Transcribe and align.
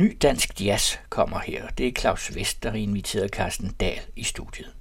Ny 0.00 0.16
dansk 0.22 0.60
jazz 0.60 0.96
kommer 1.08 1.38
her. 1.38 1.68
Det 1.78 1.88
er 1.88 1.92
Claus 1.92 2.34
Vest, 2.34 2.62
der 2.62 2.72
inviterede 2.72 3.28
Carsten 3.28 3.76
Dahl 3.80 4.00
i 4.16 4.24
studiet. 4.24 4.74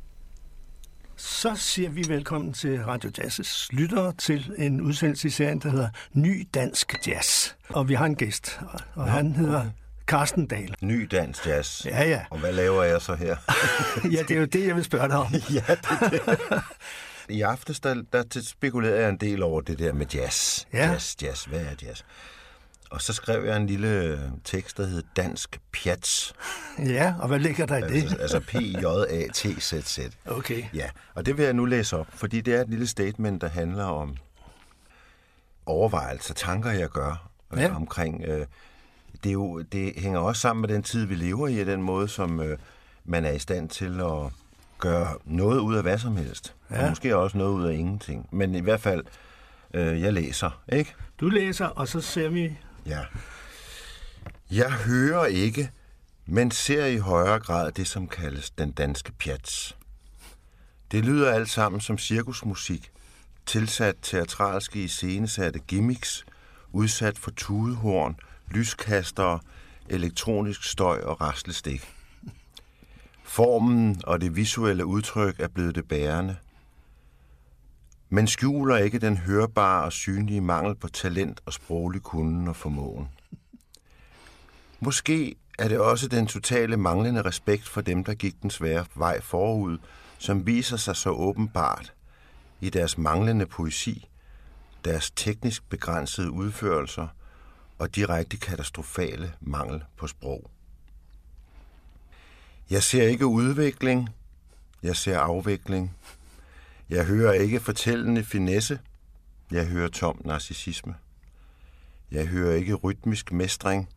Så 1.16 1.56
siger 1.56 1.90
vi 1.90 2.06
velkommen 2.08 2.54
til 2.54 2.84
Radio 2.84 3.12
Jazz's 3.18 3.68
lyttere 3.72 4.14
til 4.14 4.54
en 4.58 4.82
udsendelse 4.82 5.28
i 5.28 5.32
serien, 5.32 5.60
der 5.60 5.70
hedder 5.70 5.90
Ny 6.14 6.48
Dansk 6.54 7.08
Jazz. 7.08 7.52
Og 7.70 7.90
vi 7.90 7.94
har 7.94 8.06
en 8.06 8.16
gæst, 8.16 8.60
og 8.96 9.06
ja. 9.06 9.12
han 9.12 9.32
hedder 9.32 9.66
Carsten 10.08 10.48
Dahl. 10.48 10.76
Ny 10.82 11.08
dansk 11.12 11.48
jazz. 11.48 11.86
Ja, 11.86 12.04
ja. 12.04 12.22
Og 12.30 12.40
hvad 12.40 12.54
laver 12.54 12.84
jeg 12.84 13.02
så 13.02 13.16
her? 13.16 13.36
ja, 14.16 14.22
det 14.28 14.32
er 14.32 14.40
jo 14.40 14.46
det, 14.46 14.68
jeg 14.68 14.76
vil 14.76 14.84
spørge 14.84 15.08
dig 15.08 15.18
om. 15.18 15.34
ja, 15.60 15.64
det 15.68 15.88
er 16.02 16.10
det. 16.10 16.40
I 17.30 17.42
aftes, 17.42 17.80
der, 17.80 18.04
der 18.14 18.24
spekulerede 18.42 19.00
jeg 19.00 19.10
en 19.10 19.18
del 19.18 19.44
over 19.44 19.62
det 19.62 19.80
der 19.80 19.94
med 19.94 20.06
jazz. 20.14 20.66
Ja. 20.74 20.92
Jazz, 20.92 21.16
jazz, 21.22 21.44
hvad 21.44 21.60
er 21.60 21.76
jazz? 21.84 22.04
Og 22.90 23.02
så 23.02 23.14
skrev 23.14 23.46
jeg 23.46 23.58
en 23.58 23.68
lille 23.68 24.20
tekst, 24.44 24.78
der 24.78 24.86
hed 24.86 25.04
Dansk 25.16 25.60
Pjats. 25.72 26.34
Ja, 26.80 27.14
og 27.20 27.28
hvad 27.28 27.40
ligger 27.40 27.66
der 27.66 27.78
i 27.78 27.82
det? 27.82 28.02
Altså, 28.02 28.18
altså 28.18 28.40
P-J-A-T-Z-Z. 28.40 30.00
Okay. 30.26 30.64
Ja, 30.74 30.90
og 31.16 31.26
det 31.26 31.38
vil 31.38 31.46
jeg 31.46 31.54
nu 31.54 31.66
læse 31.66 31.98
op, 31.98 32.08
fordi 32.10 32.42
det 32.42 32.56
er 32.56 32.62
et 32.62 32.70
lille 32.70 32.88
statement, 32.88 33.42
der 33.42 33.48
handler 33.50 33.84
om 33.86 34.16
overvejelser, 35.66 36.34
tanker, 36.34 36.72
jeg 36.72 36.90
gør 36.90 37.30
øh, 37.54 37.60
Ja. 37.60 37.76
omkring... 37.76 38.24
Øh, 38.28 38.46
det, 39.24 39.30
er 39.30 39.34
jo, 39.34 39.62
det 39.62 39.94
hænger 39.98 40.20
også 40.20 40.42
sammen 40.42 40.62
med 40.62 40.70
den 40.70 40.84
tid, 40.84 41.06
vi 41.06 41.16
lever 41.16 41.48
i, 41.48 41.60
og 41.60 41.66
den 41.66 41.82
måde, 41.82 42.08
som 42.08 42.40
øh, 42.40 42.58
man 43.06 43.26
er 43.26 43.32
i 43.32 43.40
stand 43.40 43.70
til 43.70 44.00
at 44.02 44.32
gøre 44.80 45.08
noget 45.26 45.60
ud 45.60 45.76
af 45.76 45.82
hvad 45.82 45.98
som 45.98 46.18
helst. 46.18 46.56
Ja. 46.72 46.84
Og 46.84 46.90
måske 46.90 47.16
også 47.18 47.38
noget 47.38 47.52
ud 47.52 47.66
af 47.66 47.74
ingenting. 47.74 48.28
Men 48.32 48.56
i 48.56 48.60
hvert 48.60 48.80
fald, 48.82 49.04
øh, 49.74 50.02
jeg 50.02 50.14
læser, 50.14 50.62
ikke? 50.72 50.96
Du 51.20 51.30
læser, 51.30 51.66
og 51.66 51.88
så 51.88 52.02
ser 52.02 52.30
vi... 52.30 52.58
Ja. 52.90 53.06
Jeg 54.52 54.72
hører 54.72 55.26
ikke, 55.26 55.72
men 56.26 56.52
ser 56.52 56.86
i 56.86 56.98
højere 56.98 57.40
grad 57.40 57.72
det, 57.72 57.88
som 57.88 58.08
kaldes 58.08 58.50
den 58.50 58.72
danske 58.72 59.12
pjats. 59.12 59.78
Det 60.92 61.06
lyder 61.06 61.32
alt 61.32 61.50
sammen 61.50 61.82
som 61.82 61.98
cirkusmusik, 61.98 62.92
tilsat 63.46 63.96
teatralske 64.02 64.84
iscenesatte 64.84 65.60
gimmicks, 65.60 66.26
udsat 66.72 67.18
for 67.18 67.32
tudehorn, 67.32 68.20
lyskastere, 68.52 69.40
elektronisk 69.90 70.64
støj 70.64 71.00
og 71.00 71.22
raslestik. 71.22 71.94
Formen 73.24 74.02
og 74.04 74.22
det 74.22 74.36
visuelle 74.36 74.86
udtryk 74.86 75.40
er 75.40 75.48
blevet 75.48 75.76
det 75.76 75.88
bærende, 75.88 76.38
men 78.10 78.28
skjuler 78.28 78.78
ikke 78.78 79.00
den 79.00 79.18
hørbare 79.18 79.84
og 79.84 79.92
synlige 79.92 80.42
mangel 80.42 80.76
på 80.76 80.88
talent 80.88 81.42
og 81.46 81.54
sproglig 81.54 82.02
kunden 82.02 82.48
og 82.48 82.56
formåen. 82.56 83.08
Måske 84.80 85.36
er 85.60 85.68
det 85.68 85.80
også 85.80 86.08
den 86.08 86.28
totale 86.28 86.78
manglende 86.78 87.22
respekt 87.22 87.68
for 87.68 87.82
dem, 87.82 88.04
der 88.04 88.14
gik 88.14 88.42
den 88.42 88.50
svære 88.50 88.86
vej 88.96 89.22
forud, 89.22 89.78
som 90.18 90.46
viser 90.46 90.78
sig 90.78 90.96
så 90.96 91.10
åbenbart 91.10 91.94
i 92.62 92.70
deres 92.70 92.98
manglende 92.98 93.46
poesi, 93.46 94.10
deres 94.86 95.12
teknisk 95.12 95.70
begrænsede 95.70 96.32
udførelser 96.32 97.08
og 97.78 97.96
direkte 97.96 98.38
katastrofale 98.38 99.34
mangel 99.42 99.84
på 99.98 100.08
sprog. 100.08 100.50
Jeg 102.70 102.84
ser 102.84 103.04
ikke 103.04 103.26
udvikling, 103.26 104.10
jeg 104.84 104.96
ser 104.96 105.20
afvikling. 105.20 105.96
Jeg 106.90 107.06
hører 107.06 107.34
ikke 107.34 107.60
fortællende 107.60 108.24
finesse, 108.24 108.80
jeg 109.52 109.68
hører 109.68 109.88
tom 109.88 110.22
narcissisme. 110.26 110.96
Jeg 112.12 112.28
hører 112.28 112.56
ikke 112.56 112.74
rytmisk 112.74 113.32
mestring, 113.32 113.90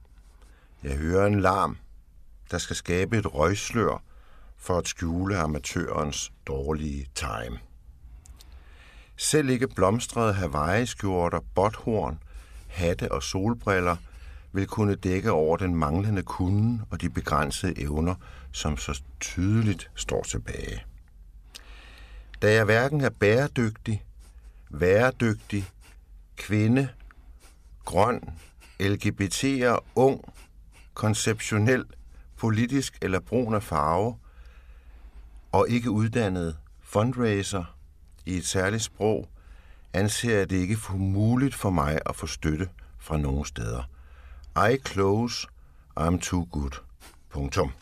jeg 0.82 0.96
hører 0.96 1.26
en 1.26 1.40
larm, 1.40 1.76
der 2.50 2.58
skal 2.58 2.76
skabe 2.76 3.18
et 3.18 3.34
røgslør 3.34 4.02
for 4.56 4.78
at 4.78 4.88
skjule 4.88 5.38
amatørens 5.38 6.32
dårlige 6.46 7.06
time. 7.14 7.58
Selv 9.16 9.48
ikke 9.48 9.68
blomstrede 9.68 10.32
Hawaii-skjorter, 10.32 11.40
botthorn, 11.54 12.18
hatte 12.68 13.12
og 13.12 13.22
solbriller 13.22 13.96
vil 14.52 14.66
kunne 14.66 14.94
dække 14.94 15.32
over 15.32 15.56
den 15.56 15.76
manglende 15.76 16.22
kunden 16.22 16.82
og 16.90 17.00
de 17.00 17.10
begrænsede 17.10 17.80
evner, 17.80 18.14
som 18.52 18.76
så 18.76 19.02
tydeligt 19.20 19.90
står 19.94 20.22
tilbage. 20.22 20.84
Da 22.42 22.52
jeg 22.52 22.64
hverken 22.64 23.00
er 23.00 23.10
bæredygtig, 23.10 24.04
væredygtig, 24.70 25.70
kvinde, 26.36 26.88
grøn, 27.84 28.20
LGBT'er, 28.80 29.78
ung, 29.94 30.34
konceptionel, 30.94 31.84
politisk 32.36 32.98
eller 33.02 33.20
brun 33.20 33.54
af 33.54 33.62
farve, 33.62 34.16
og 35.52 35.66
ikke 35.68 35.90
uddannet 35.90 36.56
fundraiser 36.80 37.76
i 38.26 38.36
et 38.36 38.46
særligt 38.46 38.82
sprog, 38.82 39.28
anser 39.92 40.36
jeg 40.38 40.50
det 40.50 40.56
ikke 40.56 40.76
for 40.76 40.94
muligt 40.96 41.54
for 41.54 41.70
mig 41.70 41.98
at 42.06 42.16
få 42.16 42.26
støtte 42.26 42.68
fra 42.98 43.16
nogen 43.16 43.44
steder. 43.44 43.82
I 44.56 44.76
close, 44.88 45.48
I'm 46.00 46.18
too 46.18 46.48
good. 46.50 46.80
Punktum. 47.30 47.72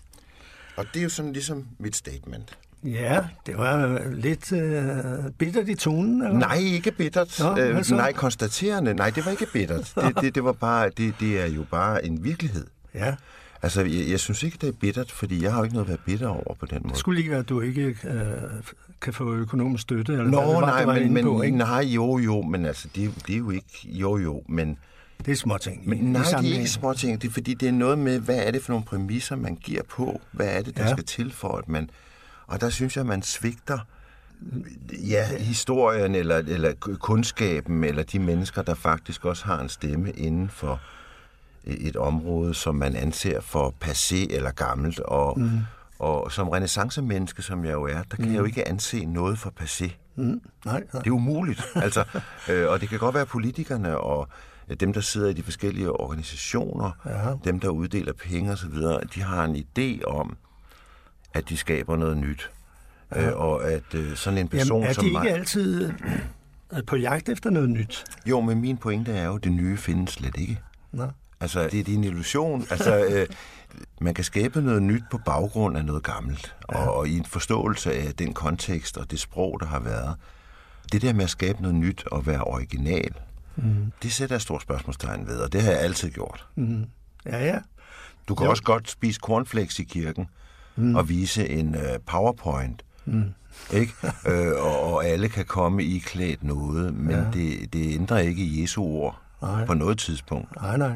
Og 0.76 0.87
det 0.94 1.00
er 1.00 1.03
jo 1.03 1.09
sådan 1.09 1.32
ligesom 1.32 1.69
mit 1.78 1.97
statement. 1.97 2.59
Ja, 2.85 3.21
det 3.47 3.59
var 3.59 4.01
lidt 4.13 4.53
øh, 4.53 5.31
bittert 5.39 5.69
i 5.69 5.75
tonen, 5.75 6.23
eller? 6.23 6.39
Nej, 6.39 6.57
ikke 6.59 6.91
bittert. 6.91 7.37
Nå, 7.41 7.53
hvad 7.53 7.69
øh, 7.69 7.97
nej, 7.97 8.13
konstaterende. 8.13 8.95
Nej, 8.95 9.11
det 9.11 9.25
var 9.25 9.31
ikke 9.31 9.47
bittert. 9.53 9.93
Det, 10.07 10.21
det, 10.21 10.35
det, 10.35 10.45
var 10.45 10.53
bare, 10.53 10.91
det, 10.97 11.15
det 11.21 11.41
er 11.41 11.47
jo 11.47 11.65
bare 11.71 12.05
en 12.07 12.25
virkelighed. 12.25 12.67
Ja, 12.95 13.15
Altså, 13.63 13.81
jeg, 13.83 14.09
jeg 14.11 14.21
synes 14.21 14.43
ikke, 14.43 14.59
det 14.61 14.69
er 14.69 14.73
bittert, 14.73 15.13
fordi 15.13 15.43
jeg 15.43 15.53
har 15.53 15.59
jo 15.59 15.65
ikke 15.65 15.75
noget 15.75 15.87
at 15.87 15.89
være 15.89 15.99
bitter 16.07 16.29
over 16.29 16.55
på 16.61 16.67
den 16.67 16.79
måde. 16.83 16.91
det 16.91 16.99
skulle 16.99 17.19
ikke 17.21 17.31
være, 17.31 17.41
at 17.41 17.49
du 17.49 17.61
ikke 17.61 17.97
øh, 18.05 18.23
kan 19.01 19.12
få 19.12 19.35
økonomisk 19.35 19.83
støtte, 19.83 20.12
eller 20.12 20.25
hvad 20.25 20.33
Nå, 20.33 20.41
det 20.41 20.55
var, 20.55 20.61
nej, 20.61 20.85
var 20.85 20.95
men, 20.95 21.12
men 21.15 21.25
på, 21.25 21.43
ikke? 21.43 21.57
nej, 21.59 21.81
jo, 21.83 22.19
jo, 22.19 22.43
men 22.43 22.67
altså, 22.67 22.89
det, 22.95 23.01
er 23.01 23.05
jo- 23.05 23.12
det 23.27 23.35
er 23.35 23.39
jo 23.39 23.51
ikke, 23.51 23.67
jo, 23.85 24.19
jo, 24.19 24.43
men, 24.49 24.79
Det 25.27 25.33
er 25.33 25.37
små 25.37 25.59
ting. 25.59 25.89
men 25.89 25.99
nej, 25.99 26.23
det 26.41 26.51
er 26.51 26.55
ikke 26.59 26.71
små 26.71 26.93
ting, 26.95 27.23
det 27.23 27.29
er 27.29 27.33
fordi, 27.33 27.55
det 27.55 27.69
er 27.69 27.73
noget 27.73 27.99
med, 27.99 28.19
hvad 28.19 28.37
er 28.39 28.51
det 28.51 28.62
for 28.62 28.73
nogle 28.73 28.85
præmisser, 28.85 29.37
man 29.37 29.55
giver 29.57 29.83
på, 29.83 30.21
hvad 30.33 30.47
er 30.49 30.62
det, 30.62 30.77
der 30.77 30.85
ja. 30.85 30.91
skal 30.91 31.05
til 31.05 31.33
for, 31.33 31.49
at 31.57 31.69
man, 31.69 31.91
og 32.50 32.61
der 32.61 32.71
synes 32.71 32.97
jeg, 32.97 33.06
man 33.06 33.22
svigter, 33.22 33.78
ja, 35.09 35.38
historien, 35.38 36.15
eller, 36.15 36.37
eller 36.37 36.72
kundskaben, 37.00 37.84
eller 37.84 38.03
de 38.03 38.19
mennesker, 38.19 38.62
der 38.62 38.75
faktisk 38.75 39.25
også 39.25 39.44
har 39.44 39.61
en 39.61 39.69
stemme 39.69 40.11
inden 40.11 40.49
for 40.49 40.81
et 41.65 41.97
område, 41.97 42.55
som 42.55 42.75
man 42.75 42.97
anser 42.97 43.41
for 43.41 43.75
passé 43.84 44.34
eller 44.34 44.50
gammelt, 44.50 45.00
og, 45.00 45.41
mm. 45.41 45.61
og 45.99 46.33
som 46.33 46.49
renaissancemenneske, 46.49 47.43
som 47.43 47.65
jeg 47.65 47.72
jo 47.72 47.84
er, 47.84 48.03
der 48.03 48.16
kan 48.16 48.25
mm. 48.25 48.33
jeg 48.33 48.38
jo 48.38 48.44
ikke 48.44 48.69
anse 48.69 49.05
noget 49.05 49.38
for 49.38 49.53
passé. 49.61 49.91
Mm, 50.17 50.25
nej, 50.25 50.41
nej. 50.93 51.03
Det 51.03 51.06
er 51.11 51.15
umuligt. 51.15 51.62
Altså, 51.84 52.05
øh, 52.49 52.69
og 52.69 52.81
det 52.81 52.88
kan 52.88 52.99
godt 52.99 53.15
være 53.15 53.27
politikerne 53.27 53.99
og 53.99 54.28
øh, 54.69 54.77
dem, 54.81 54.93
der 54.93 55.00
sidder 55.00 55.28
i 55.28 55.32
de 55.32 55.43
forskellige 55.43 55.91
organisationer, 55.91 56.91
Ja. 57.06 57.34
dem, 57.44 57.61
der 57.61 57.69
uddeler 57.69 58.12
penge 58.12 58.53
osv., 58.53 58.75
de 59.15 59.22
har 59.22 59.44
en 59.44 59.56
idé 59.56 60.05
om, 60.05 60.37
at 61.35 61.49
de 61.49 61.57
skaber 61.57 61.97
noget 61.97 62.17
nyt. 62.17 62.51
Ja. 63.15 63.29
Øh, 63.29 63.37
og 63.37 63.71
at 63.71 63.95
øh, 63.95 64.17
sådan 64.17 64.39
en 64.39 64.49
person 64.49 64.77
Jamen, 64.77 64.89
er 64.89 64.93
som 64.93 65.05
de 65.05 65.13
mig... 65.13 65.25
ikke 65.25 65.39
altid 65.39 65.93
øh, 66.73 66.85
på 66.87 66.97
jagt 66.97 67.29
efter 67.29 67.51
noget 67.51 67.71
nyt? 67.71 68.05
Jo, 68.27 68.41
men 68.41 68.61
min 68.61 68.77
pointe 68.77 69.13
er 69.13 69.25
jo, 69.25 69.37
at 69.37 69.45
det 69.45 69.53
nye 69.53 69.77
findes 69.77 70.11
slet 70.11 70.37
ikke. 70.39 70.61
Nå. 70.93 71.09
Altså, 71.41 71.69
det, 71.73 71.89
er 71.89 71.95
en 71.95 72.05
illusion. 72.05 72.67
Altså, 72.71 73.05
øh, 73.11 73.27
man 74.01 74.15
kan 74.15 74.25
skabe 74.25 74.63
noget 74.63 74.83
nyt 74.83 75.03
på 75.11 75.19
baggrund 75.19 75.77
af 75.77 75.85
noget 75.85 76.03
gammelt, 76.03 76.57
ja. 76.73 76.79
og, 76.79 76.95
og 76.95 77.09
i 77.09 77.17
en 77.17 77.25
forståelse 77.25 77.93
af 77.93 78.15
den 78.15 78.35
kontekst 78.35 78.99
og 78.99 79.11
det 79.11 79.21
sprog, 79.21 79.61
der 79.61 79.67
har 79.67 79.81
været. 79.81 80.17
Det 80.93 81.03
der 81.03 81.12
med 81.12 81.25
at 81.25 81.31
skabe 81.31 81.62
noget 81.62 81.75
nyt 81.75 82.07
og 82.07 82.27
være 82.27 82.45
original, 82.45 83.15
mm. 83.57 83.93
det 84.03 84.12
sætter 84.12 84.35
jeg 84.35 84.41
stort 84.41 84.62
spørgsmålstegn 84.62 85.27
ved, 85.27 85.39
og 85.39 85.53
det 85.53 85.62
har 85.62 85.71
jeg 85.71 85.81
altid 85.81 86.11
gjort. 86.11 86.47
Mm. 86.55 86.85
Ja, 87.27 87.45
ja. 87.45 87.59
Du 88.29 88.35
kan 88.35 88.45
jo. 88.45 88.50
også 88.50 88.62
godt 88.62 88.91
spise 88.91 89.21
cornflakes 89.23 89.79
i 89.79 89.85
kirken 89.85 90.29
mm. 90.76 90.94
og 90.96 91.08
vise 91.08 91.49
en 91.49 91.75
uh, 91.75 91.82
powerpoint, 92.06 92.82
mm. 93.05 93.25
ikke? 93.72 93.93
øh, 94.28 94.52
og, 94.64 94.93
og 94.94 95.05
alle 95.06 95.28
kan 95.28 95.44
komme 95.44 95.84
i 95.84 95.99
klædt 95.99 96.44
noget, 96.44 96.94
men 96.94 97.11
ja. 97.11 97.25
det, 97.32 97.72
det 97.72 97.94
ændrer 97.94 98.19
ikke 98.19 98.62
Jesu 98.62 98.82
ord 98.82 99.20
Nej. 99.43 99.67
på 99.67 99.75
noget 99.75 99.99
tidspunkt. 99.99 100.56
Nej, 100.56 100.76
nej. 100.76 100.93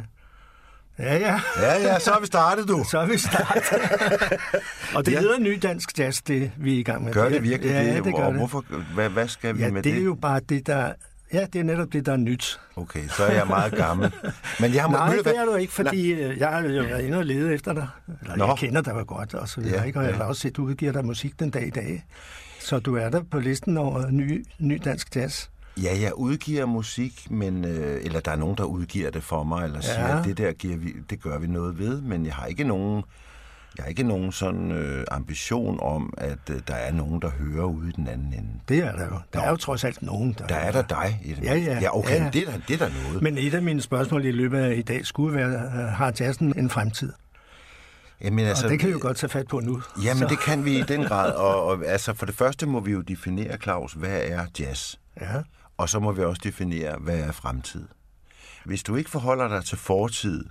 Ja, 0.98 1.16
ja. 1.16 1.40
Ja, 1.60 1.72
ja, 1.82 1.98
så 1.98 2.10
har 2.12 2.20
vi 2.20 2.26
startet, 2.26 2.68
du. 2.68 2.84
Så 2.90 2.98
er 2.98 3.06
vi 3.06 3.18
startet. 3.18 3.72
og 4.94 5.06
det 5.06 5.12
Ja. 5.12 5.16
ja. 5.16 5.20
hedder 5.20 5.38
ny 5.38 5.58
dansk 5.62 5.98
jazz, 5.98 6.20
det 6.22 6.50
vi 6.56 6.74
er 6.74 6.78
i 6.78 6.82
gang 6.82 7.04
med. 7.04 7.12
Gør 7.12 7.28
det 7.28 7.42
virkelig 7.42 7.70
ja, 7.70 7.94
det? 7.96 8.04
det 8.04 8.14
gør 8.14 8.22
og 8.22 8.30
det. 8.32 8.40
hvorfor, 8.40 8.64
hvad, 8.94 9.08
hvad 9.10 9.28
skal 9.28 9.56
vi 9.56 9.62
Ja, 9.62 9.70
med 9.70 9.82
det 9.82 9.92
det? 9.92 10.00
er 10.00 10.04
jo 10.04 10.14
bare 10.14 10.40
det, 10.48 10.66
der... 10.66 10.92
Ja, 11.32 11.46
det 11.52 11.58
er 11.60 11.64
netop 11.64 11.92
det, 11.92 12.06
der 12.06 12.12
er 12.12 12.16
nyt. 12.16 12.60
Okay, 12.76 13.08
så 13.08 13.24
er 13.24 13.32
jeg 13.32 13.46
meget 13.46 13.72
gammel. 13.74 14.12
Men 14.60 14.74
jeg 14.74 14.82
har 14.82 14.90
Nej, 14.90 15.14
hvad? 15.14 15.24
det 15.24 15.38
er 15.38 15.44
du 15.44 15.54
ikke, 15.54 15.72
fordi 15.72 16.12
øh, 16.12 16.38
jeg 16.38 16.48
har 16.48 16.62
jo 16.62 16.82
været 16.82 17.04
inde 17.04 17.18
og 17.18 17.24
lede 17.24 17.54
efter 17.54 17.72
dig. 17.72 17.88
Eller 18.22 18.36
Nå. 18.36 18.46
jeg 18.46 18.56
kender 18.58 18.80
dig 18.80 18.92
jo 18.94 19.04
godt, 19.06 19.34
og 19.34 19.48
så 19.48 19.60
videre, 19.60 19.78
Ja, 19.80 19.84
ikke? 19.84 19.98
Og 19.98 20.04
jeg 20.04 20.12
ja. 20.12 20.16
har 20.18 20.24
også 20.24 20.40
set, 20.42 20.50
at 20.50 20.56
du 20.56 20.64
udgiver 20.64 20.92
dig 20.92 21.04
musik 21.04 21.40
den 21.40 21.50
dag 21.50 21.66
i 21.66 21.70
dag. 21.70 22.04
Så 22.60 22.78
du 22.78 22.96
er 22.96 23.08
der 23.10 23.22
på 23.30 23.38
listen 23.38 23.76
over 23.76 24.10
ny, 24.10 24.44
ny 24.58 24.80
dansk 24.84 25.16
jazz. 25.16 25.46
Ja, 25.82 25.98
jeg 26.00 26.14
udgiver 26.14 26.66
musik, 26.66 27.30
men 27.30 27.64
øh, 27.64 28.04
eller 28.04 28.20
der 28.20 28.30
er 28.30 28.36
nogen, 28.36 28.56
der 28.56 28.64
udgiver 28.64 29.10
det 29.10 29.22
for 29.22 29.44
mig, 29.44 29.64
eller 29.64 29.80
siger, 29.80 30.08
Ja. 30.08 30.18
at 30.18 30.24
det 30.24 30.38
der 30.38 30.52
giver 30.52 30.76
vi, 30.76 30.94
det 31.10 31.22
gør 31.22 31.38
vi 31.38 31.46
noget 31.46 31.78
ved, 31.78 32.00
men 32.00 32.26
jeg 32.26 32.34
har 32.34 32.46
ikke 32.46 32.64
nogen, 32.64 33.02
jeg 33.76 33.84
har 33.84 33.88
ikke 33.88 34.02
nogen 34.02 34.32
sådan 34.32 34.72
øh, 34.72 35.04
ambition 35.10 35.78
om, 35.82 36.14
at 36.18 36.38
øh, 36.50 36.60
der 36.68 36.74
er 36.74 36.92
nogen, 36.92 37.22
der 37.22 37.30
hører 37.30 37.64
ude 37.64 37.88
i 37.88 37.92
den 37.92 38.08
anden 38.08 38.32
ende. 38.34 38.48
Det 38.68 38.78
er 38.78 38.92
der 38.96 39.04
jo. 39.04 39.18
Der 39.32 39.40
er 39.40 39.50
jo 39.50 39.56
trods 39.56 39.84
alt 39.84 40.02
nogen, 40.02 40.32
der... 40.38 40.46
Der 40.46 40.54
er 40.54 40.72
der 40.72 40.82
dig 40.82 41.20
i 41.24 41.32
det. 41.32 41.44
Ja, 41.44 41.54
ja. 41.54 41.78
ja 41.80 41.98
okay, 41.98 42.10
Ja, 42.18 42.24
ja. 42.24 42.30
Det, 42.30 42.42
er 42.48 42.50
der, 42.50 42.58
det 42.68 42.82
er 42.82 42.86
der 42.88 42.92
noget. 43.06 43.22
Men 43.22 43.38
et 43.38 43.54
af 43.54 43.62
mine 43.62 43.80
spørgsmål 43.80 44.24
i 44.24 44.30
løbet 44.30 44.58
af 44.58 44.74
i 44.76 44.82
dag 44.82 45.06
skulle 45.06 45.34
være, 45.36 45.48
øh, 45.50 45.72
har 45.92 46.12
jazzen 46.20 46.58
en 46.58 46.70
fremtid? 46.70 47.12
Jamen, 48.20 48.46
Altså, 48.46 48.64
og 48.66 48.70
det 48.70 48.80
kan 48.80 48.88
vi 48.88 48.92
jo 48.92 48.98
godt 49.02 49.16
tage 49.16 49.30
fat 49.30 49.46
på 49.48 49.60
nu. 49.60 49.82
Jamen, 50.04 50.18
Så- 50.22 50.26
det 50.28 50.38
kan 50.38 50.64
vi 50.64 50.78
i 50.78 50.82
den 50.82 51.02
grad. 51.04 51.32
Og, 51.46 51.64
og 51.64 51.84
altså, 51.86 52.14
for 52.14 52.26
det 52.26 52.34
første 52.34 52.66
må 52.66 52.80
vi 52.80 52.92
jo 52.92 53.00
definere, 53.00 53.56
Claus, 53.62 53.92
hvad 53.92 54.20
er 54.24 54.46
jazz? 54.58 54.94
Ja, 55.20 55.26
Og 55.78 55.88
så 55.88 56.00
må 56.00 56.12
vi 56.12 56.22
også 56.22 56.40
definere, 56.44 56.96
hvad 57.00 57.18
er 57.18 57.32
fremtid. 57.32 57.84
Hvis 58.64 58.82
du 58.82 58.96
ikke 58.96 59.10
forholder 59.10 59.48
dig 59.48 59.64
til 59.64 59.78
fortid, 59.78 60.44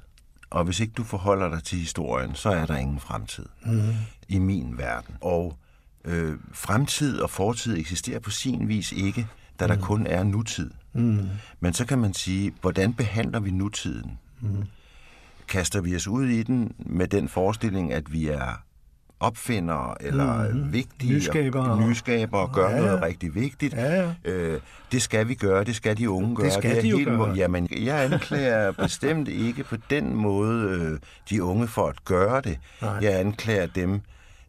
og 0.54 0.64
hvis 0.64 0.80
ikke 0.80 0.94
du 0.94 1.04
forholder 1.04 1.50
dig 1.50 1.64
til 1.64 1.78
historien, 1.78 2.36
så 2.36 2.50
er 2.50 2.66
der 2.66 2.78
ingen 2.78 3.00
fremtid 3.00 3.46
mm. 3.66 3.94
i 4.30 4.40
min 4.40 4.78
verden. 4.78 5.16
Og 5.22 5.58
øh, 6.06 6.38
fremtid 6.52 7.20
og 7.20 7.30
fortid 7.30 7.78
eksisterer 7.78 8.20
på 8.20 8.30
sin 8.30 8.68
vis 8.68 8.92
ikke, 8.92 9.28
da 9.60 9.68
der 9.68 9.76
kun 9.76 10.08
er 10.08 10.24
nutid. 10.24 10.72
Mm. 10.94 11.30
Men 11.60 11.74
så 11.74 11.86
kan 11.86 12.00
man 12.00 12.14
sige, 12.14 12.54
hvordan 12.62 12.94
behandler 12.94 13.40
vi 13.40 13.52
nutiden? 13.52 14.20
Mm. 14.42 14.64
Kaster 15.48 15.82
vi 15.82 15.96
os 15.96 16.08
ud 16.08 16.28
i 16.28 16.44
den 16.44 16.76
med 16.78 17.08
den 17.08 17.30
forestilling, 17.30 17.94
at 17.94 18.14
vi 18.14 18.28
er 18.28 18.64
opfindere 19.24 19.96
eller 20.04 20.50
mm. 20.54 20.74
vigtige 20.74 21.14
Nyskabere. 21.14 21.72
og 21.72 21.82
nyskabere 21.82 22.42
og 22.42 22.54
gør 22.54 22.70
Ja, 22.70 22.76
ja, 22.76 22.82
noget 22.86 23.02
rigtig 23.02 23.36
vigtigt. 23.36 23.74
Ja, 23.74 24.02
ja. 24.02 24.32
Øh, 24.32 24.60
det 24.92 25.02
skal 25.02 25.28
vi 25.28 25.36
gøre, 25.36 25.64
det 25.64 25.76
skal 25.76 25.98
de 25.98 26.10
unge 26.10 26.36
gøre. 26.36 26.52
skal 26.52 26.78
er 26.78 26.82
de 26.82 26.88
jo 26.88 26.98
helt 26.98 27.10
gøre. 27.10 27.18
må- 27.18 27.34
Jamen, 27.34 27.68
jeg 27.84 28.04
anklager 28.04 28.72
bestemt 28.84 29.28
ikke 29.28 29.64
på 29.64 29.76
den 29.90 30.16
måde 30.16 30.70
øh, 30.70 31.00
de 31.30 31.44
unge 31.44 31.68
for 31.68 31.88
at 31.88 32.06
gøre 32.06 32.42
det. 32.42 32.60
Nej. 32.82 32.92
Jeg 33.02 33.20
anklager 33.20 33.66
dem, 33.66 34.02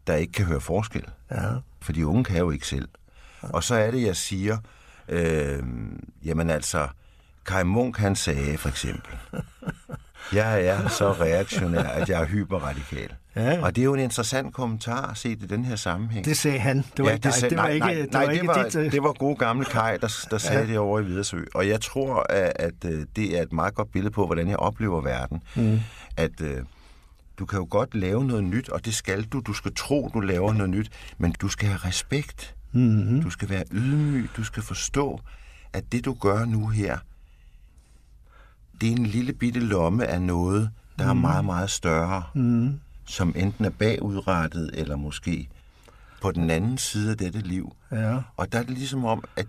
der 0.07 0.15
ikke 0.15 0.33
kan 0.33 0.45
høre 0.45 0.61
forskel. 0.61 1.03
ja. 1.31 1.37
For 1.81 1.93
de 1.93 2.07
unge 2.07 2.23
kan 2.23 2.37
jo 2.37 2.51
ikke 2.51 2.67
selv. 2.67 2.87
Og 3.41 3.63
så 3.63 3.75
er 3.75 3.91
det, 3.91 4.01
jeg 4.01 4.15
siger, 4.15 4.57
øh, 5.09 5.63
jamen 6.25 6.49
altså, 6.49 6.87
Kai 7.45 7.63
Munk 7.63 7.97
han 7.97 8.15
sagde 8.15 8.57
for 8.57 8.69
eksempel, 8.69 9.11
jeg 10.33 10.65
er 10.65 10.87
så 10.87 11.11
reaktionær, 11.11 11.83
at 11.83 12.09
jeg 12.09 12.21
er 12.21 12.25
hyperradikal. 12.25 13.09
Ja. 13.35 13.61
Og 13.61 13.75
det 13.75 13.81
er 13.81 13.85
jo 13.85 13.93
en 13.93 13.99
interessant 13.99 14.53
kommentar 14.53 15.13
set 15.13 15.43
i 15.43 15.45
den 15.47 15.65
her 15.65 15.75
sammenhæng. 15.75 16.25
Det 16.25 16.37
sagde 16.37 16.59
han. 16.59 16.85
Det 16.97 17.05
var 17.05 17.11
ikke 17.11 17.23
dig. 17.23 17.33
sagde- 17.33 17.49
Det 17.49 17.57
var 17.57 17.63
nej, 17.63 17.71
ikke, 17.73 17.85
nej, 17.85 17.93
det 17.95 18.11
nej, 18.11 18.25
var 18.25 18.31
ikke 18.31 18.41
det 18.47 18.47
var, 18.47 18.63
dit... 18.83 18.91
det 18.91 19.03
var 19.03 19.13
gode 19.13 19.35
gamle 19.35 19.65
Kai, 19.65 19.97
der, 19.97 20.25
der 20.31 20.37
sagde 20.37 20.61
ja. 20.61 20.67
det 20.67 20.77
over 20.77 20.99
i 20.99 21.03
Vidersø. 21.05 21.39
Og 21.55 21.67
jeg 21.67 21.81
tror, 21.81 22.25
at, 22.29 22.51
at 22.55 22.73
øh, 22.85 23.05
det 23.15 23.37
er 23.37 23.41
et 23.41 23.53
meget 23.53 23.73
godt 23.75 23.91
billede 23.91 24.11
på, 24.13 24.25
hvordan 24.25 24.47
jeg 24.49 24.57
oplever 24.57 25.01
verden. 25.01 25.43
Mm. 25.55 25.79
At 26.17 26.41
øh, 26.41 26.57
du 27.39 27.45
kan 27.45 27.59
jo 27.59 27.67
godt 27.69 27.95
lave 27.95 28.25
noget 28.25 28.43
nyt, 28.43 28.69
og 28.69 28.85
det 28.85 28.93
skal 28.95 29.23
du. 29.23 29.39
Du 29.39 29.53
skal 29.53 29.71
tro, 29.75 30.09
du 30.13 30.19
laver 30.19 30.53
noget 30.53 30.69
nyt, 30.69 30.91
men 31.17 31.35
du 31.41 31.47
skal 31.47 31.67
have 31.67 31.79
respekt. 31.85 32.55
Mm-hmm. 32.71 33.21
Du 33.21 33.29
skal 33.29 33.49
være 33.49 33.63
ydmyg. 33.71 34.29
Du 34.37 34.43
skal 34.43 34.63
forstå, 34.63 35.19
at 35.73 35.83
det, 35.91 36.05
du 36.05 36.13
gør 36.13 36.45
nu 36.45 36.67
her, 36.67 36.97
det 38.81 38.87
er 38.87 38.91
en 38.95 39.05
lille 39.05 39.33
bitte 39.33 39.59
lomme 39.59 40.07
af 40.07 40.21
noget, 40.21 40.69
der 40.99 41.03
mm. 41.03 41.09
er 41.09 41.13
meget, 41.21 41.45
meget 41.45 41.69
større. 41.71 42.23
Mm. 42.33 42.79
Som 43.07 43.33
enten 43.35 43.65
er 43.65 43.69
bagudrettet, 43.69 44.69
eller 44.73 44.95
måske 44.95 45.49
på 46.21 46.31
den 46.31 46.49
anden 46.49 46.77
side 46.77 47.11
af 47.11 47.17
dette 47.17 47.39
liv. 47.39 47.75
Ja, 47.91 48.17
Og 48.37 48.51
der 48.51 48.59
er 48.59 48.63
det 48.63 48.77
ligesom 48.77 49.05
om, 49.05 49.23
at 49.35 49.45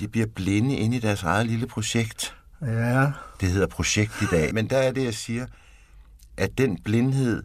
de 0.00 0.08
bliver 0.08 0.26
blinde 0.26 0.76
inde 0.76 0.96
i 0.96 1.00
deres 1.00 1.22
eget 1.22 1.46
lille 1.46 1.66
projekt. 1.66 2.34
ja, 2.62 3.10
Det 3.40 3.48
hedder 3.52 3.66
projekt 3.66 4.22
i 4.22 4.24
dag. 4.30 4.54
Men 4.54 4.70
der 4.70 4.76
er 4.78 4.92
det, 4.92 5.04
jeg 5.04 5.14
siger, 5.14 5.46
at 6.36 6.58
den 6.58 6.78
blindhed, 6.84 7.42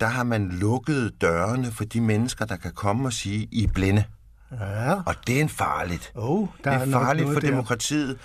der 0.00 0.06
har 0.06 0.22
man 0.24 0.48
lukket 0.48 1.12
dørene 1.20 1.72
for 1.72 1.84
de 1.84 2.00
mennesker, 2.00 2.44
der 2.44 2.56
kan 2.56 2.72
komme 2.72 3.08
og 3.08 3.12
sige, 3.12 3.48
I 3.50 3.64
er 3.64 3.68
blinde. 3.68 4.04
ja. 4.60 4.92
Og 5.06 5.14
det 5.26 5.36
er 5.36 5.40
en 5.42 5.48
farligt. 5.48 6.12
Oh, 6.14 6.48
der 6.64 6.70
det 6.78 6.80
er 6.80 6.86
er 6.86 6.90
farligt 7.04 7.26
for 7.32 7.40
der. 7.40 7.50
demokratiet. 7.50 8.18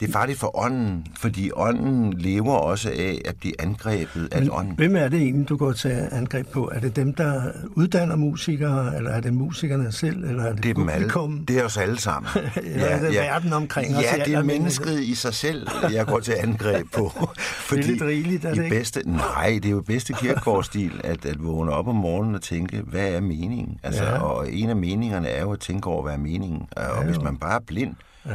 Det 0.00 0.08
er 0.08 0.12
farligt 0.12 0.38
for 0.38 0.58
ånden, 0.58 1.06
fordi 1.18 1.50
ånden 1.54 2.12
lever 2.12 2.54
også 2.54 2.90
af 2.90 3.18
at 3.24 3.34
blive 3.40 3.60
angrebet 3.60 4.28
af 4.32 4.48
ånden. 4.50 4.74
Hvem 4.76 4.96
er 4.96 5.08
det 5.08 5.20
egentlig, 5.22 5.48
du 5.48 5.56
går 5.56 5.72
til 5.72 6.08
angreb 6.12 6.46
på? 6.52 6.70
Er 6.74 6.80
det 6.80 6.96
dem, 6.96 7.14
der 7.14 7.42
uddanner 7.70 8.16
musikere, 8.16 8.96
eller 8.96 9.10
er 9.10 9.20
det 9.20 9.34
musikerne 9.34 9.92
selv, 9.92 10.24
eller 10.24 10.44
er 10.44 10.52
det, 10.52 10.62
Det 10.64 10.76
er 10.76 10.80
alle. 10.90 10.92
publikum? 10.92 11.44
Det 11.46 11.58
er 11.58 11.64
os 11.64 11.76
alle 11.76 11.98
sammen. 12.00 12.30
Eller 12.62 12.86
er 12.86 13.00
det 13.00 13.12
verden 13.14 13.52
omkring 13.52 13.96
os 13.96 14.02
Ja, 14.02 14.24
det 14.24 14.34
er 14.34 14.42
mennesket 14.42 15.00
i 15.00 15.14
sig 15.14 15.34
selv, 15.34 15.66
jeg 15.92 16.06
går 16.06 16.20
til 16.20 16.34
angreb 16.38 16.86
på. 16.94 17.12
Fordi 17.68 17.82
lidt 17.82 18.02
rigeligt, 18.02 18.44
er 18.44 18.54
det 18.54 18.64
ikke? 18.64 18.76
bedste, 18.76 19.02
Nej, 19.10 19.50
det 19.62 19.64
er 19.64 19.70
jo 19.70 19.80
bedste 19.80 20.12
kirkegårdstil, 20.12 21.00
at, 21.04 21.24
at 21.26 21.44
vågne 21.44 21.72
op 21.72 21.88
om 21.88 21.96
morgenen 21.96 22.34
og 22.34 22.42
tænke, 22.42 22.80
hvad 22.86 23.08
er 23.14 23.20
meningen? 23.20 23.78
Altså, 23.82 24.04
Ja. 24.04 24.10
ja. 24.14 24.18
Og 24.22 24.52
en 24.52 24.70
af 24.70 24.76
meningerne 24.76 25.28
er 25.28 25.42
jo 25.42 25.52
at 25.52 25.60
tænke 25.60 25.86
over, 25.86 26.02
hvad 26.02 26.12
er 26.12 26.18
meningen? 26.18 26.62
Og 26.76 27.04
hvis 27.04 27.20
man 27.20 27.36
bare 27.36 27.54
er 27.54 27.64
blind, 27.66 27.94
Ja. 28.26 28.32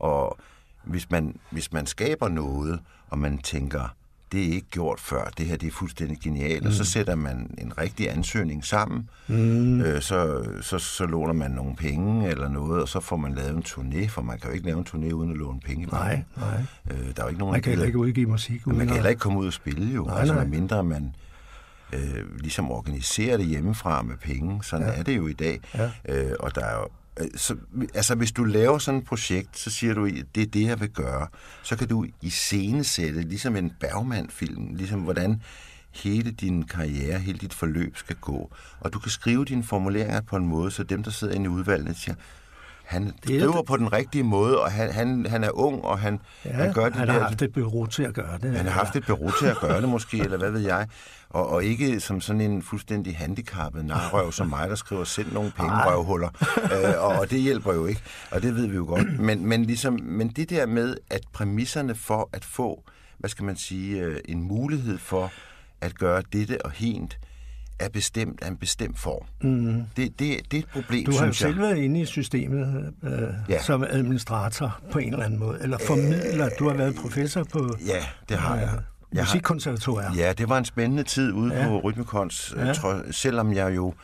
og 0.00 0.38
hvis 0.84 1.10
man, 1.10 1.36
hvis 1.50 1.72
man 1.72 1.86
skaber 1.86 2.28
noget, 2.28 2.80
og 3.10 3.18
man 3.18 3.38
tænker, 3.38 3.94
det 4.32 4.40
er 4.48 4.52
ikke 4.52 4.66
gjort 4.70 5.00
før, 5.00 5.24
det 5.38 5.46
her 5.46 5.56
det 5.56 5.66
er 5.66 5.70
fuldstændig 5.72 6.18
genialt, 6.20 6.62
mm. 6.62 6.68
og 6.68 6.72
så 6.72 6.84
sætter 6.84 7.14
man 7.14 7.54
en 7.58 7.78
rigtig 7.78 8.10
ansøgning 8.10 8.64
sammen, 8.64 9.08
mm. 9.28 9.80
øh, 9.80 10.02
så, 10.02 10.48
så, 10.62 10.78
så 10.78 11.06
låner 11.06 11.32
man 11.32 11.50
nogle 11.50 11.76
penge 11.76 12.28
eller 12.28 12.48
noget, 12.48 12.82
og 12.82 12.88
så 12.88 13.00
får 13.00 13.16
man 13.16 13.34
lavet 13.34 13.56
en 13.56 13.62
turné, 13.66 14.08
for 14.08 14.22
man 14.22 14.38
kan 14.38 14.48
jo 14.50 14.54
ikke 14.54 14.66
lave 14.66 14.78
en 14.78 14.86
turné 14.88 15.12
uden 15.12 15.30
at 15.30 15.36
låne 15.36 15.60
penge. 15.60 15.86
Nej, 15.86 16.22
nej. 16.36 16.62
Øh, 16.90 16.98
der 16.98 17.04
er 17.16 17.22
jo 17.22 17.28
ikke 17.28 17.38
nogen, 17.38 17.52
Man 17.52 17.62
kan 17.62 17.70
heller 17.70 17.86
ikke 17.86 17.98
udgive 17.98 18.26
musik 18.26 18.66
uden 18.66 18.78
man 18.78 18.86
kan 18.86 18.94
heller 18.94 19.10
ikke 19.10 19.20
komme 19.20 19.38
ud 19.38 19.46
og 19.46 19.52
spille 19.52 19.94
jo, 19.94 20.04
Nej, 20.04 20.18
altså 20.18 20.34
nej. 20.34 20.44
medmindre 20.44 20.84
man 20.84 21.14
øh, 21.92 22.38
ligesom 22.40 22.70
organiserer 22.70 23.36
det 23.36 23.46
hjemmefra 23.46 24.02
med 24.02 24.16
penge. 24.16 24.64
Sådan 24.64 24.86
ja. 24.86 24.92
er 24.92 25.02
det 25.02 25.16
jo 25.16 25.26
i 25.26 25.32
dag. 25.32 25.60
Ja. 25.74 25.90
Øh, 26.08 26.32
og 26.40 26.54
der 26.54 26.64
er 26.64 26.78
jo, 26.78 26.88
Øh, 27.20 27.26
så, 27.36 27.56
altså 27.94 28.14
hvis 28.14 28.32
du 28.32 28.44
laver 28.44 28.78
sådan 28.78 29.00
et 29.00 29.06
projekt, 29.06 29.58
så 29.58 29.70
siger 29.70 29.94
du, 29.94 30.06
det 30.06 30.42
er 30.42 30.46
det, 30.46 30.66
jeg 30.66 30.80
vil 30.80 30.90
gøre. 30.90 31.26
Så 31.62 31.76
kan 31.76 31.88
du 31.88 32.06
iscenesætte, 32.22 33.22
ligesom 33.22 33.56
en 33.56 33.72
Bergman-film, 33.80 34.74
ligesom 34.74 35.00
hvordan 35.00 35.42
hele 35.90 36.30
din 36.30 36.62
karriere, 36.62 37.18
hele 37.18 37.38
dit 37.38 37.54
forløb 37.54 37.96
skal 37.96 38.16
gå. 38.16 38.50
Og 38.80 38.92
du 38.92 38.98
kan 38.98 39.10
skrive 39.10 39.44
dine 39.44 39.64
formuleringer 39.64 40.20
på 40.20 40.36
en 40.36 40.46
måde, 40.46 40.70
så 40.70 40.82
dem, 40.82 41.02
der 41.02 41.10
sidder 41.10 41.34
inde 41.34 41.44
i 41.44 41.48
udvalget, 41.48 41.96
siger, 41.96 42.14
han 42.84 43.06
er 43.06 43.10
skriver 43.24 43.56
det- 43.56 43.66
på 43.66 43.76
den 43.76 43.92
rigtige 43.92 44.24
måde, 44.24 44.60
og 44.62 44.72
han, 44.72 44.90
han, 44.92 45.26
han 45.26 45.44
er 45.44 45.50
ung, 45.58 45.84
og 45.84 45.98
han, 45.98 46.20
Ja, 46.44 46.50
han 46.52 46.72
gør 46.72 46.84
det 46.84 46.94
han 46.94 47.06
der, 47.08 47.12
har 47.12 47.20
haft 47.20 47.42
et 47.42 47.52
bureau 47.52 47.86
til 47.86 48.02
at 48.02 48.14
gøre 48.14 48.38
det. 48.42 48.56
han 48.56 48.66
har 48.66 48.72
haft 48.72 48.96
et 48.96 49.06
bureau 49.06 49.30
til 49.40 49.46
at 49.46 49.56
gøre 49.60 49.80
det 49.80 49.88
måske, 49.88 50.18
eller 50.18 50.38
hvad 50.38 50.50
ved 50.50 50.60
jeg. 50.60 50.88
Og, 51.30 51.48
og 51.48 51.64
ikke 51.64 52.00
som 52.00 52.20
sådan 52.20 52.40
en 52.40 52.62
fuldstændig 52.62 53.16
handicappet 53.16 53.84
narrøv 53.84 54.32
som 54.32 54.46
mig, 54.48 54.68
der 54.68 54.74
skriver 54.74 55.04
selv 55.04 55.32
nogle 55.34 55.50
pengerøvhuller. 55.56 56.28
øh, 56.72 57.02
og, 57.04 57.18
og 57.18 57.30
det 57.30 57.40
hjælper 57.40 57.72
jo 57.74 57.86
ikke, 57.86 58.02
og 58.30 58.42
det 58.42 58.54
ved 58.56 58.66
vi 58.66 58.76
jo 58.76 58.84
godt. 58.84 59.18
Men, 59.20 59.46
men, 59.46 59.64
ligesom, 59.64 59.98
men 60.02 60.28
det 60.28 60.50
der 60.50 60.66
med, 60.66 60.96
at 61.10 61.20
præmisserne 61.32 61.94
for 61.94 62.28
at 62.32 62.44
få, 62.44 62.82
hvad 63.18 63.30
skal 63.30 63.44
man 63.44 63.56
sige, 63.56 64.00
øh, 64.00 64.20
en 64.24 64.42
mulighed 64.42 64.98
for 64.98 65.32
at 65.80 65.98
gøre 65.98 66.22
dette 66.32 66.64
og 66.64 66.70
hent, 66.70 67.18
er 67.84 67.88
bestemt 67.88 68.42
af 68.42 68.48
en 68.48 68.56
bestemt 68.56 68.98
form. 68.98 69.26
Mm. 69.50 69.82
Det, 69.96 70.18
det, 70.18 70.40
det 70.50 70.54
er 70.54 70.58
et 70.62 70.68
problem, 70.72 71.04
Du 71.04 71.10
har 71.12 71.18
jo 71.18 71.24
jeg. 71.26 71.34
selv 71.34 71.58
været 71.60 71.76
inde 71.76 72.00
i 72.00 72.04
systemet 72.04 72.92
øh, 73.02 73.10
ja. 73.48 73.62
Som 73.62 73.84
administrator 73.90 74.80
på 74.92 74.98
en 74.98 75.12
eller 75.12 75.24
anden 75.24 75.38
måde, 75.40 75.58
eller 75.60 75.78
formidler. 75.86 76.48
Du 76.58 76.68
har 76.68 76.76
været 76.76 76.94
professor 76.94 77.44
på 77.52 77.76
Ja, 77.86 78.04
det 78.28 78.36
har 78.36 78.56
jeg. 78.56 78.70
Jeg 79.12 79.20
har, 79.24 79.32
musikkonservatoriet. 79.32 80.16
ja, 80.16 80.32
det 80.38 80.48
var 80.48 80.58
en 80.58 80.64
spændende 80.64 81.02
tid 81.02 81.32
ude 81.32 81.54
Ja. 81.54 81.66
på 81.68 81.78
Rytmekons, 81.80 82.54
Ja. 82.56 82.66
ja. 82.66 82.72
selvom 83.10 83.52
jeg 83.52 83.76
jo 83.76 83.94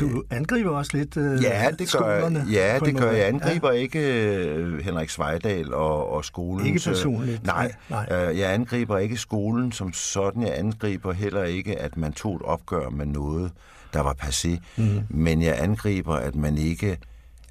Du 0.00 0.22
angriber 0.30 0.70
også 0.70 0.96
lidt 0.96 1.16
øh, 1.16 1.42
Ja, 1.42 1.68
det 1.70 1.78
gør, 1.78 1.84
skolerne 1.86 2.46
ja, 2.52 2.76
på 2.78 2.84
det 2.86 2.94
gør 2.96 3.06
måde. 3.06 3.16
jeg. 3.18 3.26
angriber 3.28 3.72
ja. 3.72 3.78
ikke 3.78 4.24
øh, 4.44 4.78
Henrik 4.84 5.10
Svejdal 5.10 5.74
og, 5.74 6.12
og 6.12 6.24
skolen. 6.24 6.66
Ikke 6.66 6.80
personligt, 6.86 7.46
Nej, 7.46 7.72
nej. 7.90 8.06
Øh, 8.12 8.38
jeg 8.38 8.54
angriber 8.54 8.98
ikke 8.98 9.16
skolen 9.16 9.72
som 9.72 9.92
sådan. 9.92 10.42
Jeg 10.42 10.58
angriber 10.58 11.12
heller 11.12 11.42
ikke, 11.44 11.78
at 11.78 11.96
man 11.96 12.12
tog 12.12 12.36
et 12.36 12.42
opgør 12.42 12.88
med 12.88 13.06
noget, 13.06 13.52
der 13.92 14.00
var 14.00 14.16
passé. 14.22 14.58
Mm. 14.76 15.00
Men 15.08 15.42
jeg 15.42 15.56
angriber, 15.62 16.14
at 16.14 16.34
man 16.34 16.58
ikke 16.58 16.98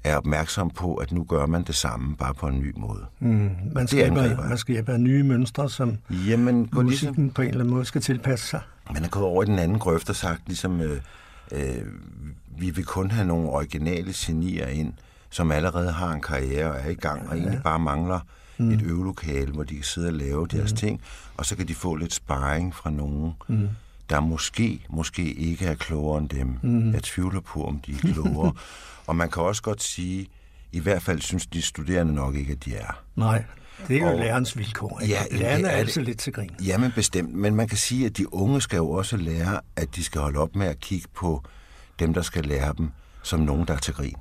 er 0.04 0.16
opmærksom 0.16 0.70
på, 0.70 0.94
at 0.94 1.12
nu 1.12 1.24
gør 1.24 1.46
man 1.46 1.62
det 1.62 1.74
samme, 1.74 2.16
bare 2.16 2.34
på 2.34 2.46
en 2.46 2.60
ny 2.60 2.72
måde. 2.76 3.04
Mm, 3.20 3.50
man, 3.74 3.88
skaber, 3.88 4.06
angriber 4.06 4.40
jeg. 4.40 4.48
man 4.48 4.58
skaber 4.58 4.96
nye 4.96 5.22
mønstre, 5.22 5.70
som 5.70 5.96
Jamen, 6.28 6.60
ligesom, 6.62 6.84
musikken 6.84 7.30
på 7.30 7.42
en 7.42 7.48
eller 7.48 7.60
anden 7.60 7.74
måde 7.74 7.84
skal 7.84 8.00
tilpasse 8.00 8.46
sig. 8.46 8.60
man 8.94 9.04
er 9.04 9.08
gået 9.08 9.24
over 9.24 9.42
i 9.42 9.46
den 9.46 9.58
anden 9.58 9.78
grøft 9.78 10.10
og 10.10 10.16
sagt, 10.16 10.40
ligesom, 10.46 10.80
øh, 10.80 11.00
øh, 11.52 11.86
vi 12.58 12.70
vil 12.70 12.84
kun 12.84 13.10
have 13.10 13.26
nogle 13.26 13.48
originale 13.48 14.12
genier 14.16 14.66
ind, 14.66 14.92
som 15.30 15.52
allerede 15.52 15.92
har 15.92 16.12
en 16.12 16.20
karriere 16.20 16.70
og 16.70 16.80
er 16.80 16.88
i 16.88 16.94
gang, 16.94 17.28
og 17.28 17.38
egentlig 17.38 17.62
bare 17.62 17.78
mangler 17.78 18.20
mm. 18.58 18.70
et 18.70 18.82
øvelokale, 18.82 19.52
hvor 19.52 19.62
de 19.62 19.74
kan 19.74 19.84
sidde 19.84 20.06
og 20.06 20.12
lave 20.12 20.46
deres 20.46 20.72
mm. 20.72 20.76
ting, 20.76 21.00
og 21.36 21.46
så 21.46 21.56
kan 21.56 21.68
de 21.68 21.74
få 21.74 21.94
lidt 21.94 22.14
sparring 22.14 22.74
fra 22.74 22.90
nogen, 22.90 23.32
mm. 23.48 23.68
der 24.10 24.20
måske, 24.20 24.86
måske 24.90 25.32
ikke 25.32 25.66
er 25.66 25.74
klogere 25.74 26.18
end 26.18 26.28
dem. 26.28 26.58
Mm. 26.62 26.92
Jeg 26.92 27.02
tvivler 27.02 27.40
på, 27.40 27.64
om 27.64 27.80
de 27.80 27.92
er 27.92 28.12
klogere. 28.12 28.52
og 29.06 29.16
man 29.16 29.30
kan 29.30 29.42
også 29.42 29.62
godt 29.62 29.82
sige, 29.82 30.26
I 30.72 30.80
hvert 30.80 31.02
fald 31.02 31.20
synes 31.20 31.46
de 31.46 31.62
studerende 31.62 32.14
nok 32.14 32.34
ikke, 32.34 32.52
at 32.52 32.64
de 32.64 32.74
er. 32.74 33.02
Nej, 33.16 33.44
det 33.88 33.96
er 33.96 34.00
jo 34.00 34.06
Og- 34.06 34.18
lærerens 34.18 34.58
vilkår. 34.58 35.00
Ikke? 35.00 35.14
Ja, 35.14 35.22
Lærerne 35.30 35.62
det 35.64 35.72
er 35.72 35.76
er 35.76 35.84
det. 35.84 35.96
lidt 35.96 36.18
til 36.18 36.32
grin. 36.32 36.50
Jamen 36.64 36.92
bestemt, 36.94 37.34
men 37.34 37.54
man 37.54 37.68
kan 37.68 37.78
sige, 37.78 38.06
at 38.06 38.16
de 38.16 38.34
unge 38.34 38.60
skal 38.60 38.76
jo 38.76 38.90
også 38.90 39.16
lære, 39.16 39.60
at 39.76 39.96
de 39.96 40.04
skal 40.04 40.20
holde 40.20 40.38
op 40.38 40.56
med 40.56 40.66
at 40.66 40.80
kigge 40.80 41.08
på 41.14 41.42
dem, 41.98 42.14
der 42.14 42.22
skal 42.22 42.44
lære 42.44 42.74
dem, 42.78 42.90
som 43.22 43.40
nogen, 43.40 43.66
der 43.66 43.74
er 43.74 43.78
til 43.78 43.94
grin. 43.94 44.14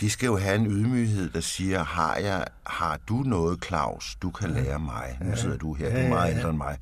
De 0.00 0.10
skal 0.10 0.26
jo 0.26 0.36
have 0.36 0.54
en 0.54 0.66
ydmyghed, 0.66 1.30
der 1.30 1.40
siger, 1.40 1.84
har, 1.84 2.16
jeg, 2.16 2.44
har 2.66 2.98
du 3.08 3.14
noget, 3.14 3.64
Claus, 3.64 4.16
du 4.22 4.30
kan 4.30 4.50
lære 4.50 4.78
mig? 4.78 5.18
Nu 5.20 5.36
sidder 5.36 5.56
du 5.56 5.74
her, 5.74 5.90
du 5.90 5.96
er 5.96 6.08
meget 6.08 6.34
ældre 6.36 6.48
end 6.50 6.56
mig. 6.56 6.76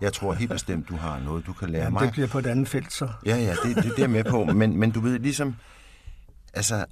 Jeg 0.00 0.12
tror 0.12 0.32
helt 0.34 0.50
bestemt, 0.50 0.88
du 0.88 0.96
har 0.96 1.20
noget, 1.24 1.46
du 1.46 1.52
kan 1.52 1.70
lære 1.70 1.82
Jamen, 1.82 1.92
mig. 1.94 2.02
det 2.02 2.12
bliver 2.12 2.28
på 2.28 2.38
et 2.38 2.46
andet 2.46 2.68
felt, 2.68 2.92
så. 2.92 3.08
Ja, 3.26 3.36
ja, 3.36 3.54
det, 3.64 3.76
det, 3.76 3.92
det 3.96 4.04
er 4.04 4.08
med 4.08 4.24
på. 4.24 4.44
Men, 4.44 4.76
men 4.76 4.90
du 4.90 5.00
ved, 5.00 5.18
ligesom, 5.18 5.54
altså, 6.54 6.84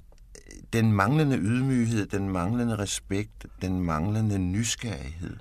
den 0.73 0.91
manglende 0.93 1.37
ydmyghed, 1.37 2.05
den 2.07 2.29
manglende 2.29 2.75
respekt, 2.75 3.45
den 3.61 3.79
manglende 3.81 4.37
nysgerrighed, 4.39 5.35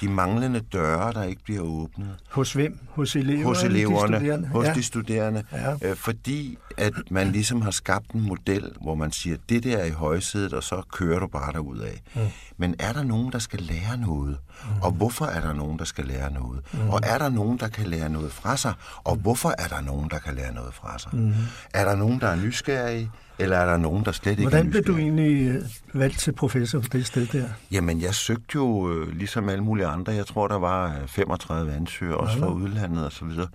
de 0.00 0.08
manglende 0.08 0.60
døre, 0.60 1.12
der 1.12 1.22
ikke 1.22 1.42
bliver 1.44 1.60
åbnet, 1.62 2.16
Hos 2.30 2.52
hvem? 2.52 2.78
Hos 2.88 3.16
eleverne? 3.16 3.44
hos 3.44 3.58
de 3.58 3.66
eleverne, 3.66 4.16
studerende? 4.16 4.48
hos 4.48 4.66
ja. 4.66 4.74
de 4.74 4.82
studerende, 4.82 5.44
Ja. 5.52 5.76
øh, 5.90 5.96
fordi 5.96 6.58
at 6.78 6.92
man 7.10 7.32
ligesom 7.32 7.60
har 7.62 7.70
skabt 7.70 8.10
en 8.10 8.20
model, 8.20 8.72
hvor 8.82 8.94
man 8.94 9.12
siger, 9.12 9.36
det 9.48 9.64
der 9.64 9.76
er 9.76 9.84
i 9.84 9.90
højsædet, 9.90 10.52
og 10.52 10.62
så 10.62 10.82
kører 10.92 11.18
du 11.18 11.26
bare 11.26 11.52
derud 11.52 11.78
af. 11.78 12.02
Mm. 12.14 12.20
Men 12.56 12.74
er 12.78 12.92
der 12.92 13.02
nogen, 13.02 13.32
der 13.32 13.38
skal 13.38 13.60
lære 13.60 13.96
noget? 13.98 14.38
Mm. 14.64 14.80
Og 14.82 14.90
hvorfor 14.92 15.24
er 15.24 15.40
der 15.40 15.52
nogen, 15.52 15.78
der 15.78 15.84
skal 15.84 16.04
lære 16.04 16.32
noget? 16.32 16.60
Mm. 16.72 16.88
Og 16.90 17.00
er 17.02 17.18
der 17.18 17.28
nogen, 17.28 17.58
der 17.58 17.68
kan 17.68 17.86
lære 17.86 18.08
noget 18.08 18.32
fra 18.32 18.56
sig? 18.56 18.72
Og 19.04 19.16
hvorfor 19.16 19.54
er 19.58 19.68
der 19.68 19.80
nogen, 19.80 20.10
der 20.10 20.18
kan 20.18 20.34
lære 20.34 20.54
noget 20.54 20.74
fra 20.74 20.98
sig? 20.98 21.10
Mm. 21.14 21.32
Er 21.74 21.84
der 21.84 21.96
nogen, 21.96 22.20
der 22.20 22.26
er 22.28 22.36
nysgerrige? 22.36 23.10
Eller 23.40 23.56
er 23.56 23.66
der 23.66 23.76
nogen, 23.76 24.04
der 24.04 24.12
slet 24.12 24.30
ikke 24.30 24.42
Hvordan 24.42 24.70
blev 24.70 24.84
du 24.84 24.96
egentlig 24.96 25.48
øh, 25.48 25.62
valgt 26.00 26.18
til 26.18 26.32
professor 26.32 26.80
på 26.80 26.86
det 26.92 27.06
sted 27.06 27.26
der? 27.26 27.48
Jamen, 27.72 28.00
jeg 28.00 28.14
søgte 28.14 28.54
jo 28.54 28.92
øh, 28.92 29.08
ligesom 29.16 29.48
alle 29.48 29.64
mulige 29.64 29.86
andre. 29.86 30.12
Jeg 30.12 30.26
tror, 30.26 30.48
der 30.48 30.58
var 30.58 31.00
øh, 31.02 31.08
35 31.08 31.72
ansøgere, 31.72 32.16
også 32.16 32.38
fra 32.38 32.52
udlandet 32.52 33.04
og 33.04 33.12
så 33.12 33.24
videre. 33.24 33.48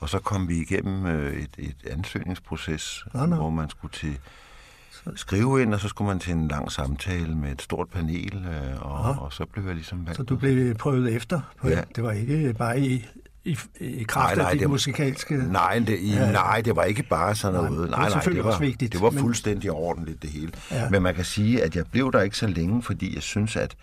Og 0.00 0.08
så 0.08 0.18
kom 0.18 0.48
vi 0.48 0.56
igennem 0.60 1.06
øh, 1.06 1.32
et, 1.32 1.50
et 1.58 1.76
ansøgningsproces, 1.90 3.04
Nå, 3.14 3.26
nå. 3.26 3.36
hvor 3.36 3.50
man 3.50 3.70
skulle 3.70 3.92
til 3.92 4.18
skrive 5.14 5.62
ind, 5.62 5.74
og 5.74 5.80
så 5.80 5.88
skulle 5.88 6.08
man 6.08 6.18
til 6.18 6.32
en 6.32 6.48
lang 6.48 6.72
samtale 6.72 7.34
med 7.34 7.52
et 7.52 7.62
stort 7.62 7.88
panel, 7.88 8.46
øh, 8.46 8.82
og, 8.82 9.22
og 9.22 9.32
så 9.32 9.44
blev 9.52 9.64
jeg 9.64 9.74
ligesom 9.74 10.06
valgt. 10.06 10.16
Så 10.16 10.22
du 10.22 10.36
blev 10.36 10.74
prøvet 10.74 11.14
efter? 11.14 11.40
På 11.60 11.68
ja. 11.68 11.80
Det 11.96 12.04
var 12.04 12.12
ikke 12.12 12.54
bare 12.58 12.80
i, 12.80 13.06
i, 13.46 13.58
i 13.80 14.02
kraft 14.02 14.26
Nej, 14.26 14.34
nej, 14.42 14.44
af 14.46 14.52
dit 14.52 14.60
det 14.60 14.70
musikalske... 14.70 15.36
Nej, 15.36 15.78
det, 15.78 15.98
i, 15.98 16.12
Ja. 16.14 16.32
nej, 16.32 16.60
det 16.60 16.76
var 16.76 16.82
ikke 16.84 17.02
bare 17.02 17.34
sådan 17.34 17.60
Nej, 17.60 17.70
noget. 17.70 17.82
det 17.82 17.90
var 17.90 17.96
Nej, 17.96 18.08
nej, 18.08 18.10
selvfølgelig 18.10 18.38
det 18.38 18.44
var, 18.44 18.50
også 18.50 18.64
vigtigt, 18.64 18.92
det 18.92 19.00
var 19.00 19.10
men- 19.10 19.20
fuldstændig 19.20 19.70
ordentligt, 19.70 20.22
det 20.22 20.30
hele. 20.30 20.52
Ja. 20.70 20.90
Men 20.90 21.02
man 21.02 21.14
kan 21.14 21.24
sige, 21.24 21.62
at 21.62 21.76
jeg 21.76 21.84
blev 21.92 22.12
der 22.12 22.20
ikke 22.22 22.36
så 22.36 22.46
længe, 22.46 22.82
fordi 22.82 23.14
jeg 23.14 23.22
synes, 23.22 23.56
at 23.56 23.76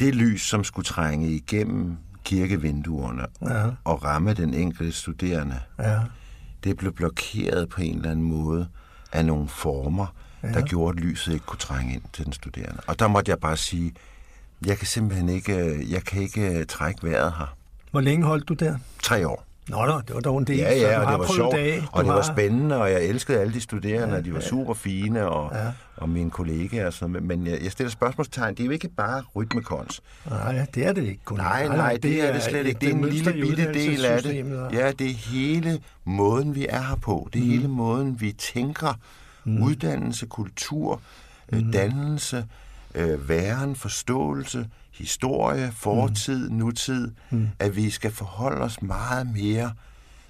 det 0.00 0.14
lys, 0.14 0.42
som 0.42 0.64
skulle 0.64 0.86
trænge 0.86 1.30
igennem 1.30 1.96
kirkevinduerne 2.24 3.26
Ja. 3.42 3.64
og 3.84 4.04
ramme 4.04 4.34
den 4.34 4.54
enkelte 4.54 4.92
studerende, 4.92 5.60
Ja. 5.78 5.98
det 6.64 6.76
blev 6.76 6.92
blokeret 6.92 7.68
på 7.68 7.80
en 7.80 7.96
eller 7.96 8.10
anden 8.10 8.24
måde 8.24 8.68
af 9.12 9.24
nogle 9.24 9.48
former, 9.48 10.06
ja. 10.42 10.48
der 10.48 10.60
gjorde, 10.62 10.98
at 10.98 11.04
lyset 11.04 11.32
ikke 11.32 11.46
kunne 11.46 11.58
trænge 11.58 11.94
ind 11.94 12.02
til 12.12 12.24
den 12.24 12.32
studerende. 12.32 12.80
Og 12.86 12.98
der 12.98 13.08
måtte 13.08 13.30
jeg 13.30 13.38
bare 13.38 13.56
sige, 13.56 13.92
jeg 14.66 14.78
kan 14.78 14.86
simpelthen 14.86 15.28
ikke, 15.28 15.84
jeg 15.90 16.04
kan 16.04 16.22
ikke 16.22 16.64
trække 16.64 17.02
vejret 17.10 17.32
her. 17.38 17.56
Hvor 17.90 18.00
længe 18.00 18.26
holdt 18.26 18.48
du 18.48 18.54
der? 18.54 18.76
Tre 19.02 19.28
år. 19.28 19.44
Nå 19.68 19.86
da, 19.86 19.92
det 20.06 20.14
var 20.14 20.20
dog 20.20 20.38
en 20.38 20.44
del. 20.44 20.56
Ja, 20.58 20.74
ja, 20.74 21.00
og 21.00 21.12
det 21.12 21.18
var 21.20 21.34
sjovt, 21.36 21.54
dage. 21.54 21.82
og 21.92 22.04
det 22.04 22.12
var 22.12 22.22
spændende, 22.22 22.76
og 22.80 22.90
jeg 22.92 23.04
elskede 23.04 23.40
alle 23.40 23.52
de 23.54 23.60
studerende, 23.60 24.16
og 24.16 24.24
de 24.24 24.32
var 24.32 24.40
ja. 24.40 24.46
super 24.46 24.74
fine, 24.74 25.28
og, 25.28 25.50
Ja. 25.54 25.72
og 25.96 26.08
mine 26.08 26.30
kollegaer 26.30 26.86
og 26.86 26.92
sådan 26.92 27.12
noget. 27.12 27.26
Men 27.26 27.46
jeg, 27.46 27.58
jeg 27.62 27.72
stiller 27.72 27.90
spørgsmålstegn, 27.90 28.54
det 28.54 28.60
er 28.62 28.64
jo 28.66 28.70
ikke 28.70 28.88
bare 28.88 29.22
rytmekons. 29.36 30.00
Nej, 30.30 30.66
det 30.74 30.86
er 30.86 30.92
det 30.92 31.02
ikke 31.02 31.20
kun. 31.24 31.36
Nej, 31.36 31.68
nej, 31.68 31.98
det 32.02 32.28
er 32.28 32.32
det 32.32 32.42
slet 32.42 32.66
ikke. 32.66 32.80
Det 32.80 32.88
er 32.88 32.92
en 32.94 33.04
lille 33.04 33.32
bitte 33.32 33.74
del 33.74 34.04
af 34.04 34.22
det. 34.22 34.36
Ja, 34.72 34.92
det 34.92 35.10
er 35.10 35.14
hele 35.14 35.80
måden, 36.04 36.54
vi 36.54 36.66
er 36.68 36.80
her 36.82 36.96
på. 36.96 37.28
Det 37.32 37.40
er 37.42 37.46
hele 37.46 37.68
måden, 37.68 38.20
vi 38.20 38.32
tænker. 38.32 38.94
Uddannelse, 39.62 40.26
kultur, 40.26 41.00
øh, 41.52 41.72
dannelse, 41.72 42.44
øh, 42.94 43.28
væren, 43.28 43.76
forståelse, 43.76 44.66
historie, 44.98 45.72
fortid, 45.72 46.50
nutid. 46.50 47.10
At 47.58 47.76
vi 47.76 47.90
skal 47.90 48.10
forholde 48.12 48.60
os 48.60 48.82
meget 48.82 49.26
mere 49.34 49.72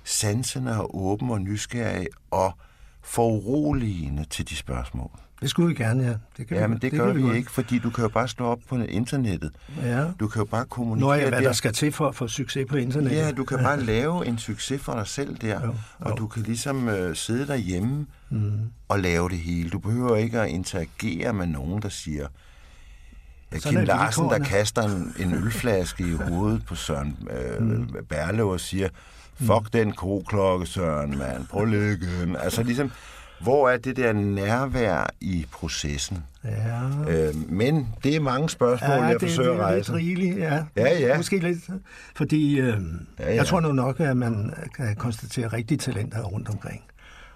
sansende 0.04 0.80
og 0.80 0.98
åben 1.04 1.30
og 1.30 1.40
nysgerrig 1.40 2.06
og 2.30 2.52
foruroligende 3.02 4.24
til 4.24 4.48
de 4.48 4.56
spørgsmål. 4.56 5.10
Det 5.40 5.50
skulle 5.50 5.68
vi 5.68 5.74
gerne, 5.74 6.04
ja. 6.04 6.14
Det 6.36 6.46
kan 6.46 6.56
Ja, 6.56 6.66
men 6.66 6.78
det, 6.78 6.92
gør 6.92 7.06
kan 7.06 7.16
vi 7.16 7.22
godt. 7.22 7.36
ikke, 7.36 7.50
fordi 7.50 7.78
du 7.78 7.90
kan 7.90 8.02
jo 8.02 8.08
bare 8.08 8.28
slå 8.28 8.46
op 8.46 8.58
på 8.68 8.76
internettet. 8.76 9.50
Ja. 9.82 10.04
Du 10.20 10.28
kan 10.28 10.40
jo 10.40 10.44
bare 10.44 10.64
kommunikere 10.64 11.08
Nå 11.08 11.14
ja, 11.14 11.28
hvad 11.28 11.38
der. 11.38 11.46
der 11.46 11.52
skal 11.52 11.72
til 11.72 11.92
for 11.92 12.08
at 12.08 12.14
få 12.14 12.28
succes 12.28 12.66
på 12.68 12.76
internettet. 12.76 13.18
Ja, 13.18 13.32
du 13.32 13.44
kan 13.44 13.58
bare 13.58 13.84
lave 13.94 14.26
en 14.26 14.38
succes 14.38 14.80
for 14.82 14.92
dig 14.94 15.06
selv 15.06 15.36
der, 15.36 15.66
Jo, 15.66 15.74
og 15.98 16.18
du 16.18 16.26
kan 16.26 16.42
ligesom 16.42 16.88
øh, 16.88 17.16
sidde 17.16 17.46
derhjemme 17.46 18.06
mm. 18.30 18.52
og 18.88 18.98
lave 18.98 19.28
det 19.28 19.38
hele. 19.38 19.70
Du 19.70 19.78
behøver 19.78 20.16
ikke 20.16 20.40
at 20.40 20.48
interagere 20.48 21.32
med 21.32 21.46
nogen, 21.46 21.82
der 21.82 21.88
siger, 21.88 22.26
Ja, 23.52 23.58
Kim 23.58 23.80
Larsen, 23.80 24.24
der 24.24 24.38
kaster 24.38 24.82
en, 24.82 25.14
en 25.18 25.34
ølflaske 25.34 26.04
i 26.04 26.12
hovedet 26.12 26.66
på 26.66 26.74
Søren 26.74 27.16
øh, 27.30 27.62
Mm. 27.62 27.88
Berlev 28.08 28.48
og 28.48 28.60
siger, 28.60 28.88
fuck 29.40 29.72
den 29.72 29.92
koklokke, 29.92 30.66
Søren, 30.66 31.18
mand, 31.18 31.46
prøv 31.46 31.66
den. 31.66 32.36
Altså 32.36 32.62
ligesom, 32.62 32.90
hvor 33.40 33.68
er 33.70 33.76
det 33.76 33.96
der 33.96 34.12
nærvær 34.12 35.06
i 35.20 35.46
processen? 35.52 36.24
Ja. 36.44 36.80
Øh, 37.08 37.34
men 37.52 37.88
det 38.04 38.16
er 38.16 38.20
mange 38.20 38.48
spørgsmål, 38.48 38.90
Ja, 38.90 39.02
jeg 39.02 39.20
det, 39.20 39.28
forsøger 39.28 39.52
det 39.52 39.58
at 39.60 39.64
er 39.70 39.74
lidt 39.76 39.88
rejse. 39.90 39.92
rigeligt, 40.06 40.38
ja. 40.38 40.64
Ja, 40.76 40.98
ja. 40.98 41.16
Måske 41.16 41.38
lidt, 41.38 41.58
fordi 42.16 42.58
øh, 42.60 42.66
Ja, 42.68 42.74
ja, 43.28 43.34
jeg 43.34 43.46
tror 43.46 43.60
nu 43.60 43.72
nok, 43.72 44.00
at 44.00 44.16
man 44.16 44.54
kan 44.76 44.96
konstatere 44.96 45.48
rigtige 45.48 45.78
talenter 45.78 46.22
rundt 46.22 46.48
omkring. 46.48 46.82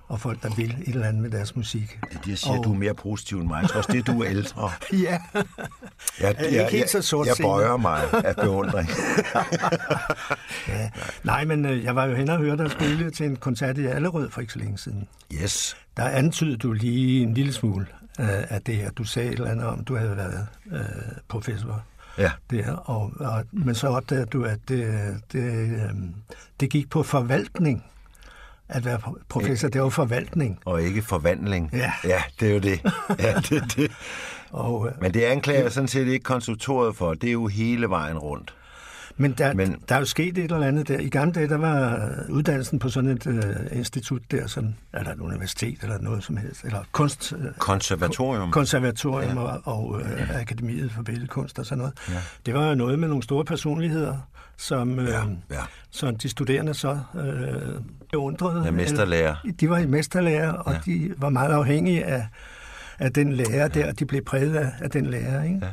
Og 0.09 0.21
folk, 0.21 0.42
der 0.42 0.54
vil 0.57 0.76
et 0.87 0.95
eller 0.95 1.07
andet 1.07 1.23
med 1.23 1.31
deres 1.31 1.57
musik. 1.57 1.99
Det 2.11 2.16
er 2.16 2.21
det, 2.21 2.28
jeg 2.28 2.38
siger, 2.38 2.59
Og- 2.59 2.64
du 2.64 2.73
er 2.75 2.78
mere 2.78 2.95
positiv 2.95 3.38
end 3.38 3.47
mig. 3.49 3.61
Jeg 3.62 3.71
tror 3.71 3.78
også, 3.78 3.92
det 3.92 4.07
du 4.07 4.23
er 4.23 4.28
ældre. 4.31 4.71
Ja, 5.02 5.19
Jeg, 6.21 6.35
Er 6.38 6.44
ikke 6.44 6.76
helt 6.76 6.90
så 6.90 7.02
sortsenet. 7.02 7.38
Jeg 7.38 7.44
bøjer 7.47 7.76
mig 7.76 8.02
af 8.25 8.37
beundring. 8.37 8.88
ja. 10.68 10.90
Nej, 11.25 11.44
men 11.44 11.64
øh, 11.64 11.85
jeg 11.85 11.97
var 11.97 12.04
jo 12.04 12.14
hen 12.14 12.28
og 12.28 12.38
hørte 12.38 12.62
dig 12.62 12.71
spille 12.71 13.11
til 13.11 13.26
en 13.26 13.37
koncert 13.37 13.78
i 13.78 13.87
Allerød 13.87 14.30
for 14.30 14.40
ikke 14.40 14.52
så 14.52 14.59
længe 14.59 14.78
siden. 14.78 15.09
Yes. 15.42 15.76
Der 15.97 16.04
antydede 16.04 16.56
du 16.56 16.73
lige 16.73 17.23
en 17.23 17.35
lille 17.35 17.52
smule 17.52 17.87
øh, 18.21 18.26
af 18.28 18.61
det 18.66 18.76
her. 18.76 18.90
Du 18.90 19.04
sagde 19.04 19.28
et 19.28 19.35
eller 19.35 19.50
andet 19.50 19.66
om, 19.66 19.85
du 19.85 19.97
havde 19.97 20.16
været 20.16 20.47
øh, 20.73 20.80
professor 21.28 21.82
Ja. 22.18 22.30
der, 22.50 22.73
og, 22.73 23.12
og, 23.21 23.44
men 23.52 23.75
så 23.75 23.88
opdagede 23.88 24.26
du, 24.26 24.44
at 24.44 24.59
det, 24.68 25.14
det, 25.32 25.42
øh, 25.42 25.90
det 26.61 26.71
gik 26.71 26.90
på 26.90 27.02
forvaltning. 27.02 27.85
At 28.68 28.85
være 28.85 28.99
pro- 28.99 29.23
professor, 29.28 29.68
det 29.68 29.82
var 29.82 29.88
forvaltning. 29.88 30.59
Og 30.64 30.82
ikke 30.82 31.02
forvandling. 31.02 31.71
Ja. 31.73 31.92
ja 32.04 32.23
det 32.40 32.49
er 32.49 32.52
jo 32.54 32.59
det. 32.61 32.80
Ja, 33.18 33.35
det, 33.35 33.75
det. 33.76 33.90
Og, 34.52 34.87
øh, 34.88 34.92
Men 35.02 35.14
det 35.14 35.21
anklager 35.23 35.62
jeg 35.62 35.73
sådan 35.73 35.88
set 35.88 36.06
ikke 36.09 36.23
konsultoret 36.23 36.97
for. 36.97 37.14
Det 37.14 37.28
er 37.28 37.32
jo 37.32 37.47
hele 37.47 37.88
vejen 37.88 38.18
rundt. 38.18 38.54
men 39.16 39.32
der, 39.32 39.54
Men- 39.54 39.76
der 39.88 39.94
er 39.94 39.99
jo 39.99 40.04
sket 40.04 40.38
et 40.38 40.52
eller 40.52 40.66
andet 40.66 40.88
der. 40.88 40.99
I 40.99 41.09
gamle 41.09 41.32
dage, 41.32 41.49
der 41.49 41.56
var 41.56 42.09
uddannelsen 42.28 42.78
på 42.78 42.88
sådan 42.88 43.11
et 43.11 43.26
øh, 43.26 43.42
institut 43.73 44.23
der, 44.30 44.47
som, 44.47 44.75
eller 44.94 45.12
et 45.12 45.18
universitet 45.21 45.78
eller 45.82 45.99
noget 45.99 46.25
som 46.25 46.37
helst, 46.37 46.64
eller 46.64 46.78
kunst, 46.92 47.32
øh, 47.38 47.44
Konservatorium. 47.59 48.50
konservatorium 48.50 49.37
ja. 49.37 49.42
og, 49.42 49.61
og 49.64 50.00
øh, 50.00 50.40
akademiet 50.40 50.92
for 50.92 51.02
billedkunst 51.02 51.59
og 51.59 51.66
sådan 51.66 51.78
noget. 51.78 51.94
Ja. 52.09 52.14
Det 52.47 52.54
var 52.54 52.68
jo 52.68 52.75
noget 52.75 52.99
med 52.99 53.09
nogle 53.09 53.23
store 53.23 53.44
personligheder, 53.44 54.16
som, 54.56 54.99
øh, 54.99 55.09
Ja, 55.09 55.21
ja. 55.50 55.61
som 55.90 56.16
de 56.16 56.28
studerende 56.28 56.75
så 56.75 56.99
øh, 57.14 57.23
beundrede. 58.11 58.64
Ja, 58.64 58.71
mesterlærer. 58.71 59.37
Eller- 59.44 59.56
De 59.61 59.71
var 59.71 59.78
i 59.78 59.87
mesterlærer, 59.87 60.52
og 60.52 60.73
Ja. 60.73 60.78
ja. 60.87 60.92
de 60.92 61.14
var 61.18 61.28
meget 61.28 61.52
afhængige 61.52 62.04
af, 62.04 62.26
af 63.02 63.12
den 63.12 63.32
lærer 63.32 63.68
der, 63.68 63.88
og 63.88 63.99
de 63.99 64.04
blev 64.06 64.25
præget 64.25 64.56
af, 64.56 64.73
af 64.80 64.90
den 64.90 65.06
lærer. 65.06 65.44
Ikke? 65.44 65.59
Ja. 65.62 65.68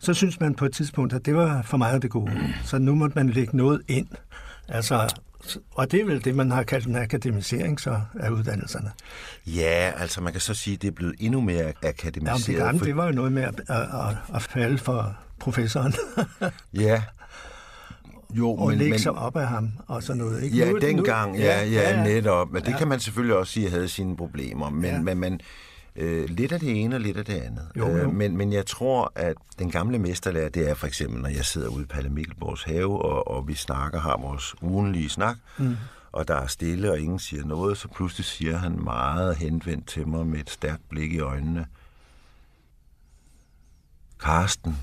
Så 0.00 0.14
synes 0.14 0.40
man 0.40 0.54
på 0.54 0.64
et 0.64 0.72
tidspunkt, 0.72 1.12
at 1.12 1.26
det 1.26 1.34
var 1.36 1.62
for 1.62 1.76
meget 1.76 2.02
det 2.02 2.10
gode. 2.10 2.32
Så 2.64 2.78
nu 2.78 2.94
måtte 2.94 3.14
man 3.18 3.28
lægge 3.30 3.56
noget 3.56 3.82
ind. 3.88 4.06
Altså, 4.68 5.14
og 5.74 5.90
det 5.92 6.00
er 6.00 6.04
vel 6.04 6.24
det, 6.24 6.34
man 6.34 6.50
har 6.50 6.62
kaldt 6.62 6.86
en 6.86 6.96
akademisering 6.96 7.80
så 7.80 8.00
af 8.20 8.30
uddannelserne. 8.30 8.90
Ja, 9.46 9.92
altså 9.96 10.20
man 10.20 10.32
kan 10.32 10.40
så 10.40 10.54
sige, 10.54 10.74
at 10.74 10.82
det 10.82 10.88
er 10.88 10.92
blevet 10.92 11.14
endnu 11.18 11.40
mere 11.40 11.72
Ja, 11.82 11.88
akademiseret. 11.88 12.46
det 12.46 12.56
gamle, 12.56 12.78
for- 12.78 12.84
det 12.86 12.96
var 12.96 13.06
jo 13.06 13.12
noget 13.12 13.32
med 13.32 13.42
at, 13.42 13.60
at, 13.68 13.76
at, 13.80 14.16
at 14.34 14.42
falde 14.42 14.78
for 14.78 15.16
professoren 15.40 15.94
Ja. 16.74 17.02
Jo, 18.34 18.50
og 18.54 18.68
men, 18.68 18.78
lægge 18.78 18.98
sig 18.98 19.12
op 19.12 19.36
af 19.36 19.46
ham 19.48 19.70
og 19.86 20.02
sådan 20.02 20.18
noget. 20.22 20.42
Ikke? 20.42 20.56
Ja, 20.56 20.64
Nu- 20.64 20.72
nu- 20.72 20.78
dengang, 20.78 21.38
ja, 21.38 21.64
ja, 21.64 21.90
ja, 21.96 22.04
netop. 22.04 22.52
Men 22.52 22.62
det 22.64 22.76
kan 22.78 22.88
man 22.88 23.00
selvfølgelig 23.00 23.36
også 23.36 23.52
sige 23.52 23.70
havde 23.70 23.88
sine 23.88 24.16
problemer. 24.16 24.70
Men, 24.70 24.84
Ja. 24.84 25.00
men, 25.00 25.18
men 25.20 25.40
øh, 25.98 26.28
lidt 26.28 26.52
af 26.52 26.60
det 26.60 26.82
ene 26.82 26.96
og 26.96 27.00
lidt 27.00 27.16
af 27.16 27.24
det 27.24 27.40
andet. 27.40 27.68
Jo, 27.76 27.88
jo. 27.88 27.96
Øh, 27.96 28.14
men, 28.14 28.36
men 28.36 28.52
jeg 28.52 28.66
tror, 28.66 29.12
at 29.14 29.36
den 29.58 29.70
gamle 29.70 29.98
mesterlærer, 29.98 30.48
det 30.48 30.70
er 30.70 30.74
for 30.74 30.86
eksempel, 30.86 31.22
når 31.22 31.28
jeg 31.28 31.44
sidder 31.44 31.68
ude 31.68 31.82
i 31.82 31.86
Palle 31.86 32.10
Mikkelborgs 32.10 32.62
have, 32.62 33.02
og, 33.04 33.28
og 33.28 33.48
vi 33.48 33.54
snakker, 33.54 34.00
har 34.00 34.16
vores 34.20 34.54
ugenlige 34.62 35.08
snak, 35.08 35.36
mm. 35.58 35.76
og 36.12 36.28
der 36.28 36.34
er 36.34 36.46
stille, 36.46 36.90
og 36.90 36.98
ingen 37.00 37.18
siger 37.18 37.44
noget, 37.44 37.78
så 37.78 37.88
pludselig 37.88 38.24
siger 38.24 38.56
han 38.58 38.84
meget 38.84 39.36
henvendt 39.36 39.86
til 39.86 40.08
mig 40.08 40.26
med 40.26 40.40
et 40.40 40.50
stærkt 40.50 40.88
blik 40.88 41.12
i 41.12 41.18
øjnene, 41.18 41.66
Karsten. 44.20 44.76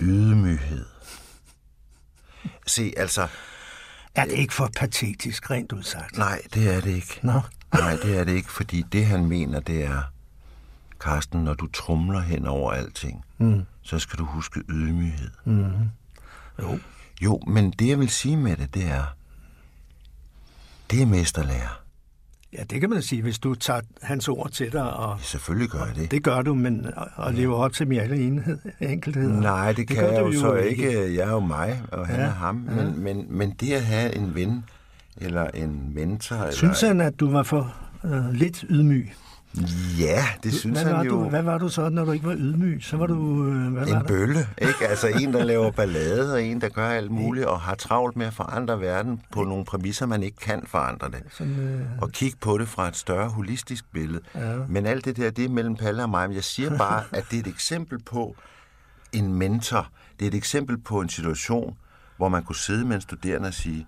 Ydmyghed. 0.00 0.84
Se, 2.66 2.92
altså, 2.96 3.28
Er 4.14 4.24
det 4.24 4.32
ikke 4.32 4.54
for 4.54 4.70
patetisk, 4.76 5.50
rent 5.50 5.72
udsagt? 5.72 6.18
nej, 6.18 6.42
det 6.54 6.74
er 6.74 6.80
det 6.80 6.90
ikke. 6.90 7.20
Nå, 7.22 7.40
Nej, 7.74 7.96
det 8.02 8.18
er 8.18 8.24
det 8.24 8.32
ikke, 8.32 8.50
fordi 8.52 8.84
det 8.92 9.06
han 9.06 9.26
mener, 9.26 9.60
det 9.60 9.84
er, 9.84 10.02
Karsten, 11.00 11.44
når 11.44 11.54
du 11.54 11.66
trumler 11.66 12.20
hen 12.20 12.46
over 12.46 12.72
alting, 12.72 13.24
mm. 13.38 13.62
så 13.82 13.98
skal 13.98 14.18
du 14.18 14.24
huske 14.24 14.60
ydmyghed. 14.68 15.30
jo. 16.62 16.78
Jo, 17.22 17.40
men 17.46 17.70
det 17.70 17.88
jeg 17.88 17.98
vil 17.98 18.08
sige 18.08 18.36
med 18.36 18.56
det, 18.56 18.74
det 18.74 18.84
er, 18.84 19.04
det 20.90 21.02
er 21.02 21.06
mesterlærer. 21.06 21.80
Ja, 22.58 22.64
det 22.64 22.80
kan 22.80 22.90
man 22.90 23.02
sige, 23.02 23.22
hvis 23.22 23.38
du 23.38 23.54
tager 23.54 23.80
hans 24.02 24.28
ord 24.28 24.50
til 24.50 24.72
dig, 24.72 24.92
og 24.92 25.20
Selvfølgelig 25.20 25.68
gør 25.70 25.84
jeg 25.84 25.94
det. 25.96 26.10
det 26.10 26.22
gør 26.22 26.42
du, 26.42 26.54
men 26.54 26.86
og, 26.96 27.08
og 27.16 27.34
lever 27.34 27.56
op 27.56 27.72
til 27.72 27.88
mere 27.88 28.16
enhed, 28.16 28.58
enkelhed. 28.80 29.28
Nej, 29.30 29.72
det 29.72 29.88
kan 29.88 29.96
gør 29.96 30.10
jeg 30.12 30.20
jo 30.20 30.40
så 30.40 30.54
ikke. 30.54 31.14
Jeg 31.14 31.28
er 31.28 31.30
jo 31.30 31.40
mig, 31.40 31.82
og 31.92 32.06
han 32.06 32.16
Ja, 32.20 32.22
er 32.26 32.30
ham. 32.30 32.54
Men, 32.54 32.98
men, 33.02 33.26
men 33.28 33.50
det 33.50 33.72
at 33.72 33.84
have 33.84 34.14
en 34.16 34.34
ven, 34.34 34.64
eller 35.16 35.46
en 35.54 35.94
mentor... 35.94 36.50
Synes 36.50 36.82
eller, 36.82 36.94
han, 36.94 37.00
at 37.12 37.20
du 37.20 37.30
var 37.30 37.42
for 37.42 37.74
øh, 38.04 38.30
lidt 38.32 38.64
ydmyg? 38.70 39.12
Ja, 40.00 40.24
det 40.42 40.52
synes 40.54 40.80
hvad, 40.82 40.90
var 40.90 40.96
han 40.96 41.06
jo. 41.06 41.12
du, 41.24 41.28
hvad 41.28 41.42
var 41.42 41.58
du 41.58 41.68
så, 41.68 41.88
når 41.88 42.04
du 42.04 42.12
ikke 42.12 42.26
var 42.26 42.34
ydmyg? 42.34 42.78
Så 42.84 42.96
var 42.96 43.06
du... 43.06 43.46
Øh, 43.48 43.72
hvad 43.72 43.86
var 43.86 43.92
En 43.96 44.00
du? 44.00 44.06
bølle, 44.06 44.38
ikke? 44.58 44.74
Altså 44.90 45.08
en, 45.08 45.32
der 45.32 45.44
laver 45.44 45.70
ballade, 45.70 46.32
og 46.34 46.42
en, 46.42 46.60
der 46.60 46.68
gør 46.68 46.88
alt 46.88 47.10
muligt, 47.10 47.46
og 47.46 47.60
har 47.60 47.74
travlt 47.74 48.16
med 48.16 48.26
at 48.26 48.34
forandre 48.34 48.80
verden 48.80 49.20
på 49.32 49.42
nogle 49.44 49.64
præmisser, 49.64 50.06
man 50.06 50.22
ikke 50.22 50.36
kan 50.36 50.62
forandre 50.66 51.10
det. 51.10 51.22
Sådan, 51.30 51.58
øh, 51.58 51.80
Og 52.00 52.10
kigge 52.12 52.36
på 52.40 52.58
det 52.58 52.68
fra 52.68 52.88
et 52.88 52.96
større 52.96 53.28
holistisk 53.28 53.84
billede. 53.92 54.20
Ja. 54.34 54.56
Men 54.68 54.86
alt 54.86 55.04
det 55.04 55.16
der, 55.16 55.30
det 55.30 55.44
er 55.44 55.48
mellem 55.48 55.76
Palle 55.76 56.02
og 56.02 56.10
mig. 56.10 56.28
Men 56.28 56.34
jeg 56.34 56.44
siger 56.44 56.78
bare, 56.78 57.02
at 57.12 57.24
det 57.30 57.36
er 57.36 57.40
et 57.40 57.46
eksempel 57.46 57.98
på 58.02 58.36
en 59.12 59.34
mentor. 59.34 59.88
Det 60.18 60.24
er 60.24 60.28
et 60.28 60.34
eksempel 60.34 60.78
på 60.78 61.00
en 61.00 61.08
situation, 61.08 61.76
hvor 62.16 62.28
man 62.28 62.42
kunne 62.42 62.56
sidde 62.56 62.84
med 62.84 62.94
en 62.96 63.02
studerende 63.02 63.46
og 63.48 63.54
sige, 63.54 63.86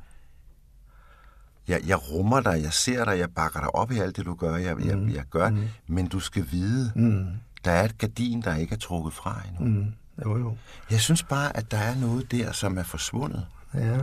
jeg, 1.69 1.81
jeg 1.87 2.11
rummer 2.13 2.41
dig, 2.41 2.63
jeg 2.63 2.73
ser 2.73 3.05
dig, 3.05 3.19
jeg 3.19 3.31
bakker 3.31 3.61
dig 3.61 3.75
op 3.75 3.93
i 3.93 3.99
alt 3.99 4.17
det, 4.17 4.27
du 4.27 4.35
gør, 4.35 4.57
jeg, 4.57 4.77
jeg, 4.85 4.99
jeg 5.15 5.25
gør, 5.31 5.51
mm. 5.51 5.69
men 5.87 6.07
du 6.07 6.21
skal 6.21 6.47
vide, 6.51 6.93
mm. 6.97 7.27
der 7.65 7.71
er 7.71 7.85
et 7.85 7.99
gardin, 7.99 8.43
der 8.43 8.57
ikke 8.57 8.75
er 8.75 8.79
trukket 8.79 9.13
fra 9.15 9.43
endnu. 9.49 9.81
Mm. 9.81 9.87
jo, 10.25 10.39
jo. 10.39 10.57
Jeg 10.91 11.01
synes 11.01 11.23
bare, 11.23 11.57
at 11.57 11.71
der 11.71 11.79
er 11.79 11.95
noget 11.97 12.31
der, 12.33 12.53
som 12.53 12.79
er 12.79 12.83
forsvundet. 12.83 13.47
Ja. 13.75 13.99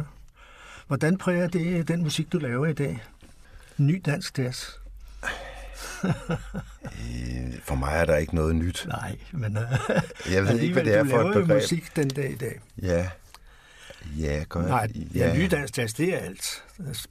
Hvordan 0.87 1.17
præger 1.17 1.47
det 1.47 1.87
den 1.87 2.03
musik, 2.03 2.31
du 2.33 2.37
laver 2.39 2.65
i 2.65 2.73
dag? 2.73 3.03
Ny 3.77 4.01
dansk 4.05 4.39
jazz? 4.39 4.65
Øh, 6.03 6.11
For 7.63 7.75
mig 7.75 7.91
er 7.93 8.05
der 8.05 8.17
ikke 8.17 8.35
noget 8.35 8.55
nyt. 8.55 8.85
Nej, 8.87 9.17
men... 9.31 9.57
Øh, 9.57 9.63
Jeg 10.33 10.43
ved 10.43 10.59
ikke, 10.59 10.73
hvad 10.73 10.83
det 10.83 10.95
er 10.95 11.03
for 11.03 11.19
et 11.29 11.33
begreb. 11.33 11.61
musik 11.61 11.95
den 11.95 12.07
dag 12.07 12.31
i 12.31 12.35
dag. 12.35 12.59
Ja, 12.81 13.09
ja, 14.19 14.43
gør 14.49 14.61
Nej, 14.67 14.87
ja, 15.15 15.27
ja. 15.27 15.37
ny 15.37 15.47
dansk 15.51 15.77
jazz, 15.77 15.93
det 15.93 16.13
er 16.13 16.17
alt. 16.17 16.63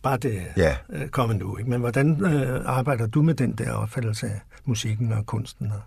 Bare 0.03 0.17
det 0.17 0.43
Ja. 0.57 0.77
øh, 0.93 1.09
kommer 1.09 1.35
nu. 1.35 1.59
Ikke? 1.59 1.71
Men 1.71 1.81
hvordan 1.81 2.25
øh, 2.25 2.61
arbejder 2.67 3.07
du 3.07 3.23
med 3.23 3.35
den 3.35 3.53
der 3.53 3.73
opfattelse 3.73 4.27
af 4.27 4.41
musikken 4.65 5.13
og 5.13 5.27
kunsten? 5.27 5.67
Og... 5.73 5.81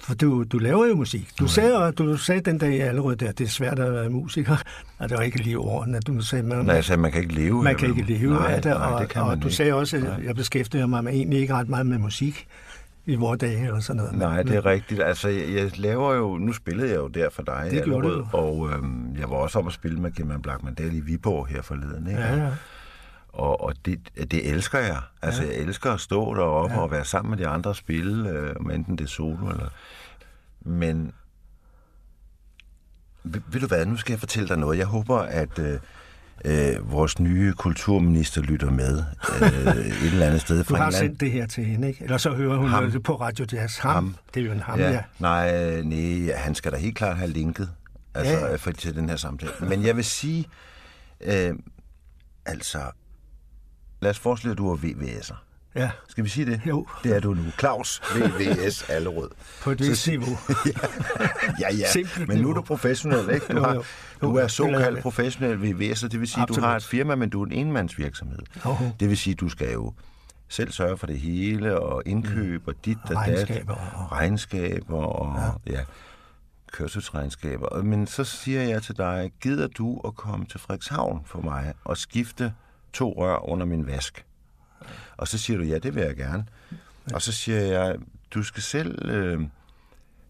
For 0.00 0.14
du, 0.14 0.44
du 0.44 0.58
laver 0.58 0.86
jo 0.86 0.94
musik. 0.94 1.30
Du, 1.38 1.46
sagde, 1.46 1.92
du 1.92 2.16
sagde 2.16 2.40
den 2.40 2.58
dag 2.58 2.74
i 2.74 2.78
Allerød 2.80 3.16
der, 3.16 3.32
det 3.32 3.44
er 3.44 3.48
svært 3.48 3.78
at 3.78 3.92
være 3.92 4.10
musiker. 4.10 4.56
Og 4.98 5.08
det 5.08 5.16
var 5.18 5.22
ikke 5.24 5.38
lige 5.42 5.58
ordene. 5.58 6.00
Du 6.00 6.20
sagde, 6.20 6.44
man, 6.44 6.64
Nej, 6.64 6.74
altså, 6.76 6.96
man 6.96 7.12
kan 7.12 7.20
ikke 7.22 7.34
leve 7.34 7.62
man 7.62 7.76
kan 7.76 7.88
ikke 7.88 8.02
leve 8.18 8.34
nej, 8.34 8.52
af 8.52 8.62
det. 8.62 8.70
Nej, 8.72 8.92
Og, 8.92 9.00
det 9.00 9.08
kan 9.08 9.22
og 9.22 9.28
man 9.28 9.40
du 9.40 9.50
sagde 9.50 9.72
også, 9.74 9.96
at 9.96 10.24
jeg 10.24 10.34
beskæftiger 10.34 10.86
mig 10.86 11.04
med, 11.04 11.12
egentlig 11.12 11.40
ikke 11.40 11.54
ret 11.54 11.68
meget 11.68 11.86
med 11.86 11.98
musik 11.98 12.46
i 13.08 13.14
vores 13.14 13.38
dage 13.38 13.66
eller 13.66 13.80
sådan 13.80 13.96
noget. 13.96 14.18
Nej, 14.18 14.42
det 14.42 14.56
er 14.56 14.66
rigtigt. 14.66 15.02
Altså, 15.02 15.28
jeg, 15.28 15.54
jeg 15.54 15.78
laver 15.78 16.14
jo... 16.14 16.38
Nu 16.38 16.52
spillede 16.52 16.88
jeg 16.88 16.96
jo 16.96 17.08
der 17.08 17.30
for 17.30 17.42
dig, 17.42 17.68
Det 17.70 17.84
gjorde 17.84 18.08
du 18.08 18.26
Og 18.32 18.70
øhm, 18.70 19.16
jeg 19.16 19.30
var 19.30 19.36
også 19.36 19.58
op 19.58 19.66
og 19.66 19.72
spille 19.72 20.00
med 20.00 20.12
Gemma 20.12 20.36
Blackmandal 20.36 20.94
i 20.94 21.00
Viborg 21.00 21.46
her 21.46 21.62
forleden. 21.62 22.06
Ikke? 22.06 22.20
Ja, 22.20 22.36
ja. 22.36 22.50
Og, 23.28 23.60
og 23.60 23.74
det, 23.84 23.98
det 24.30 24.50
elsker 24.50 24.78
jeg. 24.78 25.00
Altså, 25.22 25.42
ja. 25.42 25.48
jeg 25.48 25.56
elsker 25.56 25.92
at 25.92 26.00
stå 26.00 26.34
deroppe 26.34 26.74
ja. 26.74 26.80
og 26.80 26.90
være 26.90 27.04
sammen 27.04 27.30
med 27.30 27.38
de 27.38 27.46
andre 27.46 27.70
og 27.70 27.76
spille, 27.76 28.30
øh, 28.30 28.56
om 28.60 28.70
enten 28.70 28.98
det 28.98 29.04
er 29.04 29.08
solo 29.08 29.48
eller... 29.48 29.68
Men... 30.60 31.12
Ved, 33.22 33.40
ved 33.46 33.60
du 33.60 33.66
hvad, 33.66 33.86
nu 33.86 33.96
skal 33.96 34.12
jeg 34.12 34.20
fortælle 34.20 34.48
dig 34.48 34.58
noget. 34.58 34.78
Jeg 34.78 34.86
håber, 34.86 35.18
at 35.18 35.58
øh, 35.58 35.78
øh, 36.44 36.92
vores 36.92 37.18
nye 37.20 37.52
kulturminister 37.52 38.40
lytter 38.42 38.70
med 38.70 39.04
øh, 39.42 39.48
et 39.76 40.02
eller 40.12 40.26
andet 40.26 40.40
sted. 40.40 40.58
Du 40.58 40.64
fra 40.64 40.76
har 40.76 40.84
en 40.84 40.88
eller 40.88 40.98
anden- 41.00 41.10
sendt 41.10 41.20
det 41.20 41.30
her 41.32 41.46
til 41.46 41.64
hende, 41.64 41.88
ikke? 41.88 42.04
Eller 42.04 42.18
så 42.18 42.30
hører 42.30 42.56
hun 42.56 42.68
Ham. 42.68 42.90
det 42.90 43.02
på 43.02 43.14
Radio 43.20 43.46
Jazz. 43.52 43.78
Ham. 43.78 43.94
Ham. 43.94 44.16
Det 44.34 44.40
er 44.42 44.46
jo 44.46 44.52
en 44.52 44.60
ham, 44.60 44.78
ja. 44.78 44.90
ja. 44.90 45.02
Nej, 45.18 45.54
øh, 45.78 45.84
nej, 45.84 46.36
han 46.36 46.54
skal 46.54 46.72
da 46.72 46.76
helt 46.76 46.96
klart 46.96 47.16
have 47.16 47.30
linket 47.30 47.70
altså, 48.14 48.32
Ja, 48.32 48.46
ja. 48.46 48.56
For, 48.56 48.70
til 48.70 48.94
den 48.96 49.08
her 49.08 49.16
samtale. 49.16 49.52
Men 49.60 49.84
jeg 49.84 49.96
vil 49.96 50.04
sige, 50.04 50.44
øh, 51.20 51.54
altså, 52.46 52.78
lad 54.00 54.10
os 54.10 54.18
forestille, 54.18 54.52
at 54.52 54.58
du 54.58 54.70
er 54.72 54.76
VVS'er. 54.76 55.34
Ja. 55.74 55.90
Skal 56.08 56.24
vi 56.24 56.28
sige 56.28 56.46
det? 56.46 56.60
Jo. 56.66 56.86
Det 57.04 57.16
er 57.16 57.20
du 57.20 57.34
nu. 57.34 57.42
Claus 57.58 58.00
VVS 58.14 58.82
Allerød. 58.90 59.28
På 59.62 59.70
et 59.70 59.80
vist 59.80 60.08
niveau. 60.08 60.36
Ja, 61.60 61.74
ja. 61.74 61.90
Simpelt 61.92 62.28
Men 62.28 62.38
nu 62.38 62.50
er 62.50 62.54
du 62.54 62.62
professionel, 62.62 63.34
ikke? 63.34 63.46
Du, 63.52 63.60
har, 63.60 63.74
jo. 63.74 63.84
du 64.20 64.28
Jo, 64.30 64.34
er 64.36 64.40
det 64.42 64.50
såkaldt 64.50 65.02
professionel 65.02 65.56
VVS'er, 65.56 66.08
det 66.08 66.20
vil 66.20 66.28
sige, 66.28 66.42
at 66.42 66.48
du 66.48 66.52
Absolut. 66.52 66.68
har 66.68 66.76
et 66.76 66.84
firma, 66.84 67.14
men 67.14 67.30
du 67.30 67.42
er 67.42 67.46
en 67.46 67.52
enmandsvirksomhed. 67.52 68.38
Jo. 68.64 68.76
Det 69.00 69.08
vil 69.08 69.16
sige, 69.16 69.34
du 69.34 69.48
skal 69.48 69.72
jo 69.72 69.92
selv 70.48 70.72
sørge 70.72 70.96
for 70.96 71.06
det 71.06 71.18
hele, 71.20 71.80
og 71.80 72.02
indkøb, 72.06 72.68
og 72.68 72.74
dit 72.84 72.98
og 73.02 73.08
dat. 73.08 73.16
Regnskaber 73.16 73.74
og- 73.74 74.12
Regnskaber 74.12 74.96
og 75.04 75.60
ja. 75.66 75.80
kørselsregnskaber. 76.72 77.82
Men 77.82 78.06
så 78.06 78.24
siger 78.24 78.62
jeg 78.62 78.82
til 78.82 78.96
dig, 78.96 79.30
gider 79.40 79.66
du 79.66 80.00
at 80.04 80.14
komme 80.16 80.46
til 80.46 80.60
Frederikshavn 80.60 81.22
for 81.26 81.40
mig 81.40 81.72
og 81.84 81.96
skifte 81.96 82.52
to 82.92 83.14
rør 83.22 83.48
under 83.48 83.66
min 83.66 83.86
vask? 83.86 84.24
Og 85.16 85.28
så 85.28 85.38
siger 85.38 85.58
du, 85.58 85.64
ja, 85.64 85.78
det 85.78 85.94
vil 85.94 86.02
jeg 86.02 86.16
gerne. 86.16 86.46
Og 87.14 87.22
så 87.22 87.32
siger 87.32 87.60
jeg, 87.60 87.96
du 88.34 88.42
skal 88.42 88.62
selv 88.62 89.08
øh, 89.08 89.40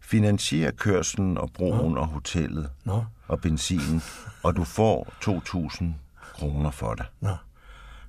finansiere 0.00 0.72
kørslen 0.72 1.38
og 1.38 1.50
broen 1.52 1.98
og 1.98 2.06
hotellet 2.06 2.70
Nå. 2.84 3.04
og 3.28 3.40
benzinen, 3.40 4.02
og 4.42 4.56
du 4.56 4.64
får 4.64 5.06
2.000 5.24 5.84
kroner 6.34 6.70
for 6.70 6.94
det. 6.94 7.06
Nå. 7.20 7.36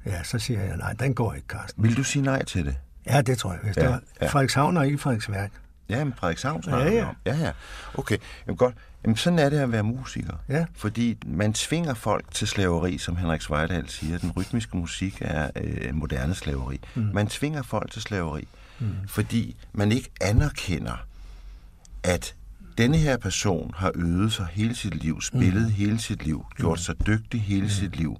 Ja, 0.05 0.23
så 0.23 0.39
siger 0.39 0.61
jeg, 0.63 0.77
nej, 0.77 0.93
den 0.93 1.13
går 1.15 1.33
ikke, 1.33 1.47
Carsten. 1.47 1.83
Vil 1.83 1.97
du 1.97 2.03
sige 2.03 2.23
nej 2.23 2.45
til 2.45 2.65
det? 2.65 2.77
Ja, 3.05 3.21
det 3.21 3.37
tror 3.37 3.51
jeg. 3.51 3.59
Hvis 3.63 3.77
Ja, 3.77 3.81
det 3.81 3.89
var 3.89 4.01
ja. 4.21 4.27
Frederikshavn 4.27 4.77
og 4.77 4.85
ikke 4.85 4.97
Frederiksværk. 4.97 5.51
Ja, 5.89 6.03
men 6.03 6.13
Frederikshavn 6.17 6.63
snakker 6.63 6.91
Ja, 6.91 6.97
ja. 6.97 7.09
om. 7.09 7.15
Ja, 7.25 7.37
ja. 7.37 7.51
Okay, 7.93 8.17
jamen 8.47 8.57
godt. 8.57 8.75
Jamen, 9.03 9.17
sådan 9.17 9.39
er 9.39 9.49
det 9.49 9.57
at 9.59 9.71
være 9.71 9.83
musiker. 9.83 10.33
Ja. 10.49 10.65
Fordi 10.75 11.17
man 11.25 11.53
tvinger 11.53 11.93
folk 11.93 12.33
til 12.33 12.47
slaveri, 12.47 12.97
som 12.97 13.15
Henrik 13.15 13.41
Svejdal 13.41 13.89
siger. 13.89 14.17
Den 14.17 14.31
rytmiske 14.31 14.77
musik 14.77 15.17
er 15.21 15.49
øh, 15.55 15.95
moderne 15.95 16.35
slaveri. 16.35 16.79
Mm. 16.95 17.01
Man 17.13 17.27
tvinger 17.27 17.61
folk 17.61 17.91
til 17.91 18.01
slaveri, 18.01 18.47
mm. 18.79 18.87
fordi 19.07 19.55
man 19.73 19.91
ikke 19.91 20.09
anerkender, 20.21 21.05
at 22.03 22.35
denne 22.77 22.97
her 22.97 23.17
person 23.17 23.73
har 23.77 23.91
øvet 23.95 24.33
sig 24.33 24.47
hele 24.51 24.75
sit 24.75 24.95
liv, 24.95 25.21
spillet 25.21 25.63
mm. 25.65 25.71
hele 25.71 25.99
sit 25.99 26.23
liv, 26.23 26.45
gjort 26.55 26.79
sig 26.79 27.07
dygtig 27.07 27.41
hele 27.41 27.63
mm. 27.63 27.69
sit 27.69 27.95
liv, 27.95 28.19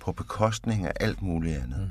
på 0.00 0.12
bekostning 0.12 0.86
af 0.86 0.92
alt 1.00 1.22
muligt 1.22 1.56
andet. 1.56 1.80
Mm. 1.80 1.90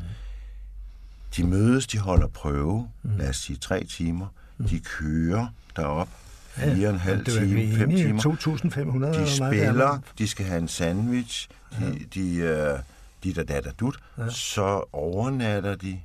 De 1.38 1.48
mødes, 1.48 1.88
de 1.88 1.98
holder 1.98 2.28
prøve, 2.28 2.90
mm. 3.04 3.18
lad 3.18 3.30
os 3.30 3.38
sige 3.38 3.58
tre 3.58 3.84
timer. 3.84 4.28
De 4.70 4.80
kører 4.80 5.48
derop 5.76 6.10
fire 6.58 6.88
og 6.88 6.94
en 6.94 7.00
halv 7.00 7.26
time, 7.26 7.78
fem 7.78 7.90
timer. 7.90 8.22
2.500 8.22 8.96
eller 8.96 9.12
De 9.12 9.22
er 9.22 9.26
spiller, 9.26 10.00
de 10.18 10.28
skal 10.28 10.46
have 10.46 10.60
en 10.60 10.68
sandwich, 10.68 11.50
de, 11.80 12.06
de, 12.14 12.36
øh, 12.36 12.80
de 13.24 13.34
der 13.34 13.44
datter 13.44 13.72
dut, 13.72 14.00
ja. 14.18 14.30
så 14.30 14.84
overnatter 14.94 15.76
de, 15.76 16.00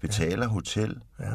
betaler 0.00 0.46
hotel. 0.46 0.96
Ja. 1.20 1.30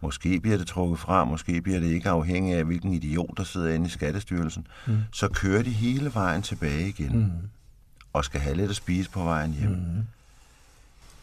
Måske 0.00 0.40
bliver 0.40 0.56
det 0.56 0.66
trukket 0.66 0.98
fra, 0.98 1.24
måske 1.24 1.62
bliver 1.62 1.80
det 1.80 1.86
ikke 1.86 2.08
afhængig 2.08 2.54
af, 2.54 2.64
hvilken 2.64 2.92
idiot, 2.92 3.30
der 3.36 3.44
sidder 3.44 3.74
inde 3.74 3.86
i 3.86 3.88
Skattestyrelsen. 3.88 4.66
Mm. 4.86 4.98
Så 5.12 5.28
kører 5.28 5.62
de 5.62 5.70
hele 5.70 6.14
vejen 6.14 6.42
tilbage 6.42 6.88
igen, 6.88 7.18
mm. 7.18 7.30
og 8.12 8.24
skal 8.24 8.40
have 8.40 8.56
lidt 8.56 8.70
at 8.70 8.76
spise 8.76 9.10
på 9.10 9.22
vejen 9.22 9.52
hjem. 9.52 9.70
Mm. 9.70 10.06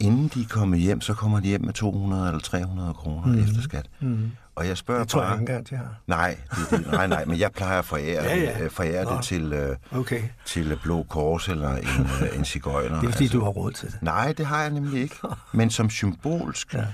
Inden 0.04 0.28
de 0.34 0.42
er 0.42 0.46
kommet 0.50 0.80
hjem, 0.80 1.02
så 1.02 1.14
kommer 1.14 1.40
de 1.40 1.48
hjem 1.48 1.62
med 1.66 1.74
200 1.74 2.28
eller 2.28 2.40
300 2.40 2.94
kroner 2.94 3.26
mm. 3.28 3.40
efter 3.44 3.62
skat. 3.62 3.86
Mm. 4.00 4.32
Og 4.56 4.68
jeg 4.68 4.78
spørger 4.78 5.02
Det 5.02 5.10
tror 5.10 5.22
jeg 5.22 5.28
bare... 5.30 5.42
ikke 5.42 5.52
engang, 5.52 5.70
de 5.70 5.76
har. 5.76 5.96
Nej, 6.08 6.38
det, 6.56 6.80
det, 6.80 6.92
nej, 6.92 7.08
nej, 7.08 7.26
men 7.26 7.40
jeg 7.40 7.52
plejer 7.52 7.80
at 7.80 7.86
forære, 7.86 8.24
Ja, 8.24 8.36
ja, 8.36 8.60
ja. 8.60 8.68
forære 8.68 9.04
Nå. 9.04 9.16
det 9.16 9.24
til, 9.24 9.54
øh, 9.54 9.76
Okay. 9.92 10.22
til 10.46 10.80
Blå 10.84 11.04
Kors 11.04 11.50
eller 11.50 11.70
en, 11.76 11.88
øh, 12.22 12.38
en 12.38 12.46
cigøjner. 12.46 13.00
Det 13.00 13.08
er 13.08 13.12
fordi, 13.12 13.28
du 13.28 13.42
har 13.44 13.50
råd 13.50 13.72
til 13.72 13.92
det. 13.92 14.02
Nej, 14.02 14.34
det 14.38 14.46
har 14.46 14.62
jeg 14.62 14.72
nemlig 14.72 15.02
ikke. 15.02 15.16
Men 15.52 15.70
som 15.70 15.90
symbolsk, 15.90 16.74
ja. 16.74 16.86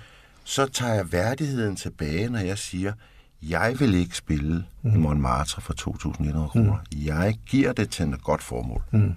så 0.43 0.65
tager 0.65 0.93
jeg 0.93 1.11
værdigheden 1.11 1.75
tilbage, 1.75 2.29
når 2.29 2.39
jeg 2.39 2.57
siger, 2.57 2.93
jeg 3.41 3.75
vil 3.79 3.93
ikke 3.93 4.17
spille 4.17 4.65
mm. 4.81 4.93
i 4.93 4.97
Montmartre 4.97 5.61
for 5.61 5.73
2.100 5.73 6.47
kroner. 6.47 6.73
Mm. 6.73 7.05
Jeg 7.05 7.35
giver 7.45 7.73
det 7.73 7.89
til 7.89 8.05
et 8.09 8.23
godt 8.23 8.43
formål. 8.43 8.81
Mm. 8.91 9.15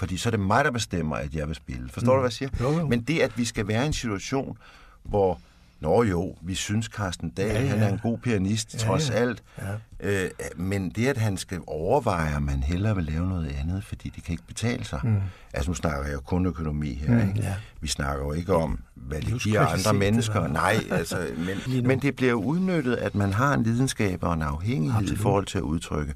Fordi 0.00 0.16
så 0.16 0.28
er 0.28 0.30
det 0.30 0.40
mig, 0.40 0.64
der 0.64 0.70
bestemmer, 0.70 1.16
at 1.16 1.34
jeg 1.34 1.48
vil 1.48 1.56
spille. 1.56 1.88
Forstår 1.88 2.12
mm. 2.12 2.16
du, 2.16 2.20
hvad 2.20 2.28
jeg 2.28 2.32
siger? 2.32 2.48
Jo, 2.60 2.78
jo. 2.78 2.86
Men 2.86 3.00
det, 3.00 3.20
at 3.20 3.38
vi 3.38 3.44
skal 3.44 3.68
være 3.68 3.82
i 3.84 3.86
en 3.86 3.92
situation, 3.92 4.58
hvor 5.02 5.40
Nå 5.80 6.02
jo, 6.02 6.36
vi 6.42 6.54
synes 6.54 6.86
Carsten 6.86 7.30
Dahl, 7.30 7.48
ja, 7.48 7.60
ja. 7.60 7.66
han 7.66 7.82
er 7.82 7.88
en 7.88 7.98
god 7.98 8.18
pianist, 8.18 8.74
ja, 8.74 8.78
trods 8.78 9.10
ja. 9.10 9.14
alt. 9.14 9.42
Ja. 9.58 10.24
Øh, 10.24 10.30
men 10.56 10.90
det, 10.90 11.06
at 11.06 11.16
han 11.16 11.36
skal 11.36 11.60
overveje, 11.66 12.36
at 12.36 12.42
man 12.42 12.62
hellere 12.62 12.94
vil 12.94 13.04
lave 13.04 13.28
noget 13.28 13.56
andet, 13.60 13.84
fordi 13.84 14.08
det 14.08 14.24
kan 14.24 14.32
ikke 14.32 14.46
betale 14.46 14.84
sig. 14.84 15.00
Mm. 15.04 15.16
Altså 15.52 15.70
nu 15.70 15.74
snakker 15.74 16.04
jeg 16.04 16.14
jo 16.14 16.20
kun 16.20 16.46
økonomi 16.46 16.94
her, 16.94 17.14
mm, 17.14 17.28
ikke? 17.28 17.40
Ja. 17.40 17.54
Vi 17.80 17.88
snakker 17.88 18.24
jo 18.24 18.32
ikke 18.32 18.54
om, 18.54 18.80
hvad 18.94 19.20
det 19.20 19.42
giver 19.42 19.66
andre 19.66 19.92
mennesker. 19.94 20.48
Nej, 20.48 20.76
altså, 20.90 21.26
men, 21.66 21.86
men 21.86 22.02
det 22.02 22.16
bliver 22.16 22.30
jo 22.30 22.42
udnyttet, 22.42 22.96
at 22.96 23.14
man 23.14 23.32
har 23.32 23.54
en 23.54 23.62
lidenskab 23.62 24.22
og 24.22 24.34
en 24.34 24.42
afhængighed 24.42 25.00
Absolut. 25.00 25.18
i 25.18 25.22
forhold 25.22 25.46
til 25.46 25.58
at 25.58 25.62
udtrykke. 25.62 26.14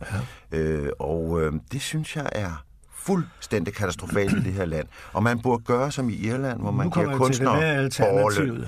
Ja. 0.53 0.59
Øh, 0.59 0.90
og 0.99 1.40
øh, 1.42 1.53
det 1.73 1.83
synes 1.83 2.16
jeg 2.16 2.29
er 2.33 2.64
fuldstændig 3.07 3.75
katastrofalt 3.75 4.33
i 4.33 4.40
det 4.40 4.53
her 4.53 4.64
land. 4.64 4.87
Og 5.12 5.23
man 5.23 5.40
burde 5.40 5.64
gøre 5.64 5.93
som 5.93 6.11
i 6.11 6.14
Irland, 6.14 6.61
hvor 6.61 6.71
man 6.71 6.90
giver 6.90 7.17
kunstnere 7.17 7.90
borgerløn. 7.99 8.67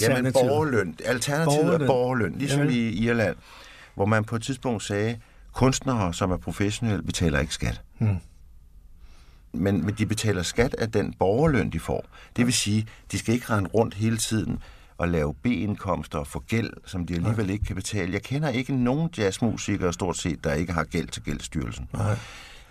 Jamen 0.00 0.32
borgerløn. 0.32 0.96
Alternativet 1.04 1.64
borgerløn. 1.64 1.82
er 1.82 1.86
borgerløn, 1.86 2.34
ligesom 2.38 2.60
Jamen. 2.60 2.74
i 2.74 3.06
Irland, 3.06 3.36
hvor 3.94 4.06
man 4.06 4.24
på 4.24 4.36
et 4.36 4.42
tidspunkt 4.42 4.82
sagde, 4.82 5.18
kunstnere, 5.52 6.14
som 6.14 6.30
er 6.30 6.36
professionelle, 6.36 7.02
betaler 7.02 7.38
ikke 7.38 7.54
skat. 7.54 7.80
Hmm. 7.98 8.16
Men, 9.52 9.84
men 9.84 9.94
de 9.94 10.06
betaler 10.06 10.42
skat 10.42 10.74
af 10.74 10.92
den 10.92 11.14
borgerløn, 11.18 11.70
de 11.70 11.80
får. 11.80 12.04
Det 12.36 12.46
vil 12.46 12.54
sige, 12.54 12.86
de 13.12 13.18
skal 13.18 13.34
ikke 13.34 13.46
rende 13.50 13.70
rundt 13.70 13.94
hele 13.94 14.16
tiden 14.16 14.58
og 14.98 15.08
lave 15.08 15.34
B-indkomster 15.34 16.18
og 16.18 16.26
få 16.26 16.42
gæld, 16.48 16.70
som 16.86 17.06
de 17.06 17.14
alligevel 17.14 17.50
ikke 17.50 17.64
kan 17.64 17.76
betale. 17.76 18.12
Jeg 18.12 18.22
kender 18.22 18.48
ikke 18.48 18.74
nogen 18.76 19.10
jazzmusikere 19.18 19.92
stort 19.92 20.16
set, 20.16 20.44
der 20.44 20.52
ikke 20.52 20.72
har 20.72 20.84
gæld 20.84 21.08
til 21.08 21.22
gældstyrelsen. 21.22 21.88
Nej 21.92 22.16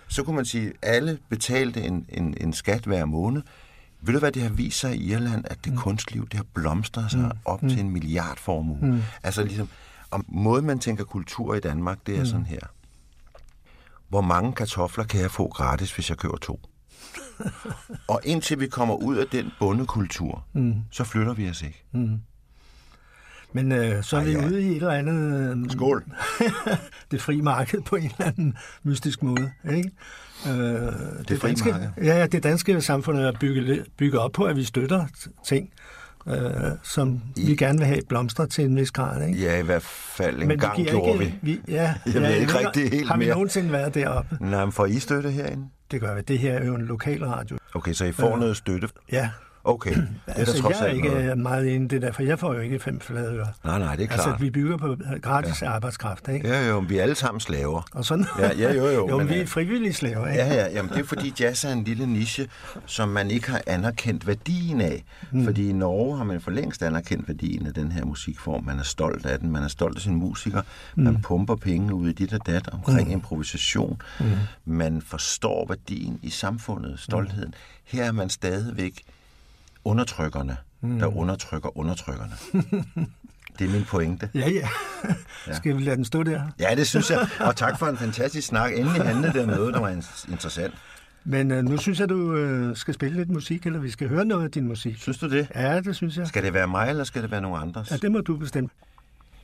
så 0.07 0.23
kunne 0.23 0.35
man 0.35 0.45
sige, 0.45 0.67
at 0.67 0.73
alle 0.81 1.19
betalte 1.29 1.81
en, 1.81 2.05
en, 2.09 2.33
en 2.41 2.53
skat 2.53 2.85
hver 2.85 3.05
måned. 3.05 3.41
Ved 4.01 4.13
du, 4.13 4.19
hvad 4.19 4.31
det 4.31 4.41
har 4.41 4.49
vist 4.49 4.79
sig 4.79 4.95
i 4.95 5.11
Irland, 5.11 5.45
at 5.47 5.57
det 5.65 5.73
mm. 5.73 5.77
kunstliv, 5.77 6.27
det 6.27 6.33
har 6.33 6.45
blomstret 6.53 7.11
sig 7.11 7.19
mm. 7.19 7.31
op 7.45 7.63
mm. 7.63 7.69
til 7.69 7.79
en 7.79 7.89
milliardformue. 7.89 8.77
Mm. 8.81 9.01
Altså 9.23 9.43
ligesom, 9.43 9.69
om 10.11 10.25
måden 10.27 10.65
man 10.65 10.79
tænker 10.79 11.03
kultur 11.03 11.55
i 11.55 11.59
Danmark, 11.59 11.97
det 12.05 12.15
er 12.15 12.19
mm. 12.19 12.25
sådan 12.25 12.45
her. 12.45 12.59
Hvor 14.09 14.21
mange 14.21 14.53
kartofler 14.53 15.03
kan 15.03 15.21
jeg 15.21 15.31
få 15.31 15.47
gratis, 15.47 15.95
hvis 15.95 16.09
jeg 16.09 16.17
køber 16.17 16.37
to? 16.37 16.59
og 18.13 18.21
indtil 18.23 18.59
vi 18.59 18.67
kommer 18.67 18.95
ud 18.95 19.15
af 19.15 19.25
den 19.31 19.51
bundekultur, 19.59 20.45
mm. 20.53 20.75
så 20.91 21.03
flytter 21.03 21.33
vi 21.33 21.49
os 21.49 21.61
ikke. 21.61 21.83
Mm. 21.91 22.19
Men 23.53 23.71
øh, 23.71 24.03
så 24.03 24.17
er 24.17 24.23
vi 24.23 24.31
ja. 24.31 24.45
ude 24.45 24.61
i 24.61 24.69
et 24.69 24.75
eller 24.75 24.91
andet... 24.91 25.51
Øh, 25.65 25.71
Skål! 25.71 26.03
det 27.11 27.21
frie 27.21 27.41
marked 27.41 27.81
på 27.81 27.95
en 27.95 28.03
eller 28.03 28.25
anden 28.25 28.57
mystisk 28.83 29.23
måde, 29.23 29.51
ikke? 29.71 29.91
Øh, 30.47 30.53
det, 30.53 31.25
det 31.29 31.41
danske, 31.41 31.69
marked. 31.69 31.89
Ja, 32.03 32.27
det 32.27 32.43
danske 32.43 32.81
samfund 32.81 33.19
er 33.19 33.31
bygget, 33.39 33.85
bygget 33.97 34.21
op 34.21 34.31
på, 34.31 34.43
at 34.43 34.55
vi 34.55 34.63
støtter 34.63 35.05
ting, 35.45 35.69
øh, 36.27 36.35
som 36.83 37.21
I, 37.35 37.45
vi 37.45 37.55
gerne 37.55 37.77
vil 37.77 37.87
have 37.87 38.01
blomster 38.09 38.45
til 38.45 38.65
en 38.65 38.75
vis 38.75 38.91
grad. 38.91 39.27
Ikke? 39.27 39.39
Ja, 39.39 39.59
i 39.59 39.63
hvert 39.63 39.81
fald 39.81 40.41
en 40.41 40.47
men 40.47 40.59
gang 40.59 40.85
gjorde 40.85 41.23
ikke, 41.23 41.39
vi. 41.41 41.51
vi. 41.51 41.73
Ja, 41.73 41.81
jeg 42.05 42.13
ja, 42.13 42.19
ved 42.19 42.35
ikke 42.35 42.59
rigtig 42.59 42.89
helt 42.91 43.07
Har 43.07 43.17
vi 43.17 43.25
mere. 43.25 43.33
nogensinde 43.33 43.71
været 43.71 43.93
deroppe? 43.93 44.37
Nej, 44.41 44.65
men 44.65 44.71
får 44.71 44.85
I 44.85 44.99
støtte 44.99 45.31
herinde? 45.31 45.67
Det 45.91 46.01
gør 46.01 46.15
vi. 46.15 46.21
Det 46.21 46.39
her 46.39 46.53
er 46.53 46.65
jo 46.65 46.75
en 46.75 46.85
lokal 46.85 47.25
radio. 47.25 47.57
Okay, 47.73 47.93
så 47.93 48.05
I 48.05 48.11
får 48.11 48.33
øh, 48.33 48.39
noget 48.39 48.57
støtte? 48.57 48.87
Ja, 49.11 49.29
Okay, 49.67 49.91
det 49.95 50.07
er 50.27 50.33
altså, 50.33 50.61
trods 50.61 50.79
jeg 50.79 50.89
er 50.89 50.93
ikke 50.93 51.09
noget. 51.09 51.37
meget 51.37 51.65
inde 51.65 51.89
det 51.89 52.01
der, 52.01 52.11
for 52.11 52.23
jeg 52.23 52.39
får 52.39 52.53
jo 52.53 52.59
ikke 52.59 52.79
fem 52.79 52.99
flade 52.99 53.35
øre. 53.35 53.47
Nej, 53.63 53.79
nej, 53.79 53.95
det 53.95 54.03
er 54.03 54.07
klart. 54.07 54.27
Altså, 54.27 54.43
vi 54.43 54.49
bygger 54.49 54.77
på 54.77 54.95
gratis 55.21 55.61
ja. 55.61 55.71
arbejdskraft, 55.71 56.27
ikke? 56.27 56.47
Ja, 56.47 56.67
jo, 56.67 56.79
vi 56.79 56.97
er 56.97 57.03
alle 57.03 57.15
sammen 57.15 57.39
slaver. 57.39 57.81
Og 57.93 58.05
sådan? 58.05 58.25
Ja, 58.39 58.51
ja 58.57 58.73
jo, 58.73 58.87
jo. 58.87 59.07
jo, 59.09 59.17
men, 59.17 59.29
vi 59.29 59.33
er 59.33 59.41
øh, 59.41 59.47
frivillige 59.47 59.93
slaver, 59.93 60.27
ikke? 60.27 60.43
Ja, 60.43 60.53
ja, 60.53 60.67
jamen 60.71 60.91
det 60.91 60.99
er 60.99 61.03
fordi 61.03 61.33
jazz 61.39 61.63
er 61.63 61.71
en 61.71 61.83
lille 61.83 62.05
niche, 62.05 62.47
som 62.85 63.09
man 63.09 63.31
ikke 63.31 63.51
har 63.51 63.61
anerkendt 63.67 64.27
værdien 64.27 64.81
af. 64.81 65.03
Hmm. 65.31 65.45
Fordi 65.45 65.69
i 65.69 65.73
Norge 65.73 66.17
har 66.17 66.23
man 66.23 66.41
for 66.41 66.51
længst 66.51 66.83
anerkendt 66.83 67.27
værdien 67.27 67.67
af 67.67 67.73
den 67.73 67.91
her 67.91 68.05
musikform. 68.05 68.63
Man 68.63 68.79
er 68.79 68.83
stolt 68.83 69.25
af 69.25 69.39
den, 69.39 69.51
man 69.51 69.63
er 69.63 69.67
stolt 69.67 69.95
af 69.95 70.01
sine 70.01 70.15
musikere. 70.15 70.63
Hmm. 70.95 71.03
Man 71.03 71.21
pumper 71.21 71.55
penge 71.55 71.93
ud 71.93 72.09
i 72.09 72.13
dit 72.13 72.33
og 72.33 72.47
dat 72.47 72.69
omkring 72.71 73.03
hmm. 73.03 73.11
improvisation. 73.11 74.01
Hmm. 74.19 74.29
Man 74.65 75.01
forstår 75.01 75.65
værdien 75.69 76.19
i 76.23 76.29
samfundet, 76.29 76.99
stoltheden. 76.99 77.53
Her 77.83 78.03
er 78.03 78.11
man 78.11 78.29
stadigvæk 78.29 79.03
undertrykkerne, 79.87 80.57
mm. 80.81 80.99
der 80.99 81.17
undertrykker 81.17 81.77
undertrykkerne. 81.77 82.33
Det 83.59 83.67
er 83.67 83.71
min 83.71 83.85
pointe. 83.85 84.29
Ja, 84.35 84.49
ja. 84.49 84.67
Skal 85.53 85.77
vi 85.77 85.81
lade 85.81 85.95
den 85.95 86.05
stå 86.05 86.23
der? 86.23 86.41
Ja, 86.59 86.75
det 86.75 86.87
synes 86.87 87.09
jeg. 87.09 87.27
Og 87.39 87.55
tak 87.55 87.79
for 87.79 87.85
en 87.85 87.97
fantastisk 87.97 88.47
snak. 88.47 88.71
Endelig 88.71 89.01
handlede 89.01 89.33
det 89.33 89.47
noget, 89.47 89.73
der 89.73 89.79
var 89.79 89.89
interessant. 90.29 90.73
Men 91.23 91.51
øh, 91.51 91.63
nu 91.63 91.77
synes 91.77 91.99
jeg, 91.99 92.09
du 92.09 92.35
øh, 92.35 92.75
skal 92.75 92.93
spille 92.93 93.17
lidt 93.17 93.29
musik, 93.29 93.65
eller 93.65 93.79
vi 93.79 93.89
skal 93.89 94.09
høre 94.09 94.25
noget 94.25 94.43
af 94.43 94.51
din 94.51 94.67
musik. 94.67 94.97
Synes 94.97 95.17
du 95.17 95.29
det? 95.29 95.47
Ja, 95.55 95.79
det 95.81 95.95
synes 95.95 96.17
jeg. 96.17 96.27
Skal 96.27 96.43
det 96.43 96.53
være 96.53 96.67
mig, 96.67 96.89
eller 96.89 97.03
skal 97.03 97.21
det 97.21 97.31
være 97.31 97.41
nogen 97.41 97.61
andres? 97.61 97.91
Ja, 97.91 97.97
det 97.97 98.11
må 98.11 98.21
du 98.21 98.37
bestemme. 98.37 98.69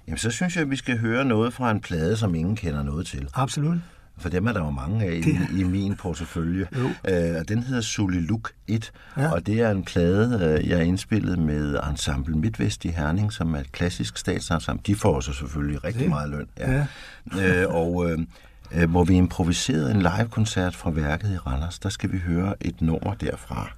Jamen, 0.07 0.17
så 0.17 0.31
synes 0.31 0.55
jeg, 0.55 0.61
at 0.61 0.69
vi 0.69 0.75
skal 0.75 0.97
høre 0.97 1.25
noget 1.25 1.53
fra 1.53 1.71
en 1.71 1.81
plade, 1.81 2.17
som 2.17 2.35
ingen 2.35 2.55
kender 2.55 2.83
noget 2.83 3.07
til. 3.07 3.29
Absolut. 3.33 3.77
For 4.17 4.29
dem 4.29 4.47
er 4.47 4.53
der 4.53 4.59
jo 4.59 4.69
mange 4.69 5.05
af 5.05 5.13
i, 5.13 5.59
i 5.59 5.63
min 5.63 5.95
portefølje. 5.95 6.67
Øh, 7.09 7.15
den 7.47 7.63
hedder 7.63 7.81
Soliluk 7.81 8.51
1, 8.67 8.91
ja. 9.17 9.31
og 9.31 9.45
det 9.45 9.59
er 9.59 9.71
en 9.71 9.83
plade, 9.83 10.57
øh, 10.61 10.69
jeg 10.69 10.77
har 10.77 10.83
indspillet 10.83 11.39
med 11.39 11.79
Ensemble 11.89 12.35
Midtvest 12.35 12.85
i 12.85 12.87
Herning, 12.87 13.33
som 13.33 13.55
er 13.55 13.59
et 13.59 13.71
klassisk 13.71 14.17
statsensemble. 14.17 14.83
De 14.87 14.95
får 14.95 15.15
også 15.15 15.33
selvfølgelig 15.33 15.83
rigtig 15.83 16.01
det. 16.01 16.09
meget 16.09 16.29
løn. 16.29 16.47
Ja. 16.59 16.85
Ja. 17.35 17.61
øh, 17.63 17.75
og 17.75 18.11
øh, 18.11 18.19
øh, 18.71 18.89
hvor 18.89 19.03
vi 19.03 19.15
improviserede 19.15 19.91
en 19.91 20.01
live-koncert 20.01 20.75
fra 20.75 20.89
værket 20.91 21.31
i 21.33 21.37
Randers, 21.37 21.79
der 21.79 21.89
skal 21.89 22.11
vi 22.11 22.17
høre 22.17 22.55
et 22.61 22.81
nummer 22.81 23.13
derfra. 23.13 23.69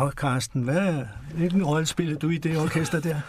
Nå, 0.00 0.10
Carsten, 0.10 0.62
hvad, 0.62 1.04
hvilken 1.34 1.64
rolle 1.64 1.86
spiller 1.86 2.18
du 2.18 2.28
i 2.28 2.36
det 2.38 2.58
orkester 2.58 3.00
der? 3.00 3.20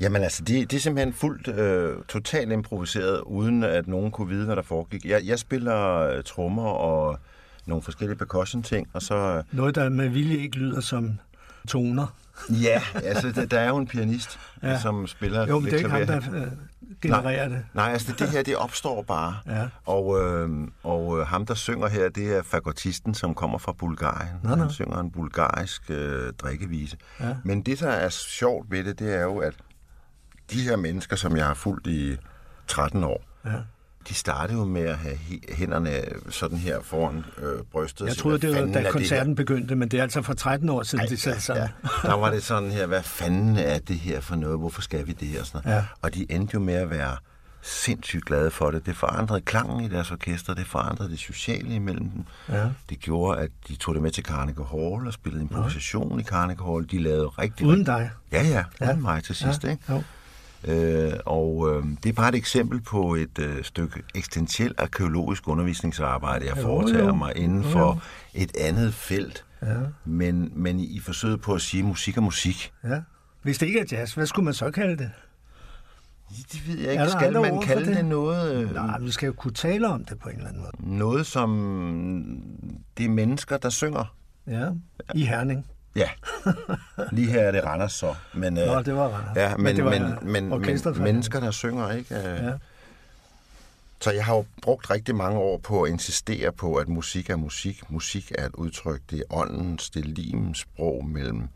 Jamen 0.00 0.22
altså, 0.22 0.42
det, 0.44 0.70
det 0.70 0.76
er 0.76 0.80
simpelthen 0.80 1.12
fuldt 1.12 1.48
øh, 1.48 1.96
totalt 2.08 2.52
improviseret, 2.52 3.20
uden 3.20 3.64
at 3.64 3.88
nogen 3.88 4.10
kunne 4.10 4.28
vide, 4.28 4.44
hvad 4.44 4.56
der 4.56 4.62
foregik. 4.62 5.04
Jeg, 5.04 5.20
jeg 5.24 5.38
spiller 5.38 5.98
øh, 5.98 6.22
trommer 6.24 6.62
og 6.62 7.18
nogle 7.66 7.82
forskellige 7.82 8.18
percussion-ting, 8.18 8.88
og 8.92 9.02
så... 9.02 9.42
Noget, 9.52 9.74
der 9.74 9.88
med 9.88 10.08
vilje 10.08 10.36
ikke 10.36 10.56
lyder 10.56 10.80
som 10.80 11.18
toner. 11.68 12.06
Ja, 12.50 12.82
altså, 12.94 13.32
der, 13.32 13.46
der 13.46 13.58
er 13.58 13.68
jo 13.68 13.76
en 13.76 13.86
pianist, 13.86 14.38
ja. 14.62 14.80
som 14.80 15.06
spiller 15.06 15.46
Jo, 15.46 15.58
men 15.58 15.64
det 15.64 15.72
er 15.72 15.78
ikke 15.78 15.90
ham, 15.90 16.06
der 16.06 16.46
genererer 17.00 17.48
det. 17.48 17.64
Nej, 17.74 17.92
altså 17.92 18.12
det, 18.12 18.18
det 18.18 18.28
her, 18.28 18.42
det 18.42 18.56
opstår 18.56 19.02
bare. 19.02 19.36
Ja. 19.46 19.68
Og, 19.86 20.20
øh, 20.20 20.50
og 20.82 21.18
øh, 21.18 21.26
ham, 21.26 21.46
der 21.46 21.54
synger 21.54 21.88
her, 21.88 22.08
det 22.08 22.36
er 22.36 22.42
fagotisten, 22.42 23.14
som 23.14 23.34
kommer 23.34 23.58
fra 23.58 23.72
Bulgarien. 23.72 24.36
Nå, 24.42 24.48
nå. 24.48 24.56
Han 24.56 24.70
synger 24.70 24.98
en 25.00 25.10
bulgarisk 25.10 25.82
øh, 25.90 26.32
drikkevise. 26.32 26.96
Ja. 27.20 27.36
Men 27.44 27.62
det, 27.62 27.80
der 27.80 27.90
er 27.90 28.08
sjovt 28.08 28.70
ved 28.70 28.84
det, 28.84 28.98
det 28.98 29.14
er 29.14 29.22
jo, 29.22 29.38
at 29.38 29.54
de 30.50 30.60
her 30.62 30.76
mennesker, 30.76 31.16
som 31.16 31.36
jeg 31.36 31.46
har 31.46 31.54
fulgt 31.54 31.86
i 31.86 32.16
13 32.66 33.04
år, 33.04 33.22
Ja. 33.44 33.50
De 34.08 34.14
startede 34.14 34.58
jo 34.58 34.64
med 34.64 34.82
at 34.82 34.96
have 34.98 35.16
hænderne 35.48 35.90
sådan 36.30 36.58
her 36.58 36.80
foran 36.82 37.24
øh, 37.38 37.62
brystet. 37.72 38.06
Jeg 38.06 38.16
troede, 38.16 38.38
det 38.38 38.50
var, 38.66 38.72
da 38.72 38.80
er 38.80 38.90
koncerten 38.92 39.34
begyndte, 39.34 39.74
men 39.76 39.88
det 39.88 39.98
er 39.98 40.02
altså 40.02 40.22
for 40.22 40.34
13 40.34 40.68
år 40.68 40.82
siden, 40.82 41.08
de 41.08 41.16
sad 41.16 41.40
sammen. 41.40 41.66
Ja, 42.04 42.08
der 42.08 42.14
var 42.16 42.30
det 42.30 42.42
sådan 42.42 42.70
her, 42.70 42.86
hvad 42.86 43.02
fanden 43.02 43.56
er 43.56 43.78
det 43.78 43.96
her 43.96 44.20
for 44.20 44.36
noget? 44.36 44.58
Hvorfor 44.58 44.82
skal 44.82 45.06
vi 45.06 45.12
det 45.12 45.28
her? 45.28 45.40
og 45.40 45.46
Sådan 45.46 45.60
noget. 45.64 45.76
Ja. 45.78 45.84
Og 46.02 46.14
de 46.14 46.26
endte 46.32 46.54
jo 46.54 46.60
med 46.60 46.74
at 46.74 46.90
være 46.90 47.16
sindssygt 47.62 48.24
glade 48.24 48.50
for 48.50 48.70
det. 48.70 48.86
Det 48.86 48.96
forandrede 48.96 49.40
klangen 49.40 49.80
i 49.84 49.88
deres 49.88 50.10
orkester, 50.10 50.54
det 50.54 50.66
forandrede 50.66 51.10
det 51.10 51.18
sociale 51.18 51.74
imellem 51.74 52.08
dem. 52.10 52.24
Ja. 52.48 52.66
Det 52.90 52.98
gjorde, 53.00 53.40
at 53.40 53.50
de 53.68 53.76
tog 53.76 53.94
det 53.94 54.02
med 54.02 54.10
til 54.10 54.24
Carnegie 54.24 54.64
Hall 54.64 55.06
og 55.06 55.12
spillede 55.12 55.42
improvisation 55.42 56.20
i 56.20 56.22
Carnegie 56.22 56.66
Hall. 56.66 56.90
De 56.90 56.98
lavede 57.02 57.26
rigtig... 57.26 57.66
Uden 57.66 57.78
rigtig- 57.78 57.86
dig. 57.94 58.10
Ja, 58.32 58.42
ja, 58.42 58.64
uden 58.80 58.96
Ja. 58.96 59.00
mig 59.02 59.24
til 59.24 59.34
sidst, 59.34 59.64
ikke? 59.64 59.82
Jo. 59.88 60.02
Øh, 60.64 61.12
og 61.26 61.68
øh, 61.70 61.84
det 62.02 62.08
er 62.08 62.12
bare 62.12 62.28
et 62.28 62.34
eksempel 62.34 62.80
på 62.80 63.14
et 63.14 63.38
øh, 63.38 63.64
stykke 63.64 64.02
eksistentielt 64.14 64.80
arkeologisk 64.80 65.48
undervisningsarbejde, 65.48 66.46
jeg 66.46 66.56
foretager 66.56 67.06
jo. 67.06 67.14
mig 67.14 67.36
inden 67.36 67.64
for 67.64 67.78
jo. 67.80 67.98
et 68.42 68.56
andet 68.56 68.94
felt. 68.94 69.44
Ja. 69.62 69.74
Men, 70.04 70.52
men 70.54 70.80
i, 70.80 71.00
forsøget 71.00 71.40
på 71.40 71.54
at 71.54 71.60
sige, 71.60 71.82
musik 71.82 72.16
er 72.16 72.20
musik, 72.20 72.72
Ja. 72.84 73.00
Hvis 73.42 73.58
det 73.58 73.66
ikke 73.66 73.80
er 73.80 73.84
jazz, 73.92 74.14
hvad 74.14 74.26
skulle 74.26 74.44
man 74.44 74.54
så 74.54 74.70
kalde 74.70 74.96
det? 74.96 75.10
det 76.52 76.68
ved 76.68 76.78
jeg 76.78 76.92
ikke. 76.92 77.08
Skal 77.10 77.32
man 77.32 77.60
kalde 77.60 77.86
det, 77.86 77.96
det? 77.96 78.04
noget, 78.04 78.54
øh, 78.54 78.74
Nej, 78.74 78.98
vi 79.00 79.10
skal 79.10 79.26
jo 79.26 79.32
kunne 79.32 79.52
tale 79.52 79.88
om 79.88 80.04
det 80.04 80.18
på 80.18 80.28
en 80.28 80.36
eller 80.36 80.48
anden 80.48 80.62
måde. 80.62 80.98
noget, 80.98 81.26
som 81.26 81.50
det 82.98 83.04
er 83.06 83.10
mennesker, 83.10 83.56
der 83.56 83.70
synger? 83.70 84.14
Ja, 84.46 84.68
i 85.14 85.24
Herning. 85.24 85.66
Ja, 85.96 86.10
lige 87.12 87.30
her 87.30 87.40
er 87.40 87.50
det 87.50 87.64
Randers 87.64 87.92
så. 87.92 88.14
Men, 88.34 88.58
øh, 88.58 88.66
Nå, 88.66 88.82
det 88.82 88.94
var 88.94 89.08
Randers. 89.08 89.36
Ja, 89.36 89.56
men, 89.56 89.64
Men 89.64 89.76
det 89.76 89.84
var, 89.84 89.90
men, 89.90 90.02
øh, 90.02 90.26
men, 90.26 90.48
men, 90.48 91.02
mennesker, 91.02 91.40
der 91.40 91.50
synger, 91.50 91.90
ikke? 91.92 92.14
Øh, 92.14 92.44
Ja. 92.44 92.52
Så 94.02 94.10
jeg 94.10 94.24
har 94.24 94.34
jo 94.34 94.44
brugt 94.62 94.90
rigtig 94.90 95.14
mange 95.14 95.38
år 95.38 95.58
på 95.58 95.82
at 95.82 95.90
insistere 95.90 96.52
på, 96.52 96.74
at 96.74 96.88
musik 96.88 97.30
er 97.30 97.36
musik. 97.36 97.90
Musik 97.90 98.32
er 98.38 98.46
et 98.46 98.54
udtryk. 98.54 99.00
Det 99.10 99.18
er 99.18 99.22
åndens, 99.30 99.90
det 99.90 100.04
er 100.04 100.08
limens 100.08 100.58
sprog 100.58 101.04
mellem 101.04 101.48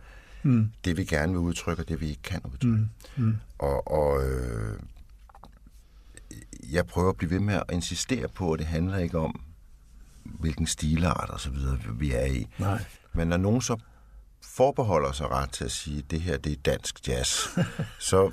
mm. 0.43 0.71
det, 0.85 0.97
vi 0.97 1.05
gerne 1.05 1.33
vil 1.33 1.41
udtrykke, 1.41 1.83
og 1.83 1.89
det, 1.89 2.01
vi 2.01 2.09
ikke 2.09 2.23
kan 2.23 2.41
udtrykke. 2.45 2.89
Mm. 3.17 3.25
Mm. 3.25 3.37
Og, 3.59 3.93
og 3.93 4.25
øh, 4.25 4.79
jeg 6.73 6.87
prøver 6.87 7.11
at 7.11 7.17
blive 7.17 7.31
ved 7.31 7.41
med 7.41 7.55
at 7.55 7.63
insistere 7.73 8.29
på, 8.29 8.53
at 8.53 8.59
det 8.59 8.67
handler 8.67 8.99
ikke 8.99 9.19
om, 9.19 9.41
hvilken 10.25 10.67
stilart 10.67 11.31
og 11.31 11.41
så 11.41 11.51
videre 11.51 11.79
vi 11.99 12.13
er 12.13 12.25
i. 12.25 12.47
Nej. 12.59 12.85
Men 13.13 13.29
når 13.29 13.37
nogen 13.37 13.61
så 13.61 13.77
forbeholder 14.57 15.13
sig 15.13 15.31
ret 15.31 15.51
til 15.51 15.65
at 15.65 15.71
sige, 15.71 15.99
at 15.99 16.11
det 16.11 16.21
her 16.21 16.37
det 16.37 16.53
er 16.53 16.57
dansk 16.65 17.09
jazz, 17.09 17.47
så 18.11 18.31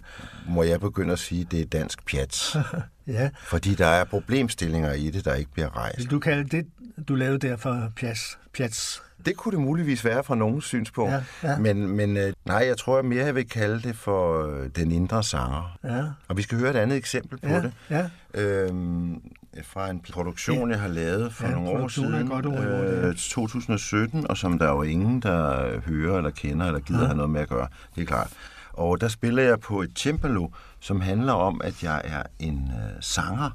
må 0.50 0.64
jeg 0.64 0.80
begynde 0.80 1.14
at 1.14 1.20
sige, 1.20 1.42
at 1.42 1.52
det 1.52 1.62
er 1.62 1.66
dansk 1.66 2.06
pjats. 2.06 2.56
Ja. 3.08 3.30
Fordi 3.44 3.76
der 3.76 3.86
er 3.88 4.04
problemstillinger 4.04 4.94
i 4.94 5.10
det, 5.10 5.26
der 5.26 5.34
ikke 5.34 5.52
bliver 5.52 5.78
rejst. 5.78 5.98
Vil 5.98 6.12
du 6.12 6.20
kalde 6.20 6.58
det, 6.58 6.66
du 7.08 7.16
lavede 7.16 7.48
der 7.48 7.58
for 7.58 7.92
pjats? 7.96 8.40
pjats? 8.54 9.02
Det 9.26 9.38
kunne 9.38 9.52
det 9.52 9.62
muligvis 9.62 10.06
være 10.06 10.24
fra 10.24 10.36
nogens 10.36 10.66
synspunkt. 10.66 11.14
Ja, 11.14 11.22
ja. 11.44 11.58
Men, 11.58 11.88
men 11.88 12.18
øh, 12.18 12.34
nej, 12.46 12.58
jeg 12.58 12.78
tror 12.78 12.98
jeg 12.98 13.06
mere, 13.06 13.26
jeg 13.26 13.36
vil 13.36 13.50
kalde 13.50 13.82
det 13.82 13.96
for 13.96 14.48
øh, 14.48 14.70
den 14.76 14.92
indre 14.92 15.24
sanger. 15.24 15.78
Ja. 15.84 16.04
Og 16.28 16.38
vi 16.38 16.42
skal 16.42 16.58
høre 16.58 16.70
et 16.70 16.76
andet 16.76 16.98
eksempel 16.98 17.40
på 17.40 17.48
Ja, 17.50 17.62
det. 17.62 17.74
ja. 17.90 18.10
Øhm, 18.34 19.22
fra 19.64 19.90
en 19.90 20.00
produktion, 20.14 20.72
jeg 20.72 20.80
har 20.80 20.88
lavet 20.88 21.34
for 21.34 21.46
Ja, 21.48 21.52
nogle 21.54 21.70
år 21.70 21.88
siden. 21.88 22.28
godt 22.28 22.46
ord 22.46 22.64
øh, 22.64 23.16
2017, 23.16 24.28
og 24.30 24.38
som 24.38 24.60
der 24.60 24.66
er 24.68 24.72
jo 24.72 24.82
ingen, 24.82 25.20
der 25.20 25.80
hører 25.80 26.18
eller 26.18 26.32
kender 26.32 26.66
eller 26.66 26.80
gider 26.80 27.00
ja. 27.00 27.06
have 27.06 27.16
noget 27.18 27.30
med 27.32 27.42
at 27.42 27.50
gøre. 27.50 27.68
Det 27.96 28.02
er 28.02 28.06
klart. 28.06 28.30
Og 28.74 29.02
der 29.02 29.08
spiller 29.08 29.44
jeg 29.44 29.60
på 29.60 29.82
et 29.82 29.92
cembalo, 30.00 30.48
som 30.80 31.02
handler 31.02 31.34
om, 31.34 31.62
at 31.64 31.84
jeg 31.84 32.02
er 32.04 32.24
en 32.40 32.72
øh, 32.76 32.92
sanger, 33.02 33.50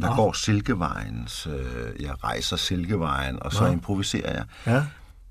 der 0.00 0.08
Nå. 0.08 0.14
går 0.14 0.32
Silkevejens. 0.32 1.46
Øh, 1.46 2.02
jeg 2.02 2.24
rejser 2.24 2.56
Silkevejen, 2.56 3.42
og 3.42 3.52
så 3.52 3.64
Nå. 3.64 3.70
improviserer 3.72 4.32
jeg. 4.32 4.44
Ja. 4.66 4.84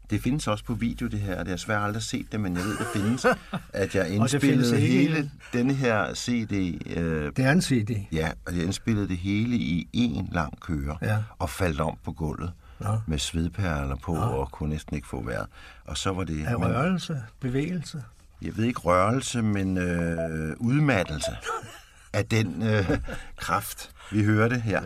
Det 0.10 0.22
findes 0.22 0.48
også 0.48 0.64
på 0.64 0.74
video, 0.74 1.08
det 1.08 1.20
her. 1.20 1.38
Det 1.40 1.48
har 1.48 1.58
svært 1.58 1.84
aldrig 1.84 2.04
set 2.04 2.32
det, 2.32 2.40
men 2.40 2.56
jeg 2.56 2.64
ved, 2.64 2.78
det 2.78 2.88
findes. 2.94 3.26
At 3.74 3.96
jeg 3.96 4.10
indspillede 4.10 4.78
hele 4.80 5.32
denne 5.54 5.74
her 5.74 6.14
CD 6.14 6.82
øh, 6.98 7.32
Det 7.38 7.46
er 7.46 7.52
en 7.52 7.62
CD. 7.62 8.06
Ja, 8.12 8.32
og 8.46 8.56
jeg 8.56 8.64
indspillede 8.64 9.08
det 9.08 9.18
hele 9.18 9.56
i 9.58 9.88
en 9.94 10.30
lang 10.32 10.60
køre, 10.60 10.98
Ja. 11.02 11.18
og 11.40 11.50
faldt 11.50 11.80
om 11.80 11.98
på 12.06 12.12
gulvet 12.12 12.52
Nå. 12.80 13.00
med 13.08 13.18
svedperler 13.20 13.96
på, 13.96 14.16
og 14.16 14.52
kunne 14.52 14.70
næsten 14.70 14.96
ikke 14.96 15.08
få 15.08 15.24
vejret. 15.24 15.48
Og 15.86 15.98
så 15.98 16.12
var 16.14 16.24
det, 16.24 16.42
Er 16.48 16.56
rørelse, 16.56 17.22
bevægelse. 17.40 18.04
jeg 18.42 18.58
ved 18.58 18.66
ikke 18.66 18.80
rørelse, 18.80 19.42
men 19.42 19.78
øh, 19.78 20.56
udmattelse 20.60 21.32
af 22.14 22.26
den 22.26 22.64
øh, 22.64 22.98
kraft. 23.38 23.90
Vi 24.12 24.24
hører 24.24 24.48
det 24.50 24.62
her. 24.62 24.82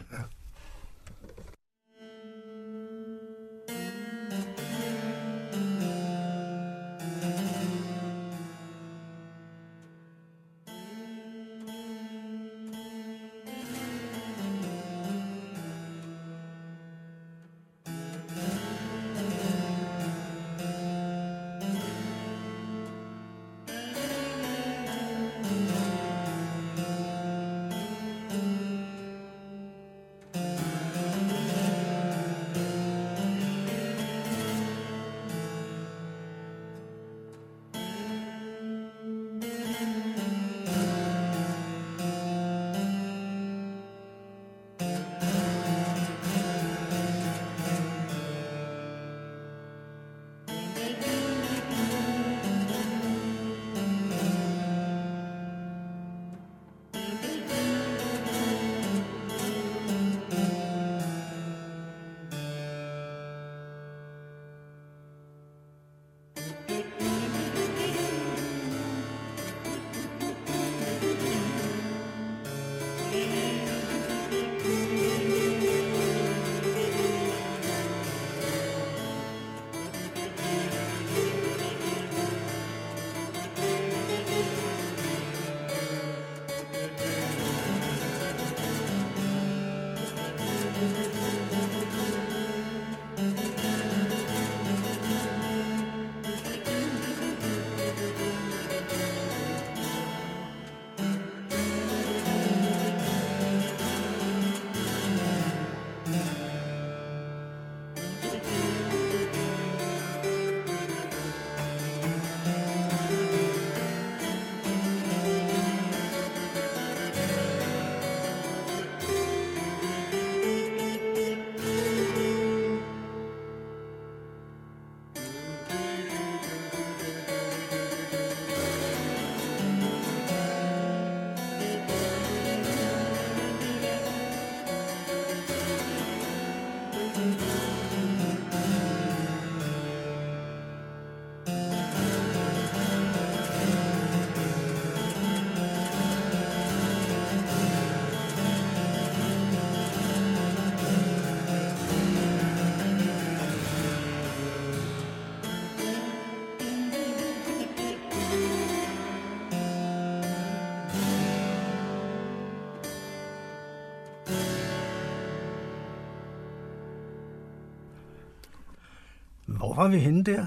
Var 169.82 169.88
vi 169.88 169.98
henne 169.98 170.24
der? 170.24 170.46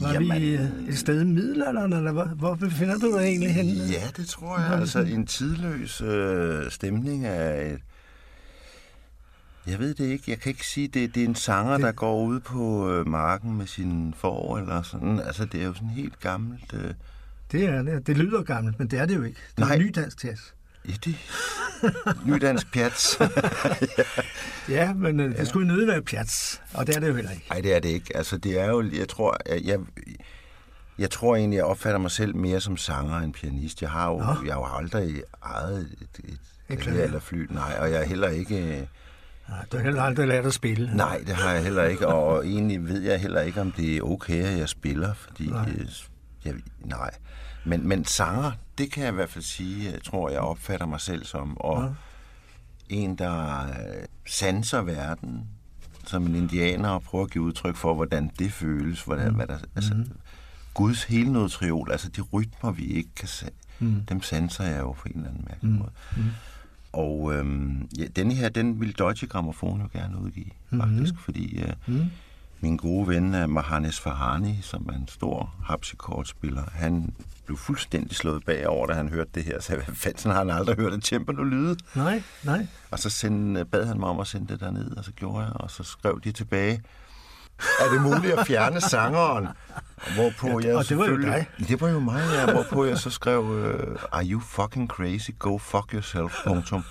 Var 0.00 0.12
Jamen, 0.12 0.42
vi 0.42 0.54
øh, 0.54 0.88
et 0.88 0.98
sted 0.98 1.22
i 1.22 1.24
middelalderen, 1.24 1.92
eller 1.92 2.12
hvor, 2.12 2.24
hvor 2.24 2.54
befinder 2.54 2.98
du 2.98 3.18
dig 3.18 3.24
egentlig 3.24 3.54
henne? 3.54 3.72
Ja, 3.72 4.08
det 4.16 4.26
tror 4.26 4.58
jeg. 4.58 4.80
Altså 4.80 4.98
en 4.98 5.26
tidløs 5.26 6.00
øh, 6.00 6.70
stemning 6.70 7.26
af 7.26 7.72
et, 7.72 7.80
jeg 9.66 9.78
ved 9.78 9.94
det 9.94 10.04
ikke. 10.04 10.24
Jeg 10.26 10.38
kan 10.38 10.50
ikke 10.50 10.66
sige, 10.66 10.88
det, 10.88 11.14
det 11.14 11.22
er 11.22 11.28
en 11.28 11.34
sanger, 11.34 11.72
det... 11.72 11.82
der 11.82 11.92
går 11.92 12.24
ud 12.24 12.40
på 12.40 12.90
øh, 12.90 13.06
marken 13.06 13.56
med 13.56 13.66
sin 13.66 14.14
får 14.16 14.58
eller 14.58 14.82
sådan. 14.82 15.20
Altså, 15.20 15.44
det 15.44 15.62
er 15.62 15.64
jo 15.64 15.74
sådan 15.74 15.88
helt 15.88 16.20
gammelt. 16.20 16.74
Øh... 16.74 16.94
Det 17.52 17.64
er 17.64 17.82
det. 17.82 18.06
Det 18.06 18.18
lyder 18.18 18.42
gammelt, 18.42 18.78
men 18.78 18.88
det 18.88 18.98
er 18.98 19.06
det 19.06 19.16
jo 19.16 19.22
ikke. 19.22 19.40
Det 19.56 19.62
er 19.62 19.66
Nej. 19.66 19.78
ny 19.78 19.92
dansk 19.94 20.24
jazz. 20.24 20.40
Ja, 20.88 20.92
det 21.04 21.16
Ny 22.26 22.32
dansk 22.32 22.72
pjats. 22.72 23.18
ja, 24.76 24.94
men 24.94 25.20
øh, 25.20 25.36
det 25.36 25.48
skulle 25.48 25.68
jo 25.68 25.74
nødt 25.74 25.88
være 25.88 26.02
pjats, 26.02 26.62
og 26.74 26.86
det 26.86 26.96
er 26.96 27.00
det 27.00 27.08
jo 27.08 27.14
heller 27.14 27.30
ikke. 27.30 27.46
Nej, 27.50 27.60
det 27.60 27.74
er 27.74 27.80
det 27.80 27.88
ikke. 27.88 28.16
Altså, 28.16 28.36
det 28.36 28.60
er 28.60 28.66
jo, 28.66 28.82
jeg 28.92 29.08
tror, 29.08 29.36
jeg, 29.48 29.60
jeg, 29.64 29.78
jeg 30.98 31.10
tror 31.10 31.36
egentlig, 31.36 31.56
jeg 31.56 31.64
opfatter 31.64 31.98
mig 31.98 32.10
selv 32.10 32.36
mere 32.36 32.60
som 32.60 32.76
sanger 32.76 33.18
end 33.18 33.34
pianist. 33.34 33.82
Jeg 33.82 33.90
har 33.90 34.10
jo, 34.10 34.18
Nå. 34.18 34.24
jeg 34.24 34.54
har 34.54 34.60
jo 34.60 34.76
aldrig 34.76 35.22
ejet 35.44 35.80
et, 36.00 36.20
et, 36.24 36.78
et 36.78 36.86
eller 36.86 37.20
flyt, 37.20 37.50
nej, 37.50 37.76
og 37.80 37.90
jeg 37.90 38.00
er 38.00 38.04
heller 38.04 38.28
ikke... 38.28 38.88
Nej, 39.48 39.64
du 39.72 39.76
har 39.76 39.84
heller 39.84 40.02
aldrig 40.02 40.28
lært 40.28 40.46
at 40.46 40.54
spille. 40.54 40.96
Nej, 40.96 41.22
det 41.26 41.34
har 41.34 41.52
jeg 41.52 41.62
heller 41.62 41.84
ikke, 41.84 42.06
og 42.06 42.46
egentlig 42.46 42.88
ved 42.88 43.00
jeg 43.00 43.20
heller 43.20 43.40
ikke, 43.40 43.60
om 43.60 43.72
det 43.72 43.96
er 43.96 44.02
okay, 44.02 44.44
at 44.44 44.58
jeg 44.58 44.68
spiller, 44.68 45.14
fordi... 45.14 45.46
Nej. 45.46 45.68
Jeg, 46.44 46.54
nej. 46.78 47.10
Men, 47.64 47.88
men 47.88 48.04
sanger, 48.04 48.52
det 48.80 48.90
kan 48.90 49.02
jeg 49.02 49.12
i 49.12 49.14
hvert 49.14 49.30
fald 49.30 49.44
sige, 49.44 49.92
jeg 49.92 50.02
tror, 50.02 50.30
jeg 50.30 50.40
opfatter 50.40 50.86
mig 50.86 51.00
selv 51.00 51.24
som. 51.24 51.56
Og 51.56 51.82
ja. 51.82 52.96
en, 52.96 53.16
der 53.18 53.66
øh, 53.66 54.04
sanser 54.26 54.82
verden 54.82 55.46
som 56.06 56.26
en 56.26 56.34
indianer 56.34 56.88
og 56.88 57.02
prøver 57.02 57.24
at 57.24 57.30
give 57.30 57.44
udtryk 57.44 57.76
for, 57.76 57.94
hvordan 57.94 58.30
det 58.38 58.52
føles. 58.52 59.02
Hvordan, 59.02 59.28
mm. 59.28 59.34
hvad 59.34 59.46
der, 59.46 59.58
altså, 59.76 59.94
mm. 59.94 60.06
Guds 60.74 61.04
hele 61.04 61.32
noget 61.32 61.50
triol, 61.50 61.90
altså 61.92 62.08
de 62.08 62.20
rytmer, 62.20 62.70
vi 62.70 62.84
ikke 62.84 63.10
kan 63.16 63.28
se, 63.28 63.46
mm. 63.78 64.00
dem 64.08 64.22
sanser 64.22 64.64
jeg 64.64 64.80
jo 64.80 64.92
på 64.92 65.08
en 65.08 65.16
eller 65.16 65.28
anden 65.28 65.44
mærkelig 65.48 65.72
mm. 65.72 65.78
måde. 65.78 65.90
Mm. 66.16 66.22
Og 66.92 67.34
øhm, 67.34 67.88
ja, 67.98 68.04
denne 68.04 68.34
her, 68.34 68.48
den 68.48 68.80
vil 68.80 68.98
Deutsche 68.98 69.26
Grammophon 69.26 69.80
jo 69.80 69.88
gerne 69.92 70.18
udgive, 70.18 70.50
mm. 70.70 70.80
faktisk, 70.80 71.14
fordi 71.18 71.58
øh, 71.58 71.72
mm. 71.86 72.10
Min 72.62 72.76
gode 72.76 73.08
ven 73.08 73.50
Mahanes 73.50 74.00
Farhani, 74.00 74.58
som 74.62 74.88
er 74.88 74.96
en 74.96 75.08
stor 75.08 75.54
harpsichordspiller. 75.64 76.62
Han 76.72 77.14
blev 77.46 77.58
fuldstændig 77.58 78.16
slået 78.16 78.44
bagover, 78.44 78.86
da 78.86 78.94
han 78.94 79.08
hørte 79.08 79.30
det 79.34 79.44
her. 79.44 79.60
Så 79.60 79.74
hvad 79.74 79.94
fanden 79.94 80.30
har 80.30 80.38
han 80.38 80.50
aldrig 80.50 80.76
hørt 80.76 80.94
et 80.94 81.06
cembalo 81.06 81.42
lyde? 81.42 81.76
Nej, 81.94 82.22
nej. 82.44 82.66
Og 82.90 82.98
så 82.98 83.10
sendte, 83.10 83.64
bad 83.64 83.86
han 83.86 83.98
mig 84.00 84.08
om 84.08 84.20
at 84.20 84.26
sende 84.26 84.52
det 84.52 84.60
derned, 84.60 84.96
og 84.96 85.04
så 85.04 85.12
gjorde 85.12 85.44
jeg, 85.44 85.52
og 85.54 85.70
så 85.70 85.82
skrev 85.82 86.20
de 86.24 86.32
tilbage. 86.32 86.82
Er 87.80 87.92
det 87.92 88.02
muligt 88.02 88.32
at 88.32 88.46
fjerne 88.46 88.80
sangeren? 88.80 89.48
Hvorpå 90.14 90.60
ja, 90.60 90.66
jeg 90.66 90.76
og 90.76 90.88
det 90.88 90.98
var 90.98 91.06
jo 91.06 91.20
dig. 91.20 91.46
Det 91.68 91.80
var 91.80 91.88
jo 91.88 91.98
mig, 91.98 92.22
ja. 92.34 92.52
Hvorpå 92.52 92.84
jeg 92.84 92.98
så 92.98 93.10
skrev, 93.10 93.40
uh, 93.40 94.02
are 94.12 94.26
you 94.26 94.40
fucking 94.40 94.88
crazy? 94.88 95.30
Go 95.38 95.58
fuck 95.58 95.92
yourself. 95.92 96.34
Punktum. 96.46 96.84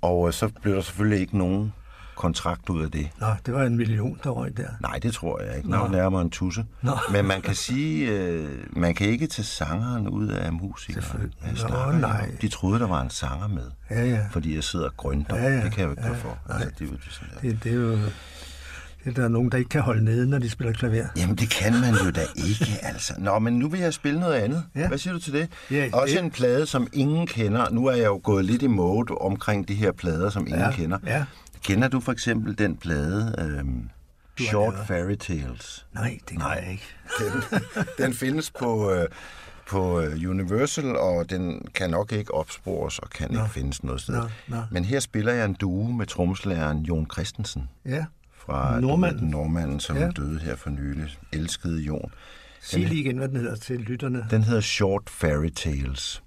Og 0.00 0.20
uh, 0.20 0.32
så 0.32 0.48
blev 0.62 0.74
der 0.74 0.80
selvfølgelig 0.80 1.20
ikke 1.20 1.38
nogen 1.38 1.72
kontrakt 2.16 2.70
ud 2.70 2.82
af 2.82 2.90
det. 2.90 3.08
Nå, 3.20 3.26
det 3.46 3.54
var 3.54 3.62
en 3.62 3.76
million, 3.76 4.20
der 4.24 4.30
røg 4.30 4.56
der. 4.56 4.68
Nej, 4.80 4.98
det 4.98 5.12
tror 5.14 5.42
jeg 5.42 5.56
ikke. 5.56 5.70
Nå. 5.70 5.88
nærmere 5.88 6.22
en 6.22 6.30
tusse. 6.30 6.64
Nå. 6.82 6.92
Men 7.12 7.24
man 7.24 7.42
kan 7.42 7.54
sige, 7.54 8.10
øh, 8.10 8.48
man 8.70 8.94
kan 8.94 9.06
ikke 9.06 9.26
tage 9.26 9.46
sangeren 9.46 10.08
ud 10.08 10.28
af 10.28 10.52
musikeren. 10.52 11.02
Selvfølgelig. 11.02 11.70
Nå, 11.70 11.92
nej. 11.92 12.30
De 12.40 12.48
troede, 12.48 12.80
der 12.80 12.86
var 12.86 13.02
en 13.02 13.10
sanger 13.10 13.48
med. 13.48 13.70
Ja, 13.90 14.04
ja. 14.04 14.20
Fordi 14.30 14.54
jeg 14.54 14.64
sidder 14.64 14.86
og 14.86 14.96
grønter. 14.96 15.36
Ja, 15.36 15.42
ja. 15.42 15.64
Det 15.64 15.72
kan 15.72 15.80
jeg 15.80 15.86
jo 15.86 15.90
ikke 15.90 16.02
ja, 16.02 16.12
for. 16.12 16.38
Altså, 16.48 16.70
det, 16.78 16.88
er 16.88 16.92
jo 16.92 16.98
sådan 17.10 17.28
der. 17.34 17.40
Det, 17.40 17.64
det 17.64 17.72
er 17.72 17.76
jo... 17.76 17.98
Det 19.06 19.18
er 19.18 19.22
der 19.22 19.28
nogen, 19.28 19.50
der 19.50 19.58
ikke 19.58 19.68
kan 19.68 19.80
holde 19.80 20.04
nede, 20.04 20.30
når 20.30 20.38
de 20.38 20.50
spiller 20.50 20.72
klaver. 20.72 21.06
Jamen, 21.16 21.36
det 21.36 21.50
kan 21.50 21.72
man 21.72 21.94
jo 22.04 22.10
da 22.10 22.20
ikke, 22.36 22.78
altså. 22.82 23.14
Nå, 23.18 23.38
men 23.38 23.58
nu 23.58 23.68
vil 23.68 23.80
jeg 23.80 23.94
spille 23.94 24.20
noget 24.20 24.34
andet. 24.34 24.64
Ja. 24.76 24.88
Hvad 24.88 24.98
siger 24.98 25.14
du 25.14 25.20
til 25.20 25.32
det? 25.32 25.48
Ja, 25.70 25.88
Også 25.92 26.14
det... 26.14 26.24
en 26.24 26.30
plade, 26.30 26.66
som 26.66 26.88
ingen 26.92 27.26
kender. 27.26 27.70
Nu 27.70 27.86
er 27.86 27.94
jeg 27.94 28.06
jo 28.06 28.20
gået 28.22 28.44
lidt 28.44 28.62
i 28.62 28.66
mode 28.66 29.14
omkring 29.14 29.68
de 29.68 29.74
her 29.74 29.92
plader, 29.92 30.30
som 30.30 30.46
ingen 30.46 30.60
ja. 30.60 30.70
kender. 30.70 30.98
Ja. 31.06 31.24
Kender 31.66 31.88
du 31.88 32.00
for 32.00 32.12
eksempel 32.12 32.58
den 32.58 32.76
plade 32.76 33.34
øhm, 33.38 33.90
Short 34.40 34.74
Fairy 34.86 35.14
Tales? 35.14 35.86
Nej, 35.94 36.18
det 36.28 36.38
kan 36.38 36.50
jeg 36.62 36.68
ikke. 36.70 36.84
Den, 37.18 37.42
den 37.98 38.14
findes 38.14 38.50
på, 38.50 38.92
øh, 38.92 39.08
på 39.68 40.00
øh, 40.00 40.30
Universal, 40.30 40.96
og 40.96 41.30
den 41.30 41.68
kan 41.74 41.90
nok 41.90 42.12
ikke 42.12 42.34
opspores 42.34 42.98
og 42.98 43.10
kan 43.10 43.30
Nå. 43.30 43.40
ikke 43.40 43.52
findes 43.54 43.84
noget 43.84 44.00
sted. 44.00 44.14
Nå, 44.14 44.28
nå. 44.48 44.62
Men 44.70 44.84
her 44.84 45.00
spiller 45.00 45.32
jeg 45.32 45.44
en 45.44 45.54
duo 45.54 45.86
med 45.86 46.06
tromslæreren 46.06 46.82
Jon 46.82 47.06
Christensen. 47.12 47.68
Ja. 47.84 48.04
Fra 48.36 48.80
Nordmanden. 48.80 49.28
Nordmanden, 49.28 49.80
som 49.80 49.96
ja. 49.96 50.10
døde 50.10 50.38
her 50.38 50.56
for 50.56 50.70
nylig. 50.70 51.18
Elskede 51.32 51.80
Jon. 51.80 52.12
Sig 52.60 52.80
lige 52.80 53.00
igen, 53.00 53.18
hvad 53.18 53.28
den 53.28 53.36
hedder 53.36 53.56
til 53.56 53.80
lytterne. 53.80 54.26
Den 54.30 54.44
hedder 54.44 54.60
Short 54.60 55.10
Fairy 55.10 55.48
Tales. 55.48 56.22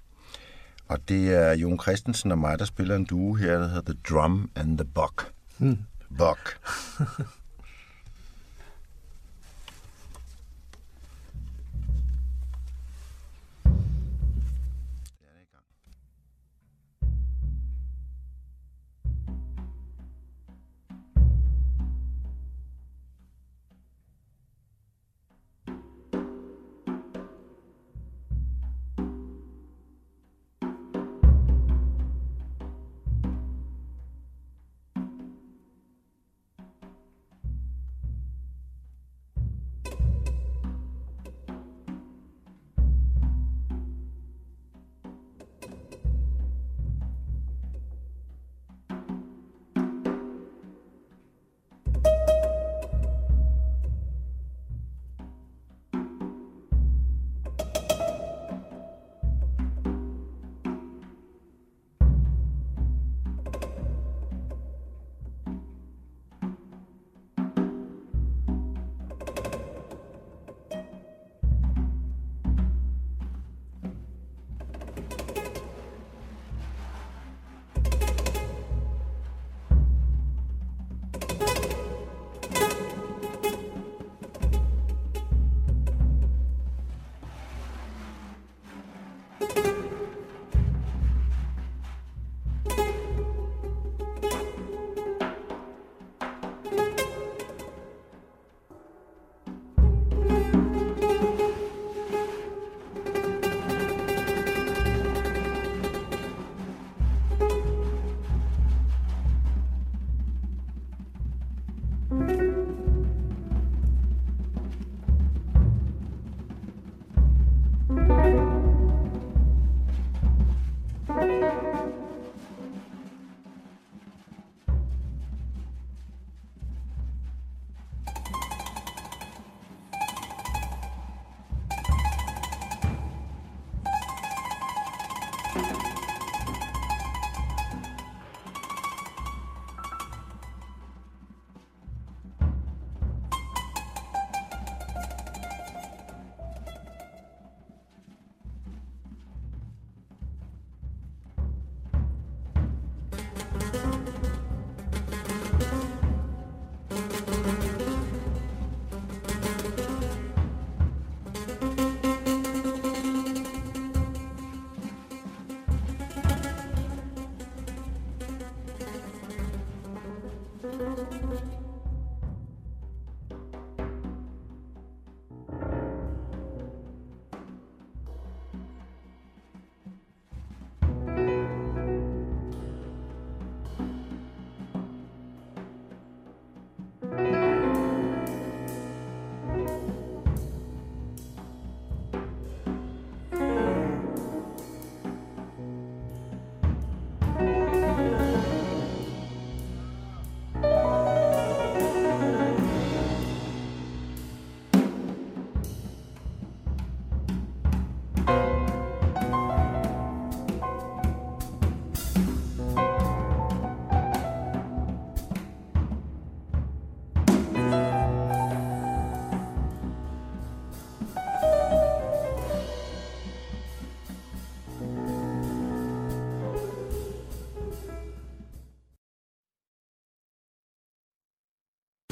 Og 0.90 1.08
det 1.08 1.34
er 1.34 1.52
Jon 1.52 1.80
Christensen 1.80 2.32
og 2.32 2.38
mig, 2.38 2.58
der 2.58 2.64
spiller 2.64 2.96
en 2.96 3.04
duo 3.04 3.34
her, 3.34 3.58
der 3.58 3.68
hedder 3.68 3.92
The 3.92 4.00
Drum 4.08 4.50
and 4.54 4.78
the 4.78 4.88
Buck. 4.94 5.32
Mm. 5.58 5.78
Buck. 6.18 6.58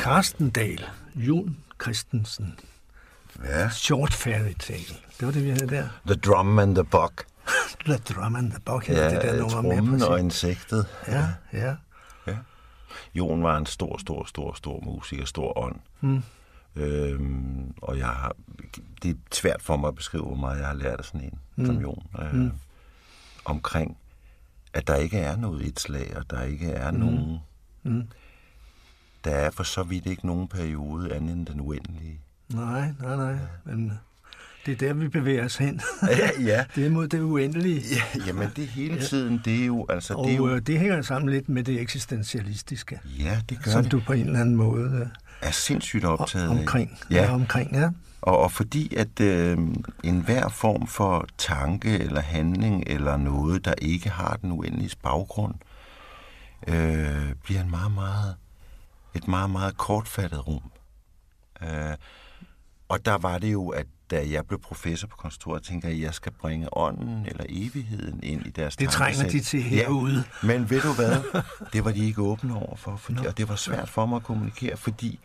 Carsten 0.09 0.51
Dahl, 0.51 0.85
Jon 1.15 1.57
Christensen, 1.83 2.59
Ja. 3.45 3.71
Short 3.71 4.15
Fairy 4.15 4.53
Tale. 4.59 4.97
Det 5.19 5.27
var 5.27 5.31
det, 5.31 5.45
vi 5.45 5.51
havde 5.51 5.69
der. 5.69 5.89
The 6.07 6.15
Drum 6.15 6.59
and 6.59 6.75
the 6.75 6.85
Buck. 6.85 7.27
The 7.87 7.97
Drum 7.97 8.37
and 8.37 8.51
the 8.51 8.61
Buck 8.61 8.87
hedder 8.87 9.05
Ja, 9.05 9.15
det 9.15 9.23
der 9.23 9.39
nummer 9.39 9.63
mere 9.63 9.77
trummen 9.77 10.03
og 10.03 10.09
præcis. 10.09 10.25
insektet. 10.25 10.87
Ja, 11.09 11.27
ja. 11.53 11.77
Jon 13.15 13.43
var 13.43 13.57
en 13.57 13.67
stor, 13.67 13.99
stor, 13.99 14.25
stor, 14.25 14.55
stor 14.55 14.81
musiker, 14.81 15.25
stor 15.25 15.59
ånd. 15.59 15.77
Mm. 16.01 16.23
Øhm, 16.77 17.75
og 17.83 17.99
jeg 17.99 18.07
har, 18.07 18.33
det 19.03 19.11
er 19.11 19.15
svært 19.33 19.63
for 19.63 19.77
mig 19.77 19.89
at 19.89 19.95
beskrive, 19.95 20.25
hvor 20.25 20.37
meget 20.37 20.59
jeg 20.59 20.67
har 20.67 20.75
lært 20.75 20.99
af 20.99 21.05
sådan 21.05 21.21
en 21.21 21.39
mm. 21.57 21.67
som 21.67 21.79
Jon. 21.79 22.07
Øh, 22.23 22.35
mm. 22.35 22.53
Omkring, 23.45 23.97
at 24.73 24.87
der 24.87 24.97
ikke 24.97 25.19
er 25.19 25.37
noget 25.37 25.67
et 25.67 25.81
slag, 25.81 26.17
og 26.17 26.31
der 26.31 26.43
ikke 26.43 26.71
er 26.71 26.91
mm. 26.91 26.99
nogen... 26.99 27.39
Mm. 27.83 28.09
Der 29.25 29.31
er 29.31 29.51
for 29.51 29.63
så 29.63 29.83
vidt 29.83 30.07
ikke 30.07 30.27
nogen 30.27 30.49
periode 30.49 31.15
andet 31.15 31.37
end 31.37 31.47
den 31.47 31.61
uendelige. 31.61 32.21
Nej, 32.49 32.93
nej, 33.01 33.17
nej. 33.17 33.37
Men 33.65 33.93
det 34.67 34.73
er 34.73 34.77
der, 34.89 34.93
vi 34.95 35.09
bevæger 35.09 35.45
os 35.45 35.57
hen. 35.57 35.81
ja, 36.19 36.43
ja. 36.43 36.65
det 36.75 36.87
er 36.87 36.91
mod 36.91 37.09
det 37.09 37.21
uendelige. 37.21 37.83
ja. 38.17 38.25
Jamen, 38.27 38.49
det 38.57 38.67
hele 38.67 39.01
tiden, 39.01 39.41
det 39.45 39.63
er 39.63 39.67
jo... 39.67 39.87
Altså, 39.89 40.15
Og 40.15 40.25
det 40.25 40.33
er 40.33 40.37
jo 40.37 40.49
øh, 40.49 40.61
det 40.61 40.79
hænger 40.79 41.03
sammen 41.03 41.31
lidt 41.31 41.49
med 41.49 41.65
det 41.65 41.81
eksistentialistiske, 41.81 43.01
ja, 43.19 43.41
det 43.49 43.63
gør 43.65 43.71
som 43.71 43.83
det. 43.83 43.93
du 43.93 44.01
på 44.07 44.13
en 44.13 44.27
eller 44.27 44.41
anden 44.41 44.57
måde 44.57 45.01
øh, 45.01 45.07
er 45.43 45.51
sindssygt 45.51 46.05
optaget 46.05 46.49
omkring. 46.49 46.99
Ja. 47.11 47.25
er 47.25 47.31
omkring, 47.31 47.73
ja. 47.73 47.91
Og, 48.21 48.39
og 48.39 48.53
fordi 48.53 48.95
at 48.95 49.21
øh, 49.21 49.59
enhver 50.05 50.49
form 50.49 50.87
for 50.87 51.27
tanke 51.39 51.99
eller 51.99 52.21
handling 52.21 52.85
eller 52.87 53.17
noget, 53.17 53.65
der 53.65 53.75
ikke 53.83 54.11
har 54.11 54.39
den 54.43 54.53
uendelige 54.53 54.97
baggrund, 55.03 55.55
øh, 56.69 57.33
bliver 57.45 57.63
en 57.63 57.71
meget, 57.71 57.93
meget, 57.93 58.35
et 59.19 59.29
meget, 59.29 59.51
meget 59.51 59.77
kortfattet 59.77 60.47
rum. 60.49 60.63
Øh, 61.63 61.97
og 62.89 63.05
der 63.05 63.19
var 63.19 63.39
det 63.39 63.53
jo, 63.53 63.69
at 63.69 63.87
da 64.11 64.27
jeg 64.31 64.47
blev 64.47 64.61
professor 64.61 65.09
på 65.09 65.17
kontoret, 65.17 65.63
tænker 65.63 65.89
jeg, 65.89 65.97
at 65.97 66.03
jeg 66.03 66.15
skal 66.15 66.33
bringe 66.33 66.77
ånden 66.77 67.27
eller 67.27 67.45
evigheden 67.49 68.21
ind 68.23 68.47
i 68.47 68.51
deres 68.51 68.77
Det 68.77 68.89
trænger 68.91 69.17
tankesæt. 69.19 69.41
de 69.41 69.47
til 69.47 69.63
herude. 69.63 70.25
Ja, 70.43 70.47
men 70.47 70.71
ved 70.71 70.81
du 70.81 70.93
hvad? 70.93 71.43
Det 71.73 71.85
var 71.85 71.93
de 71.93 72.07
ikke 72.07 72.23
åbne 72.23 72.55
over 72.57 72.77
for, 72.77 72.97
fordi, 72.97 73.27
og 73.27 73.39
det 73.39 73.49
var 73.49 73.57
svært 73.57 73.89
for 73.89 74.07
mig 74.07 74.17
at 74.17 74.23
kommunikere, 74.23 74.77
fordi 74.77 75.21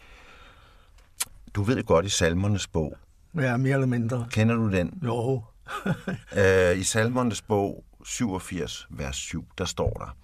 du 1.55 1.63
ved 1.63 1.83
godt 1.83 2.05
i 2.05 2.09
salmernes 2.09 2.67
bog, 2.67 2.97
Ja, 3.35 3.57
mere 3.57 3.73
eller 3.73 3.87
mindre. 3.87 4.27
Kender 4.31 4.55
du 4.55 4.71
den? 4.71 4.99
Jo. 5.03 5.43
Øh, 6.37 6.77
I 6.77 6.83
Salmernes 6.83 7.41
bog 7.41 7.83
87, 8.05 8.87
vers 8.89 9.15
7, 9.15 9.45
der 9.57 9.65
står 9.65 9.89
der, 9.89 10.15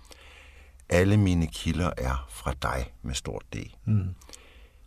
Alle 0.89 1.17
mine 1.17 1.47
kilder 1.47 1.91
er 1.97 2.27
fra 2.29 2.53
dig 2.61 2.93
med 3.01 3.15
stort 3.15 3.43
D. 3.53 3.57
Mm. 3.85 4.15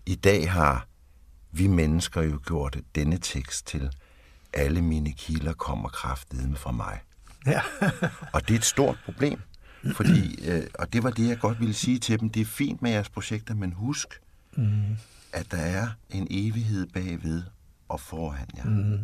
I 0.06 0.14
dag 0.14 0.50
har 0.50 0.86
vi 1.52 1.66
mennesker 1.66 2.22
jo 2.22 2.40
gjort 2.46 2.78
denne 2.94 3.18
tekst 3.18 3.66
til, 3.66 3.90
Alle 4.54 4.82
mine 4.82 5.12
kilder 5.12 5.52
kommer 5.52 5.88
kraftedeme 5.88 6.56
fra 6.56 6.72
mig. 6.72 7.00
Ja. 7.46 7.60
Og 8.34 8.48
det 8.48 8.54
er 8.54 8.58
et 8.58 8.64
stort 8.64 8.98
problem, 9.04 9.40
fordi, 9.94 10.48
øh, 10.50 10.66
og 10.74 10.92
det 10.92 11.02
var 11.02 11.10
det, 11.10 11.28
jeg 11.28 11.38
godt 11.38 11.60
ville 11.60 11.74
sige 11.74 11.98
til 11.98 12.20
dem, 12.20 12.30
det 12.30 12.40
er 12.40 12.44
fint 12.44 12.82
med 12.82 12.90
jeres 12.90 13.08
projekter, 13.08 13.54
men 13.54 13.72
husk, 13.72 14.20
mm. 14.56 14.96
at 15.32 15.50
der 15.50 15.58
er 15.58 15.88
en 16.10 16.26
evighed 16.30 16.86
bagved 16.86 17.42
og 17.88 18.00
foran 18.00 18.48
jer. 18.56 18.64
Mm. 18.64 18.98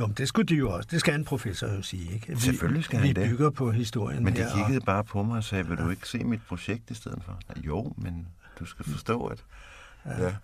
Jo, 0.00 0.06
men 0.06 0.14
det 0.18 0.28
skulle 0.28 0.46
de 0.46 0.54
jo 0.54 0.70
også. 0.70 0.88
Det 0.92 1.00
skal 1.00 1.14
en 1.14 1.24
professor 1.24 1.66
jo 1.68 1.82
sige, 1.82 2.12
ikke? 2.14 2.26
Vi, 2.28 2.40
Selvfølgelig 2.40 2.84
skal 2.84 2.98
han 2.98 3.08
vi 3.08 3.12
det. 3.12 3.30
bygger 3.30 3.50
på 3.50 3.70
historien 3.70 4.24
Men 4.24 4.36
de 4.36 4.42
her. 4.42 4.54
kiggede 4.66 4.84
bare 4.84 5.04
på 5.04 5.22
mig 5.22 5.36
og 5.36 5.44
sagde, 5.44 5.66
vil 5.68 5.78
du 5.78 5.90
ikke 5.90 6.08
se 6.08 6.24
mit 6.24 6.40
projekt 6.48 6.90
i 6.90 6.94
stedet 6.94 7.18
for? 7.24 7.38
Nej, 7.48 7.64
Jo, 7.66 7.92
men 7.96 8.26
du 8.60 8.64
skal 8.64 8.84
forstå, 8.84 9.26
at... 9.26 9.44
Ja, 10.06 10.34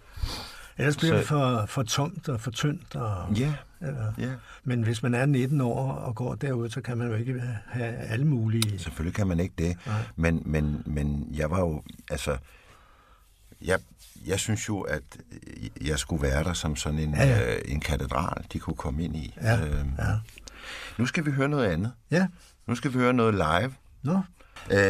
Ellers 0.78 0.96
bliver 0.96 1.12
Så- 1.12 1.18
det 1.18 1.26
for, 1.26 1.66
for 1.66 1.82
tomt 1.82 2.28
og 2.28 2.40
for 2.40 2.50
tyndt. 2.50 2.96
Og, 2.96 3.32
ja, 3.36 3.54
eller, 3.80 4.12
ja. 4.18 4.30
Men 4.64 4.82
hvis 4.82 5.02
man 5.02 5.14
er 5.14 5.26
19 5.26 5.60
år 5.60 5.92
og 5.92 6.14
går 6.14 6.34
derude, 6.34 6.70
så 6.70 6.80
kan 6.80 6.98
man 6.98 7.08
jo 7.08 7.14
ikke 7.14 7.42
have 7.66 7.94
alle 7.96 8.24
mulige... 8.26 8.78
Selvfølgelig 8.78 9.14
kan 9.14 9.26
man 9.26 9.40
ikke 9.40 9.54
det. 9.58 9.76
Men, 10.16 10.42
men, 10.46 10.82
men 10.86 11.28
jeg 11.34 11.50
var 11.50 11.60
jo... 11.60 11.82
Altså, 12.10 12.36
jeg, 13.62 13.78
jeg 14.26 14.40
synes 14.40 14.68
jo, 14.68 14.80
at 14.80 15.02
jeg 15.80 15.98
skulle 15.98 16.22
være 16.22 16.44
der 16.44 16.52
som 16.52 16.76
sådan 16.76 16.98
en, 16.98 17.14
Ja, 17.14 17.26
ja. 17.26 17.54
Øh, 17.54 17.62
en 17.64 17.80
katedral, 17.80 18.44
de 18.52 18.58
kunne 18.58 18.76
komme 18.76 19.04
ind 19.04 19.16
i. 19.16 19.34
Ja, 19.42 19.66
Øhm, 19.66 19.90
ja. 19.98 20.04
Nu 20.98 21.06
skal 21.06 21.26
vi 21.26 21.30
høre 21.30 21.48
noget 21.48 21.66
andet. 21.66 21.92
Ja, 22.10 22.26
Nu 22.66 22.74
skal 22.74 22.92
vi 22.92 22.98
høre 22.98 23.12
noget 23.12 23.34
live. 23.34 23.74
nå, 24.02 24.20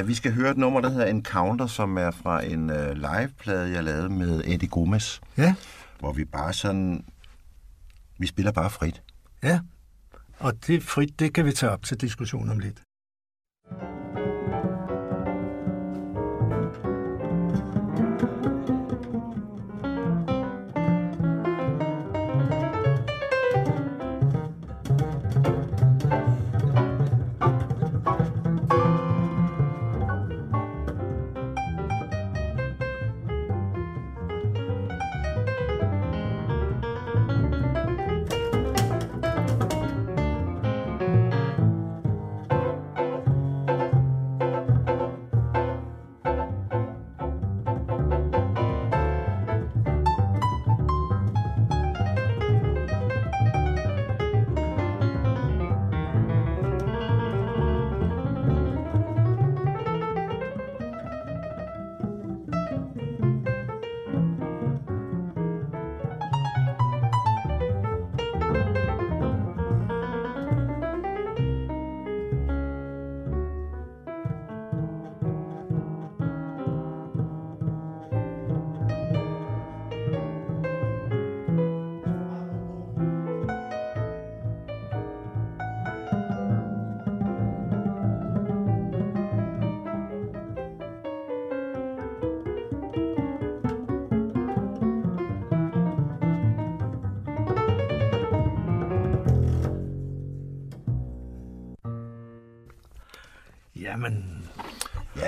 Uh, 0.00 0.08
vi 0.08 0.14
skal 0.14 0.32
høre 0.32 0.50
et 0.50 0.56
nummer, 0.56 0.80
der 0.80 0.88
hedder 0.88 1.06
Encounter, 1.06 1.66
som 1.66 1.98
er 1.98 2.10
fra 2.10 2.44
en 2.44 2.70
uh, 2.70 2.90
liveplade, 2.90 3.70
jeg 3.72 3.84
lavede 3.84 4.08
med 4.08 4.42
Eddie 4.44 4.68
Gomez, 4.68 5.20
ja, 5.36 5.54
hvor 6.00 6.12
vi 6.12 6.24
bare 6.24 6.52
sådan... 6.52 7.04
Vi 8.18 8.26
spiller 8.26 8.52
bare 8.52 8.70
frit. 8.70 9.02
ja. 9.42 9.60
Og 10.38 10.66
det 10.66 10.82
frit, 10.82 11.18
det 11.18 11.34
kan 11.34 11.44
vi 11.44 11.52
tage 11.52 11.72
op 11.72 11.82
til 11.82 12.00
diskussion 12.00 12.50
om 12.50 12.58
lidt. 12.58 12.82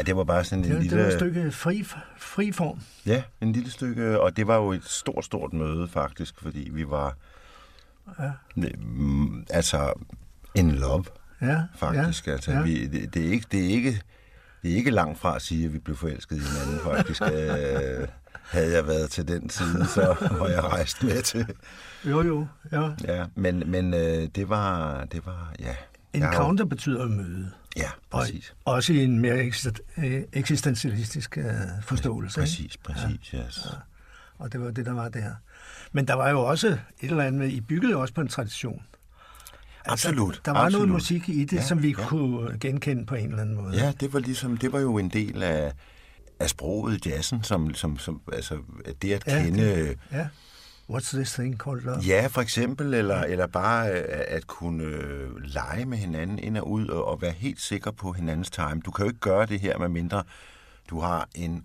Det 0.08 0.16
var 0.16 0.24
bare 0.24 0.44
sådan 0.44 0.64
en 0.64 0.70
det, 0.70 0.82
lille... 0.82 0.96
det 0.96 1.04
var 1.04 1.10
et 1.10 1.18
stykke 1.18 1.50
fri, 1.52 1.84
fri 2.18 2.52
form. 2.52 2.80
Ja, 3.06 3.22
en 3.40 3.52
lille 3.52 3.70
stykke, 3.70 4.20
og 4.20 4.36
det 4.36 4.46
var 4.46 4.56
jo 4.56 4.72
et 4.72 4.84
stort, 4.84 5.24
stort 5.24 5.52
møde 5.52 5.88
faktisk, 5.88 6.34
fordi 6.42 6.70
vi 6.72 6.88
var, 6.88 7.16
Ja. 8.20 8.30
mm, 8.56 9.46
altså, 9.50 9.92
in 10.54 10.70
love, 10.72 11.04
Ja, 11.42 11.62
faktisk. 11.76 12.26
Ja, 12.26 12.32
altså, 12.32 12.52
ja. 12.52 12.62
Vi, 12.62 12.86
det, 12.86 13.14
det, 13.14 13.26
er 13.26 13.30
ikke, 13.30 13.46
det, 13.52 13.64
er 13.64 13.68
ikke, 13.68 14.02
det 14.62 14.72
er 14.72 14.76
ikke 14.76 14.90
langt 14.90 15.18
fra 15.18 15.36
at 15.36 15.42
sige, 15.42 15.64
at 15.66 15.72
vi 15.72 15.78
blev 15.78 15.96
forelsket 15.96 16.36
i 16.36 16.40
hinanden, 16.40 16.80
faktisk. 16.84 17.22
øh, 17.32 18.08
havde 18.42 18.72
jeg 18.76 18.86
været 18.86 19.10
til 19.10 19.28
den 19.28 19.50
side, 19.50 19.86
så 19.86 20.16
var 20.38 20.48
jeg 20.48 20.64
rejst 20.64 21.02
med 21.02 21.22
til. 21.22 21.46
Jo, 22.04 22.22
jo, 22.22 22.46
ja. 22.72 22.90
Ja, 23.04 23.24
men, 23.34 23.62
men 23.70 23.94
øh, 23.94 24.28
det 24.34 24.48
var, 24.48 25.04
det 25.04 25.26
var, 25.26 25.52
ja. 25.58 25.74
Jeg 26.14 26.20
har 26.22 26.26
jo- 26.26 26.32
Encounter 26.40 26.64
betyder 26.64 27.08
møde. 27.08 27.50
Ja, 27.76 27.90
Og 28.10 28.20
præcis. 28.20 28.54
også 28.64 28.92
i 28.92 29.04
en 29.04 29.18
mere 29.18 29.50
øh, 29.98 30.22
eksistentialistisk 30.32 31.38
øh, 31.38 31.44
forståelse. 31.82 32.40
ikke? 32.40 32.42
Præcis, 32.42 32.76
præcis, 32.76 33.32
ja. 33.32 33.38
yes. 33.46 33.66
Og 34.38 34.52
det 34.52 34.60
var 34.60 34.70
det, 34.70 34.86
der 34.86 34.92
var 34.92 35.08
der. 35.08 35.30
Men 35.92 36.06
der 36.08 36.14
var 36.14 36.30
jo 36.30 36.40
også 36.40 36.66
et 36.68 36.78
eller 37.10 37.24
andet 37.24 37.50
I 37.50 37.60
byggede 37.60 37.92
jo 37.92 38.00
også 38.00 38.14
på 38.14 38.20
en 38.20 38.28
tradition. 38.28 38.82
Absolut, 39.84 40.40
Der 40.44 40.50
var 40.52 40.58
absolut. 40.60 40.88
noget 40.88 40.92
musik 41.02 41.28
i 41.28 41.40
det, 41.44 41.52
Ja, 41.52 41.56
ja, 41.56 41.62
som 41.66 41.82
vi 41.82 41.88
ja. 41.98 42.02
ja. 42.02 42.08
kunne 42.08 42.58
genkende 42.58 43.06
på 43.06 43.14
en 43.14 43.28
eller 43.28 43.42
anden 43.42 43.54
måde. 43.56 43.76
Ja, 43.84 43.92
det 44.00 44.12
var 44.12 44.18
ligesom, 44.18 44.56
det 44.56 44.72
var 44.72 44.78
jo 44.80 44.98
en 44.98 45.08
del 45.08 45.42
af, 45.42 45.72
af 46.40 46.50
sproget 46.50 47.06
jazzen, 47.06 47.42
som, 47.42 47.74
som, 47.74 47.98
som 47.98 48.20
altså, 48.32 48.58
det 49.02 49.12
at 49.12 49.22
Ja, 49.26 49.42
kende... 49.44 49.94
Ja. 50.12 50.26
What's 50.90 51.16
this 51.16 51.32
thing 51.32 51.56
called 51.62 51.80
love? 51.84 51.98
Ja, 51.98 52.26
for 52.26 52.40
eksempel, 52.40 52.94
eller, 52.94 53.22
eller 53.22 53.46
bare 53.46 53.90
øh, 53.92 54.04
at 54.08 54.46
kunne 54.46 54.84
øh, 54.84 55.36
lege 55.44 55.84
med 55.86 55.98
hinanden 55.98 56.38
ind 56.38 56.56
og 56.56 56.70
ud, 56.70 56.86
og, 56.88 57.04
og 57.08 57.22
være 57.22 57.32
helt 57.32 57.60
sikker 57.60 57.90
på 57.90 58.12
hinandens 58.12 58.50
time. 58.50 58.80
Du 58.84 58.90
kan 58.90 59.04
jo 59.04 59.08
ikke 59.08 59.20
gøre 59.20 59.46
det 59.46 59.60
her, 59.60 59.78
med 59.78 59.88
mindre 59.88 60.22
du 60.90 61.00
har 61.00 61.28
en 61.34 61.64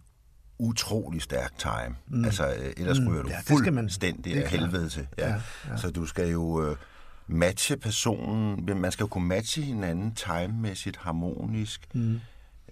utrolig 0.59 1.21
stærk 1.21 1.57
time. 1.57 1.95
Mm. 2.07 2.25
Altså, 2.25 2.47
øh, 2.47 2.73
ellers 2.77 2.99
Mm, 2.99 3.07
ryger 3.07 3.21
du 3.23 3.29
ja, 3.29 3.39
fuldstændig 3.45 4.43
af 4.43 4.49
helvede 4.49 4.89
til. 4.89 5.07
Ja. 5.17 5.27
Ja, 5.29 5.35
Ja. 5.69 5.77
Så 5.77 5.89
du 5.91 6.05
skal 6.05 6.29
jo 6.31 6.69
øh, 6.69 6.75
matche 7.27 7.77
personen, 7.77 8.65
man 8.81 8.91
skal 8.91 9.03
jo 9.03 9.07
kunne 9.07 9.27
matche 9.27 9.61
hinanden 9.63 10.15
timemæssigt, 10.15 10.97
harmonisk, 10.97 11.87
mm. 11.93 12.19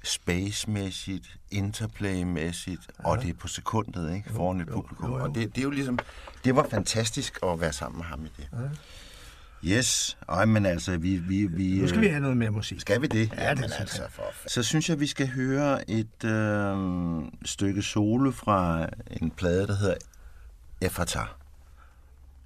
Spacemæssigt, 0.03 1.37
interplaymæssigt, 1.51 2.81
ja. 2.99 3.09
og 3.09 3.21
det 3.21 3.29
er 3.29 3.33
på 3.33 3.47
sekundet, 3.47 4.15
ikke? 4.15 4.29
Foran 4.29 4.61
et 4.61 4.67
publikum. 4.67 5.09
jo, 5.09 5.17
jo. 5.17 5.23
Og 5.23 5.35
det, 5.35 5.55
det 5.55 5.57
er 5.57 5.63
jo 5.63 5.69
ligesom, 5.69 5.99
det 6.43 6.55
var 6.55 6.67
fantastisk 6.69 7.39
at 7.43 7.61
være 7.61 7.73
sammen 7.73 7.97
med 7.97 8.05
ham 8.05 8.25
i 8.25 8.29
det. 8.37 8.47
Ja. 8.53 8.57
Yes, 9.63 10.17
Ej, 10.29 10.45
men 10.45 10.65
altså, 10.65 10.97
vi... 10.97 11.15
vi, 11.15 11.45
vi 11.45 11.81
Nu 11.81 11.87
skal 11.87 12.01
vi 12.01 12.05
øh, 12.05 12.11
have 12.11 12.21
noget 12.21 12.37
mere 12.37 12.49
musik. 12.51 12.81
skal 12.81 13.01
vi 13.01 13.07
det? 13.07 13.19
Ja, 13.19 13.35
det 13.35 13.41
Jamen, 13.41 13.57
synes 13.57 13.79
altså, 13.79 14.01
for... 14.09 14.23
Så 14.47 14.63
synes 14.63 14.89
jeg, 14.89 14.99
vi 14.99 15.07
skal 15.07 15.27
høre 15.27 15.89
et 15.89 16.23
øh, 16.23 16.77
stykke 17.45 17.81
solo 17.81 18.31
fra 18.31 18.87
en 19.21 19.31
plade, 19.31 19.67
der 19.67 19.75
hedder 19.75 19.95
Efata. 20.81 21.19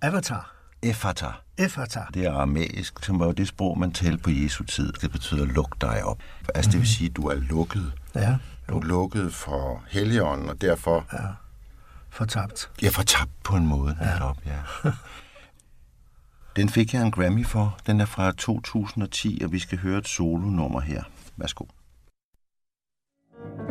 Avatar. 0.01 0.54
Efata. 0.89 1.27
Avatar. 1.57 2.09
Det 2.13 2.25
er 2.25 2.31
aramæisk, 2.31 3.03
som 3.03 3.19
var 3.19 3.25
jo 3.25 3.31
det 3.31 3.47
sprog, 3.47 3.79
man 3.79 3.91
talte 3.91 4.17
på 4.23 4.29
Jesu 4.29 4.63
tid. 4.63 4.93
Det 4.93 5.11
betyder 5.11 5.45
luk 5.45 5.81
dig 5.81 6.03
op. 6.03 6.19
Altså 6.55 6.71
det 6.71 6.79
vil 6.79 6.87
sige, 6.87 7.09
at 7.09 7.15
du 7.15 7.27
er 7.27 7.35
lukket. 7.35 7.93
Ja, 8.15 8.37
Du 8.69 8.77
er 8.77 8.83
lukket 8.83 9.33
for 9.33 9.83
Helligånden, 9.89 10.49
og 10.49 10.61
derfor 10.61 11.05
ja. 11.13 11.27
Fortabt. 12.09 12.69
jeg 12.81 12.87
er 12.87 12.91
fortabt 12.91 13.31
på 13.43 13.55
en 13.55 13.67
måde. 13.67 13.97
Netop, 14.01 14.37
ja. 14.45 14.91
Den 16.55 16.69
fik 16.69 16.93
jeg 16.93 17.01
en 17.01 17.11
Grammy 17.11 17.45
for. 17.45 17.77
Den 17.87 18.01
er 18.01 18.05
fra 18.05 18.31
2010, 18.31 19.41
og 19.45 19.51
vi 19.51 19.59
skal 19.59 19.77
høre 19.77 19.97
et 19.97 20.07
solo-nummer 20.07 20.79
her. 20.79 21.03
Værsgo. 21.37 21.65
Avatar 23.35 23.64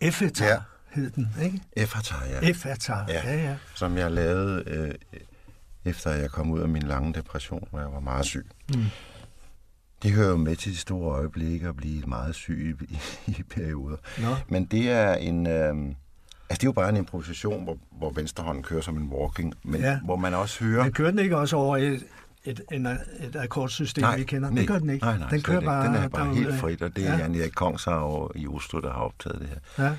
Ja. 0.00 0.08
ja. 0.40 0.56
hed 0.88 1.10
den, 1.10 1.28
ikke? 1.42 1.60
Efata, 1.76 2.14
ja. 2.30 2.48
Avatar. 2.48 3.04
Ja. 3.08 3.22
Ja, 3.24 3.42
ja. 3.42 3.56
som 3.74 3.96
jeg 3.98 4.10
lavede, 4.10 4.62
øh, 4.66 4.94
efter 5.84 6.10
jeg 6.10 6.30
kom 6.30 6.50
ud 6.50 6.60
af 6.60 6.68
min 6.68 6.82
lange 6.82 7.14
depression, 7.14 7.68
hvor 7.70 7.80
jeg 7.80 7.92
var 7.92 8.00
meget 8.00 8.24
syg. 8.26 8.46
Mm. 8.74 8.84
Det 10.02 10.10
hører 10.10 10.30
jo 10.30 10.36
med 10.36 10.56
til 10.56 10.72
de 10.72 10.76
store 10.76 11.16
øjeblikke 11.16 11.68
at 11.68 11.76
blive 11.76 12.02
meget 12.06 12.34
syg 12.34 12.76
i, 12.90 12.98
i, 13.38 13.42
perioder. 13.42 13.96
Nå. 14.18 14.36
Men 14.48 14.64
det 14.64 14.90
er 14.90 15.14
en... 15.14 15.46
Øh, 15.46 15.52
altså, 15.54 15.94
det 16.50 16.62
er 16.62 16.66
jo 16.66 16.72
bare 16.72 16.88
en 16.88 16.96
improvisation, 16.96 17.64
hvor, 17.64 17.78
hvor 17.98 18.10
venstrehånden 18.10 18.62
kører 18.62 18.80
som 18.80 18.96
en 18.96 19.08
walking, 19.08 19.54
men 19.62 19.80
Ja. 19.80 20.00
hvor 20.04 20.16
man 20.16 20.34
også 20.34 20.64
hører... 20.64 20.82
Men 20.82 20.92
kører 20.92 21.10
den 21.10 21.18
ikke 21.18 21.36
også 21.36 21.56
over 21.56 21.76
et, 21.76 22.04
et, 22.44 22.60
en, 22.72 22.86
et 22.86 23.36
akkordsystem, 23.36 24.04
vi 24.16 24.24
kender? 24.24 24.50
nej, 24.50 24.58
det 24.58 24.68
gør 24.68 24.78
den 24.78 24.90
ikke. 24.90 25.04
Nej, 25.04 25.18
nej, 25.18 25.30
den 25.30 25.42
kører 25.42 25.58
ikke. 25.58 25.66
bare 25.66 25.86
Den 25.86 25.94
er 25.94 26.08
bare 26.08 26.34
helt 26.34 26.54
frit, 26.54 26.82
og 26.82 26.96
det 26.96 27.06
er 27.06 27.12
ja. 27.12 27.18
Jan 27.18 27.34
Erik 27.34 27.52
Kongshav 27.52 28.32
i 28.34 28.46
Oslo, 28.46 28.80
der 28.80 28.92
har 28.92 29.00
optaget 29.00 29.40
det 29.40 29.48
her. 29.48 29.84
Ja. 29.84 29.96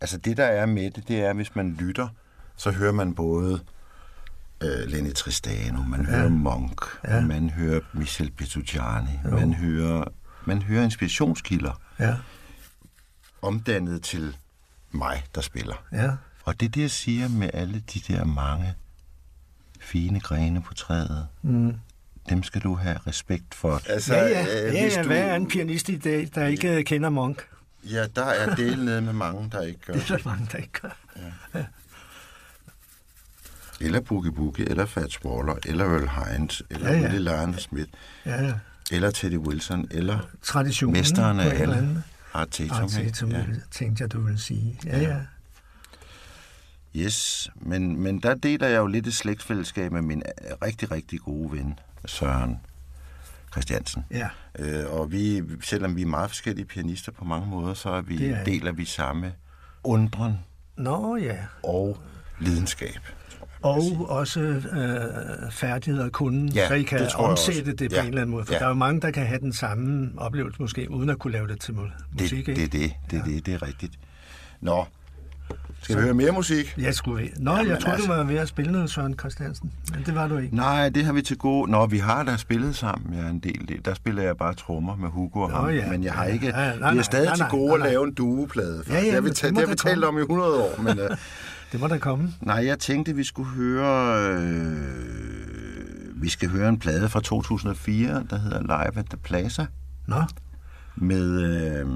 Altså 0.00 0.18
det, 0.18 0.36
der 0.36 0.44
er 0.44 0.66
med 0.66 0.90
det, 0.90 1.08
det 1.08 1.20
er, 1.20 1.32
hvis 1.32 1.56
man 1.56 1.72
lytter, 1.80 2.08
så 2.56 2.70
hører 2.70 2.92
man 2.92 3.14
både 3.14 3.60
øh, 4.62 4.86
Lenny 4.86 5.12
Tristano, 5.12 5.82
man 5.82 6.00
ja. 6.00 6.06
hører 6.06 6.28
Monk, 6.28 6.80
ja. 7.04 7.20
man 7.20 7.50
hører 7.50 7.80
Michel 7.92 8.30
Petrucciani, 8.30 9.18
man 9.30 9.54
hører, 9.54 10.04
man 10.46 10.62
hører 10.62 10.84
inspirationskilder 10.84 11.80
Ja. 11.98 12.16
omdannet 13.42 14.02
til 14.02 14.36
mig, 14.90 15.24
der 15.34 15.40
spiller. 15.40 15.84
Ja. 15.92 16.10
Og 16.44 16.60
det 16.60 16.74
det, 16.74 16.80
jeg 16.80 16.90
siger 16.90 17.28
med 17.28 17.50
alle 17.54 17.80
de 17.94 18.00
der 18.14 18.24
mange 18.24 18.74
fine 19.82 20.20
grene 20.20 20.62
på 20.62 20.74
træet. 20.74 21.26
Mm. 21.42 21.74
Dem 22.28 22.42
skal 22.42 22.60
du 22.60 22.74
have 22.74 22.98
respekt 23.06 23.54
for. 23.54 23.80
Altså, 23.88 24.14
Ja, 24.14 24.28
ja. 24.28 24.44
ja, 24.72 24.86
ja. 24.96 25.02
Hvad 25.06 25.18
er 25.18 25.34
en 25.36 25.48
pianist 25.48 25.88
i 25.88 25.96
dag, 25.96 26.28
der 26.34 26.46
ikke 26.46 26.68
øh, 26.76 26.84
kender 26.84 27.08
Monk? 27.10 27.46
Ja, 27.90 28.06
der 28.16 28.24
er 28.24 28.54
del 28.54 28.84
nede 28.84 29.02
med 29.02 29.12
mange, 29.12 29.48
der 29.52 29.62
ikke 29.62 29.80
gør 29.86 29.92
Det 29.98 30.10
er 30.10 30.16
der 30.16 30.22
mange, 30.28 30.48
der 30.52 30.58
ikke 30.58 30.72
gør. 30.82 30.96
Eller 33.80 34.00
Boogie 34.00 34.32
Boogie, 34.32 34.68
eller 34.68 34.86
Fats 34.86 35.24
Waller, 35.24 35.54
eller 35.66 35.84
Earl 35.84 36.08
Hines, 36.08 36.62
eller 36.70 36.86
Ja, 36.88 36.92
ja, 36.92 36.98
ja. 36.98 37.02
ja. 37.06 37.12
Willie 37.14 37.24
Lionel 37.36 37.60
Smith, 37.60 37.90
Ja, 38.26 38.42
ja. 38.44 38.54
eller 38.92 39.10
Teddy 39.10 39.36
Wilson, 39.36 39.88
eller 39.90 40.18
Traditionen 40.42 40.92
mesteren 41.00 41.36
på 41.36 41.42
af 41.42 41.60
alle, 41.60 41.76
andet. 41.76 42.02
Art 42.34 42.48
Tatum. 42.50 42.76
Art? 42.82 42.90
Tatum, 42.90 43.30
Ja. 43.30 43.38
ja. 43.38 43.44
tænkte 43.70 44.02
jeg, 44.02 44.12
du 44.12 44.20
ville 44.20 44.38
sige. 44.38 44.78
Ja, 44.86 44.98
ja. 45.00 45.16
Yes, 46.96 47.50
men, 47.56 48.00
men 48.00 48.18
der 48.18 48.34
deler 48.34 48.66
jeg 48.68 48.78
jo 48.78 48.86
lidt 48.86 49.06
et 49.06 49.14
slægtsfællesskab 49.14 49.92
med 49.92 50.02
min 50.02 50.22
øh, 50.48 50.54
rigtig, 50.62 50.90
rigtig 50.90 51.20
gode 51.20 51.52
ven, 51.52 51.78
Søren 52.06 52.58
Christiansen. 53.52 54.04
Ja, 54.10 54.28
Øh, 54.58 54.84
og 54.92 55.12
vi, 55.12 55.42
selvom 55.62 55.96
vi 55.96 56.02
er 56.02 56.06
meget 56.06 56.30
forskellige 56.30 56.64
pianister 56.66 57.12
på 57.12 57.24
mange 57.24 57.48
måder, 57.48 57.74
så 57.74 57.88
er 57.90 58.00
vi, 58.02 58.18
Det 58.18 58.30
er 58.30 58.44
deler 58.44 58.72
vi 58.72 58.84
samme 58.84 59.32
undren 59.84 60.38
Nå 60.76 61.16
ja. 61.16 61.36
og 61.62 61.98
lidenskab. 62.40 62.98
Og 63.62 63.82
også 64.08 64.40
øh, 64.40 65.52
færdigheder 65.52 66.04
og 66.06 66.12
kunden, 66.12 66.48
Ja, 66.48 66.68
så 66.68 66.74
I 66.74 66.82
kan 66.82 66.98
det 67.00 67.14
omsætte 67.14 67.72
det 67.72 67.90
på 67.90 67.96
Ja, 67.96 68.00
en 68.02 68.08
eller 68.08 68.20
anden 68.20 68.34
måde. 68.34 68.44
For 68.44 68.52
ja. 68.52 68.58
der 68.58 68.64
er 68.64 68.68
jo 68.68 68.74
mange, 68.74 69.00
der 69.00 69.10
kan 69.10 69.26
have 69.26 69.40
den 69.40 69.52
samme 69.52 70.10
oplevelse 70.16 70.62
måske, 70.62 70.90
uden 70.90 71.10
at 71.10 71.18
kunne 71.18 71.32
lave 71.32 71.48
det 71.48 71.60
til 71.60 71.72
mu- 71.72 71.80
Det, 72.12 72.20
musik. 72.20 72.46
det 72.46 72.58
ikke? 72.58 72.62
er 72.64 72.68
det, 72.68 72.92
det 73.10 73.18
er 73.18 73.24
det, 73.24 73.46
det 73.46 73.54
er 73.54 73.62
rigtigt. 73.62 73.98
Nå, 74.60 74.84
skal 75.82 75.96
vi 75.96 76.02
høre 76.02 76.14
mere 76.14 76.32
musik? 76.32 76.74
Jeg 76.78 76.94
skulle 76.94 77.30
Nå, 77.38 77.50
Jamen, 77.52 77.68
jeg 77.70 77.78
troede, 77.80 77.94
altså. 77.96 78.10
du 78.10 78.16
var 78.16 78.24
ved 78.24 78.36
at 78.36 78.48
spille 78.48 78.72
noget, 78.72 78.90
Søren 78.90 79.14
Christiansen. 79.18 79.72
Men 79.94 80.02
det 80.06 80.14
var 80.14 80.28
du 80.28 80.36
ikke. 80.38 80.56
Nej, 80.56 80.88
det 80.88 81.04
har 81.04 81.12
vi 81.12 81.22
til 81.22 81.38
gode. 81.38 81.70
Nå, 81.70 81.86
vi 81.86 81.98
har 81.98 82.22
da 82.22 82.36
spillet 82.36 82.76
sammen, 82.76 83.14
ja, 83.18 83.28
en 83.30 83.38
del. 83.38 83.68
Det- 83.68 83.84
Der 83.86 83.94
spiller 83.94 84.22
jeg 84.22 84.36
bare 84.36 84.54
trommer 84.54 84.96
med 84.96 85.08
Hugo 85.08 85.40
og 85.40 85.50
Nå, 85.50 85.56
ham. 85.56 85.70
ja. 85.70 85.90
Men 85.90 86.04
jeg 86.04 86.12
har 86.12 86.24
Ja, 86.24 86.32
ikke... 86.32 86.46
ja, 86.46 86.74
nej, 86.78 86.92
vi 86.92 86.98
er 86.98 87.02
stadig 87.02 87.26
nej, 87.26 87.34
til 87.34 87.42
nej, 87.42 87.50
gode 87.50 87.66
nej, 87.68 87.74
at 87.74 87.80
nej. 87.80 87.88
lave 87.90 88.04
en 88.04 88.14
dueplade. 88.14 88.82
Ja, 88.88 88.94
ja, 88.94 89.04
det 89.04 89.12
har 89.12 89.20
vi, 89.20 89.30
det 89.30 89.42
må 89.54 89.60
det 89.60 89.68
har 89.68 89.74
vi 89.74 89.78
talt 89.78 90.04
om 90.04 90.18
i 90.18 90.20
100 90.20 90.50
år, 90.62 90.80
men... 90.82 90.98
Uh, 91.00 91.04
Det 91.72 91.80
må 91.80 91.88
der 91.88 91.98
komme. 91.98 92.32
nej, 92.40 92.66
jeg 92.66 92.78
tænkte, 92.78 93.14
vi 93.16 93.24
skulle 93.24 93.48
høre... 93.48 94.28
Øh, 94.30 96.22
Vi 96.22 96.28
skal 96.28 96.48
høre 96.48 96.68
en 96.68 96.78
plade 96.78 97.08
fra 97.08 97.20
2004, 97.20 98.24
der 98.30 98.38
hedder 98.38 98.60
Live 98.60 98.98
at 98.98 99.04
the 99.10 99.18
Plaza, 99.24 99.66
Nå, 100.06 100.22
med, 100.96 101.40
øh, 101.40 101.86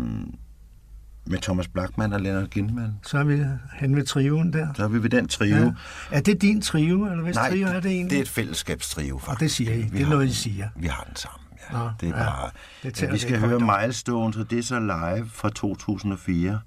med 1.27 1.39
Thomas 1.39 1.69
Blackman 1.69 2.13
og 2.13 2.21
Leonard 2.21 2.49
Gindman. 2.49 2.93
så 3.03 3.19
er 3.19 3.25
vi 3.25 3.45
hen 3.75 3.97
ved 3.97 4.05
trioen 4.05 4.53
der. 4.53 4.69
Så 4.75 4.85
er 4.85 4.89
vi 4.89 5.03
ved 5.03 5.11
den 5.11 5.29
trio. 5.29 5.57
Ja. 5.57 5.73
Er 6.11 6.21
det 6.21 6.43
din 6.43 6.61
trio, 6.61 7.05
eller 7.07 7.23
hvis 7.25 7.35
Nej, 7.35 7.51
trio 7.51 7.67
er 7.67 7.81
det 7.81 7.91
egentlig? 7.91 8.11
det 8.11 8.19
er 8.19 8.23
et 8.23 8.29
fællesskabstrio, 8.29 9.19
faktisk. 9.19 9.41
det 9.41 9.51
siger 9.51 9.73
I. 9.75 9.83
Vi 9.83 9.99
Det 9.99 10.03
er 10.07 10.09
noget, 10.11 10.27
I 10.27 10.33
siger. 10.33 10.69
Vi 10.77 10.87
har 10.87 11.05
den 11.09 11.17
sammen, 11.17 11.47
ja. 11.73 11.79
Nå, 11.79 11.91
det 12.01 12.09
er 12.09 12.19
ja. 12.19 12.25
bare... 12.25 12.51
Det 12.83 12.95
tæller 12.95 13.13
vi 13.13 13.19
skal 13.19 13.39
høre. 13.39 13.81
Milestones, 13.83 14.37
og 14.37 14.51
det 14.51 14.59
er 14.59 14.63
så 14.63 14.81
live 14.81 15.29
fra 15.33 15.49
2004. 15.51 16.61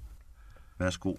Værsgo. 0.78 1.14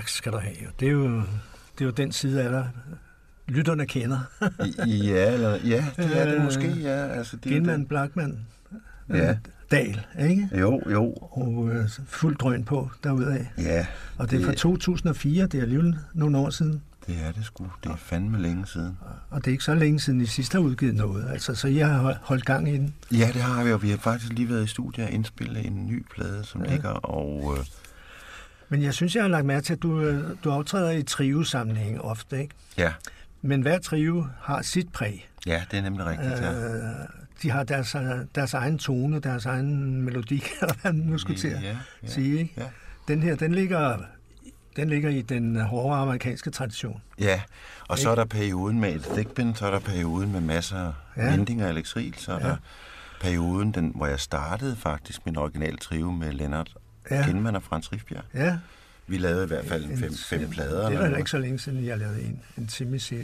Tak 0.00 0.08
skal 0.08 0.32
du 0.32 0.38
have. 0.38 0.54
Det 0.80 0.88
er 0.88 0.92
jo, 0.92 1.16
det 1.78 1.80
er 1.80 1.84
jo 1.84 1.90
den 1.90 2.12
side 2.12 2.42
af 2.42 2.50
dig, 2.50 2.68
lytterne 3.48 3.86
kender. 3.86 4.18
Ja, 4.86 5.32
eller, 5.34 5.50
ja, 5.64 5.84
det 5.96 6.20
er 6.20 6.24
det 6.24 6.34
Øh, 6.36 6.44
måske, 6.44 6.72
ja. 6.80 7.06
Altså, 7.08 7.36
det 7.36 7.50
er 7.52 7.54
Genman, 7.54 7.86
Blackman, 7.86 8.38
Ja. 9.08 9.30
øh, 9.30 9.36
Dal, 9.70 10.00
ikke? 10.20 10.48
det. 10.52 10.60
Jo, 10.60 10.82
jo, 10.90 11.04
Og 11.12 11.68
øh, 11.72 11.88
fuld 12.06 12.36
drøn 12.36 12.64
på 12.64 12.90
derudad. 13.04 13.44
ja. 13.58 13.86
Og 14.18 14.30
det 14.30 14.40
er 14.40 14.44
fra 14.46 14.52
2004, 14.54 15.46
det 15.46 15.58
er 15.58 15.62
alligevel 15.62 15.98
nogle 16.14 16.38
år 16.38 16.50
siden. 16.50 16.82
Det 17.06 17.16
er 17.26 17.32
det 17.32 17.44
sgu. 17.44 17.66
Det 17.84 17.90
er 17.92 17.96
fandme 17.96 18.38
længe 18.42 18.66
siden. 18.66 18.98
Og 19.30 19.38
det 19.44 19.46
er 19.46 19.52
ikke 19.52 19.64
så 19.64 19.74
længe 19.74 20.00
siden, 20.00 20.20
I 20.20 20.26
sidst 20.26 20.52
har 20.52 20.60
udgivet 20.60 20.94
noget. 20.94 21.26
Altså, 21.30 21.54
så 21.54 21.68
jeg 21.68 21.88
har 21.88 22.18
holdt 22.22 22.44
gang 22.44 22.68
i 22.68 22.72
den. 22.76 22.94
Ja, 23.12 23.30
det 23.34 23.42
har 23.42 23.64
vi, 23.64 23.72
og 23.72 23.82
vi 23.82 23.90
har 23.90 23.96
faktisk 23.96 24.32
lige 24.32 24.48
været 24.48 24.64
i 24.64 24.66
studiet 24.66 25.06
og 25.06 25.12
indspillet 25.12 25.66
en 25.66 25.86
ny 25.86 26.06
plade, 26.14 26.44
som 26.44 26.64
ja. 26.64 26.70
ligger, 26.72 26.88
og 26.90 27.56
øh, 27.58 27.64
Men 28.72 28.82
jeg 28.82 28.94
synes, 28.94 29.14
jeg 29.14 29.22
har 29.24 29.28
lagt 29.28 29.46
mærke 29.46 29.64
til, 29.64 29.72
at 29.72 29.82
du, 29.82 30.00
øh, 30.00 30.24
du 30.44 30.50
optræder 30.50 30.90
i 30.90 31.02
trio-sammenhæng 31.02 32.00
ofte, 32.00 32.40
ikke? 32.40 32.54
ja, 32.78 32.92
Men 33.42 33.62
hver 33.62 33.78
trio 33.78 34.26
har 34.40 34.62
sit 34.62 34.92
præg. 34.92 35.28
ja, 35.46 35.62
det 35.70 35.78
er 35.78 35.82
nemlig 35.82 36.06
rigtigt, 36.06 36.30
ja. 36.40 36.52
Øh, 36.52 36.82
de 37.42 37.50
har 37.50 37.62
deres, 37.64 37.94
øh, 37.94 38.02
deres 38.34 38.54
egen 38.54 38.78
tone, 38.78 39.20
deres 39.20 39.46
egen 39.46 40.02
melodi, 40.02 40.42
eller 40.60 40.74
hvad 40.82 40.92
nu 40.92 41.18
skulle 41.18 41.40
til 41.40 41.48
at 41.48 41.62
ja, 41.62 41.76
ja, 42.02 42.08
sige. 42.08 42.38
Ikke? 42.38 42.54
ja. 42.56 42.66
Den 43.08 43.22
her, 43.22 43.34
den 43.36 43.54
ligger, 43.54 43.98
den 44.76 44.88
ligger 44.88 45.10
i 45.10 45.22
den 45.22 45.60
hårde 45.60 45.96
amerikanske 45.96 46.50
tradition. 46.50 47.02
Ja, 47.18 47.40
og 47.88 47.98
så 47.98 48.10
er 48.10 48.14
der 48.14 48.24
perioden 48.24 48.80
med 48.80 48.94
et 48.94 49.02
thickbin, 49.02 49.54
så 49.54 49.66
er 49.66 49.70
der 49.70 49.78
perioden 49.80 50.32
med 50.32 50.40
masser 50.40 50.78
af 50.78 50.92
Ja. 51.16 51.30
vendinger 51.30 51.64
og 51.64 51.70
elektril, 51.70 52.14
så 52.18 52.32
er 52.32 52.38
Ja. 52.40 52.48
der 52.48 52.56
perioden, 53.20 53.72
den, 53.72 53.92
hvor 53.94 54.06
jeg 54.06 54.20
startede 54.20 54.76
faktisk 54.76 55.26
min 55.26 55.36
original 55.36 55.78
trio 55.78 56.10
med 56.10 56.32
Lennart 56.32 56.74
Ja. 57.10 57.24
Kindman 57.26 57.56
og 57.56 57.62
Frans 57.62 57.92
Rifbjerg. 57.92 58.22
Ja, 58.34 58.56
Vi 59.06 59.18
lavede 59.18 59.44
i 59.44 59.46
hvert 59.46 59.66
fald 59.66 59.84
En- 59.84 59.98
fem, 59.98 60.12
fem 60.14 60.50
plader. 60.50 60.88
Det 60.90 60.98
er 61.12 61.16
ikke 61.16 61.30
så 61.30 61.38
længe 61.38 61.58
siden, 61.58 61.86
jeg 61.86 61.98
lavede 61.98 62.22
en, 62.22 62.40
en 62.58 62.68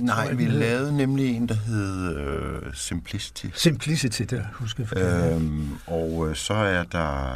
tror 0.08 0.14
Nej, 0.16 0.32
vi 0.32 0.44
lavede 0.46 0.96
nemlig 0.96 1.36
en, 1.36 1.48
der 1.48 1.54
hed 1.54 2.16
øh, 2.16 2.62
Simplicity. 2.74 3.46
Simplicity, 3.54 4.22
der 4.22 4.42
husker 4.52 4.84
jeg. 4.96 5.02
Øh, 5.30 5.36
Øhm, 5.36 5.68
og 5.86 6.26
øh, 6.30 6.36
så 6.36 6.54
er 6.54 6.82
der, 6.82 7.34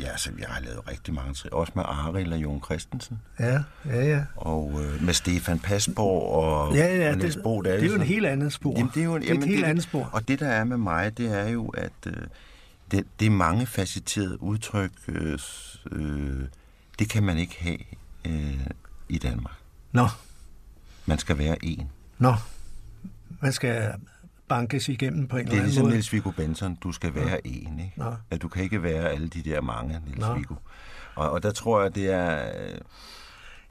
ja, 0.00 0.16
så 0.16 0.30
jeg 0.38 0.46
har 0.48 0.60
lavet 0.60 0.80
rigtig 0.90 1.14
mange, 1.14 1.32
tri- 1.34 1.48
også 1.52 1.72
med 1.76 1.84
Arild 1.86 2.32
og 2.32 2.38
Jon 2.38 2.62
Christensen, 2.64 3.18
ja, 3.40 3.62
ja, 3.86 4.04
ja. 4.04 4.20
og 4.36 4.80
øh, 4.84 5.04
med 5.04 5.14
Stefan 5.14 5.58
Pasborg 5.58 6.32
og, 6.44 6.76
Ja, 6.76 6.96
ja, 6.96 7.10
og 7.10 7.16
Niels 7.16 7.34
det, 7.34 7.42
Bo 7.42 7.62
det 7.62 7.82
er 7.82 7.86
jo 7.86 7.94
et 7.94 8.02
helt 8.02 8.26
andet 8.26 8.52
spor. 8.52 8.72
Jamen, 8.76 8.90
det 8.94 9.00
er 9.00 9.04
jo 9.04 9.16
en, 9.16 9.22
det 9.22 9.30
er 9.30 9.34
et 9.34 9.44
helt 9.44 9.64
andet 9.64 9.84
spor. 9.84 10.08
Og 10.12 10.28
det, 10.28 10.40
der 10.40 10.48
er 10.48 10.64
med 10.64 10.76
mig, 10.76 11.18
det 11.18 11.38
er 11.38 11.48
jo, 11.48 11.66
at 11.68 11.92
øh, 12.06 12.12
det, 12.92 13.06
det 13.20 13.26
er 13.26 13.30
mange 13.30 13.66
facetterede 13.66 14.42
udtryk, 14.42 14.90
øh, 15.08 15.38
øh, 15.92 16.44
det 16.98 17.10
kan 17.10 17.22
man 17.22 17.38
ikke 17.38 17.56
have 17.60 17.78
øh, 18.26 18.66
i 19.08 19.18
Danmark. 19.18 19.54
Nå, 19.92 20.08
Man 21.06 21.18
skal 21.18 21.38
være 21.38 21.64
en. 21.64 21.90
nå. 22.18 22.34
Man 23.40 23.52
skal 23.52 23.92
bankes 24.48 24.88
igennem 24.88 25.28
på 25.28 25.36
en 25.36 25.44
Det 25.46 25.52
eller 25.52 25.54
er 25.54 25.58
anden 25.58 25.66
ligesom 25.66 25.82
måde. 25.84 25.94
Niels 25.94 26.12
Viggo 26.12 26.30
Benson, 26.30 26.74
du 26.74 26.92
skal 26.92 27.14
være 27.14 27.46
en, 27.46 27.80
ikke? 27.80 27.92
Nå. 27.96 28.14
At 28.30 28.42
du 28.42 28.48
kan 28.48 28.62
ikke 28.62 28.82
være 28.82 29.10
alle 29.10 29.28
de 29.28 29.42
der 29.42 29.60
mange, 29.60 30.00
Niels 30.06 30.20
Nå. 30.20 30.34
Viggo. 30.34 30.54
Og, 31.14 31.30
og 31.30 31.42
der 31.42 31.50
tror 31.50 31.82
jeg, 31.82 31.94
det 31.94 32.10
er, 32.10 32.50
øh, 32.64 32.78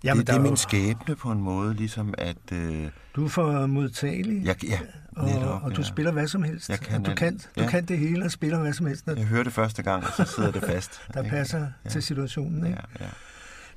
Jamen, 0.04 0.20
det, 0.20 0.28
der 0.28 0.34
det 0.34 0.40
er 0.40 0.44
jo- 0.44 0.50
min 0.50 0.58
skæbne 0.58 1.16
på 1.16 1.32
en 1.32 1.42
måde, 1.42 1.74
ligesom 1.74 2.14
at... 2.18 2.38
Øh, 2.54 2.90
Du 3.16 3.26
er 3.26 3.30
for 3.30 3.66
modtagelig, 3.66 4.46
jeg, 4.46 4.64
ja, 4.64 4.80
og, 5.16 5.28
netop, 5.30 5.64
og 5.64 5.72
du 5.76 5.82
ja. 5.82 5.88
spiller 5.88 6.12
hvad 6.12 6.28
som 6.28 6.44
helst. 6.44 6.70
Jeg 6.70 6.80
kan 6.80 7.00
og 7.00 7.06
du 7.06 7.16
kan, 7.16 7.38
du 7.38 7.62
Ja. 7.62 7.68
kan 7.70 7.86
det 7.86 7.98
hele 7.98 8.26
og 8.26 8.32
spiller 8.32 8.60
hvad 8.60 8.74
som 8.74 8.86
helst, 8.86 9.06
der, 9.06 9.16
Jeg 9.16 9.26
hører 9.26 9.44
det 9.44 9.54
første 9.54 9.84
gang, 9.84 10.04
og 10.04 10.12
så 10.18 10.34
sidder 10.36 10.52
det 10.52 10.64
fast. 10.74 11.02
der 11.14 11.20
ikke? 11.24 11.30
passer 11.36 11.68
til 11.90 12.04
situationen. 12.04 12.66
Ikke? 12.66 12.80
Ja, 13.00 13.06
ja. 13.06 13.10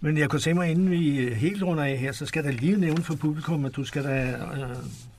Men 0.00 0.16
jeg 0.18 0.30
kunne 0.30 0.40
tænke 0.40 0.58
mig, 0.60 0.70
inden 0.70 0.90
vi 0.90 1.34
helt 1.34 1.62
runder 1.62 1.84
af 1.84 1.96
her, 1.98 2.12
så 2.12 2.26
skal 2.26 2.44
da 2.44 2.50
lige 2.50 2.80
nævne 2.80 3.02
for 3.04 3.14
publikum, 3.14 3.64
at 3.64 3.76
du 3.76 3.84
skal, 3.84 4.04
da, 4.04 4.30
øh, 4.30 4.76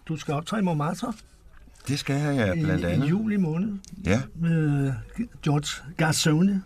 du 0.07 0.17
skal 0.17 0.33
optræde 0.33 0.61
i 0.61 0.63
Montmartre 0.65 1.13
Det 1.87 1.99
skal 1.99 2.15
jeg, 2.15 2.35
ja, 2.35 2.61
blandt 2.63 2.83
i, 2.83 2.87
i 2.87 2.91
andet. 2.91 3.09
juli 3.09 3.37
måned 3.37 3.73
Ja, 4.05 4.21
med 4.35 4.93
George 5.43 5.93
Garzone 5.97 6.63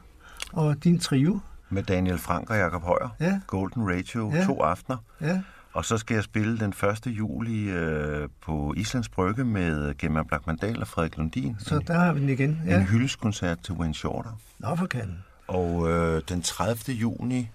og 0.52 0.84
din 0.84 1.00
trio. 1.00 1.40
Med 1.70 1.84
Daniel 1.84 2.18
Frank 2.18 2.50
og 2.50 2.58
Jakob 2.58 2.82
Højer. 2.84 3.10
Ja. 3.20 3.40
Golden 3.48 3.90
Radio, 3.90 4.32
Ja. 4.36 4.46
to 4.46 4.62
aftener. 4.62 4.98
Ja, 5.22 5.42
Og 5.74 5.86
så 5.86 5.98
skal 5.98 6.16
jeg 6.16 6.24
spille 6.24 6.60
den 6.60 6.70
1. 6.70 7.08
juli 7.08 7.70
øh, 7.70 8.30
på 8.42 8.74
Islands 8.78 9.10
Brygge 9.10 9.46
med 9.46 9.98
Gemma 9.98 10.24
Blackmandal 10.24 10.82
og 10.82 10.88
Frederik 10.88 11.18
Lundin. 11.18 11.56
så 11.60 11.80
der 11.88 11.94
har 12.00 12.14
vi 12.14 12.20
den 12.20 12.30
igen. 12.30 12.50
En 12.50 12.62
Ja. 12.68 12.80
hyldeskoncert 12.84 13.60
til 13.64 13.74
Wayne 13.74 13.94
Shorter. 13.94 14.40
Nå 14.60 14.76
for 14.76 14.86
kanden. 14.86 15.24
Og 15.48 15.90
øh, 15.92 16.22
den 16.30 16.42
30. 16.42 16.94
juni 16.96 17.50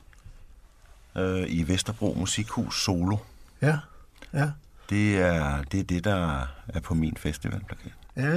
øh, 1.16 1.44
i 1.48 1.68
Vesterbro 1.68 2.16
Musikhus 2.18 2.82
Solo. 2.84 3.16
Ja, 3.62 3.78
ja. 4.34 4.50
Det 4.90 5.18
er, 5.22 5.62
det 5.62 5.80
er 5.80 5.84
det, 5.84 6.04
der 6.04 6.40
er 6.68 6.80
på 6.80 6.94
min 6.94 7.16
festivalplakat. 7.16 7.92
Ja, 8.16 8.36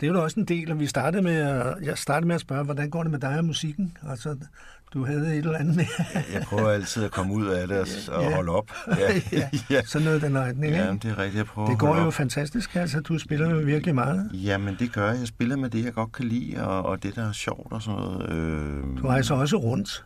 det 0.00 0.08
er 0.08 0.12
jo 0.12 0.22
også 0.22 0.40
en 0.40 0.46
del, 0.46 0.70
og 0.70 0.80
vi 0.80 0.86
startede 0.86 1.22
med, 1.22 1.36
at- 1.36 1.76
jeg 1.82 1.98
startede 1.98 2.26
med 2.26 2.34
at 2.34 2.40
spørge, 2.40 2.64
hvordan 2.64 2.90
går 2.90 3.02
det 3.02 3.10
med 3.12 3.18
dig 3.20 3.38
og 3.38 3.44
musikken? 3.44 3.96
Altså, 4.08 4.36
du 4.94 5.04
havde 5.06 5.30
et 5.32 5.36
eller 5.36 5.58
andet 5.58 5.76
med. 5.76 5.84
Jeg 6.32 6.42
prøver 6.42 6.68
altid 6.70 7.04
at 7.04 7.10
komme 7.10 7.34
ud 7.34 7.46
af 7.46 7.68
det 7.68 8.08
og, 8.12 8.22
Ja. 8.22 8.34
holde 8.34 8.52
op. 8.52 8.70
Ja, 8.98 9.20
ja, 9.32 9.48
ja. 9.70 9.82
sådan 9.84 10.04
noget 10.04 10.22
den 10.22 10.38
retning, 10.38 10.72
ja 10.74 10.92
ikke? 10.92 11.08
det 11.08 11.10
er 11.10 11.18
rigtigt. 11.18 11.36
Jeg 11.36 11.46
prøver 11.46 11.68
Det 11.68 11.78
går 11.78 11.96
jo 11.96 12.06
op. 12.06 12.12
fantastisk, 12.14 12.76
altså. 12.76 13.00
Du 13.00 13.18
spiller 13.18 13.50
jo 13.50 13.56
virkelig 13.56 13.94
meget. 13.94 14.30
Jamen, 14.34 14.76
det 14.78 14.92
gør 14.92 15.10
jeg. 15.10 15.18
Jeg 15.20 15.28
spiller 15.28 15.56
med 15.56 15.70
det, 15.70 15.84
jeg 15.84 15.92
godt 15.92 16.12
kan 16.12 16.24
lide, 16.24 16.64
og, 16.66 16.82
og 16.86 17.02
det, 17.02 17.16
der 17.16 17.28
er 17.28 17.32
sjovt 17.32 17.72
og 17.72 17.82
sådan 17.82 18.00
noget. 18.00 18.30
Øh, 18.32 18.98
Du 19.02 19.06
rejser 19.08 19.34
også 19.34 19.56
rundt. 19.56 20.04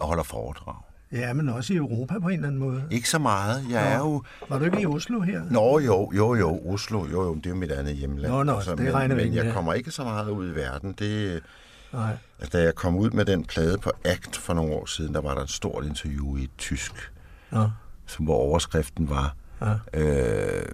og 0.00 0.06
holder 0.06 0.22
foredrag. 0.22 0.74
Ja, 1.12 1.32
men 1.32 1.48
også 1.48 1.72
i 1.72 1.76
Europa 1.76 2.14
på 2.18 2.28
en 2.28 2.34
eller 2.34 2.46
anden 2.48 2.60
måde. 2.60 2.82
Ikke 2.90 3.08
så 3.10 3.18
meget. 3.18 3.64
Jeg 3.70 3.92
er 3.92 3.98
jo... 3.98 4.22
Var 4.48 4.58
du 4.58 4.64
ikke 4.64 4.80
i 4.80 4.86
Oslo 4.86 5.20
her? 5.20 5.42
Nå, 5.50 5.78
jo, 5.78 6.12
jo, 6.16 6.34
jo, 6.34 6.60
Oslo, 6.72 7.06
jo, 7.12 7.22
jo, 7.22 7.34
det 7.34 7.46
er 7.46 7.50
jo 7.50 7.56
mit 7.56 7.70
andet 7.70 7.94
hjemland. 7.96 8.32
Nå, 8.32 8.42
nå, 8.42 8.52
Altså, 8.54 8.70
det 8.70 8.80
men, 8.80 8.94
regner 8.94 9.14
vi 9.14 9.24
Men 9.24 9.34
jeg 9.34 9.44
med. 9.44 9.52
kommer 9.52 9.72
ikke 9.74 9.90
så 9.90 10.04
meget 10.04 10.28
ud 10.30 10.50
i 10.50 10.54
verden. 10.54 10.94
Det, 10.98 11.40
Nej. 11.94 12.16
altså, 12.40 12.58
da 12.58 12.64
jeg 12.64 12.74
kom 12.74 12.96
ud 12.96 13.10
med 13.10 13.24
den 13.24 13.44
plade 13.44 13.78
på 13.78 13.90
ACT 14.04 14.36
for 14.36 14.54
nogle 14.54 14.72
år 14.72 14.86
siden, 14.86 15.14
der 15.14 15.20
var 15.20 15.34
der 15.34 15.42
et 15.42 15.50
stort 15.50 15.84
interview 15.84 16.36
i 16.36 16.50
tysk, 16.58 17.12
Nå. 17.50 17.70
som, 18.06 18.24
hvor 18.24 18.34
overskriften 18.36 19.10
var 19.10 19.34
Ja. 19.60 20.00
øh, 20.00 20.64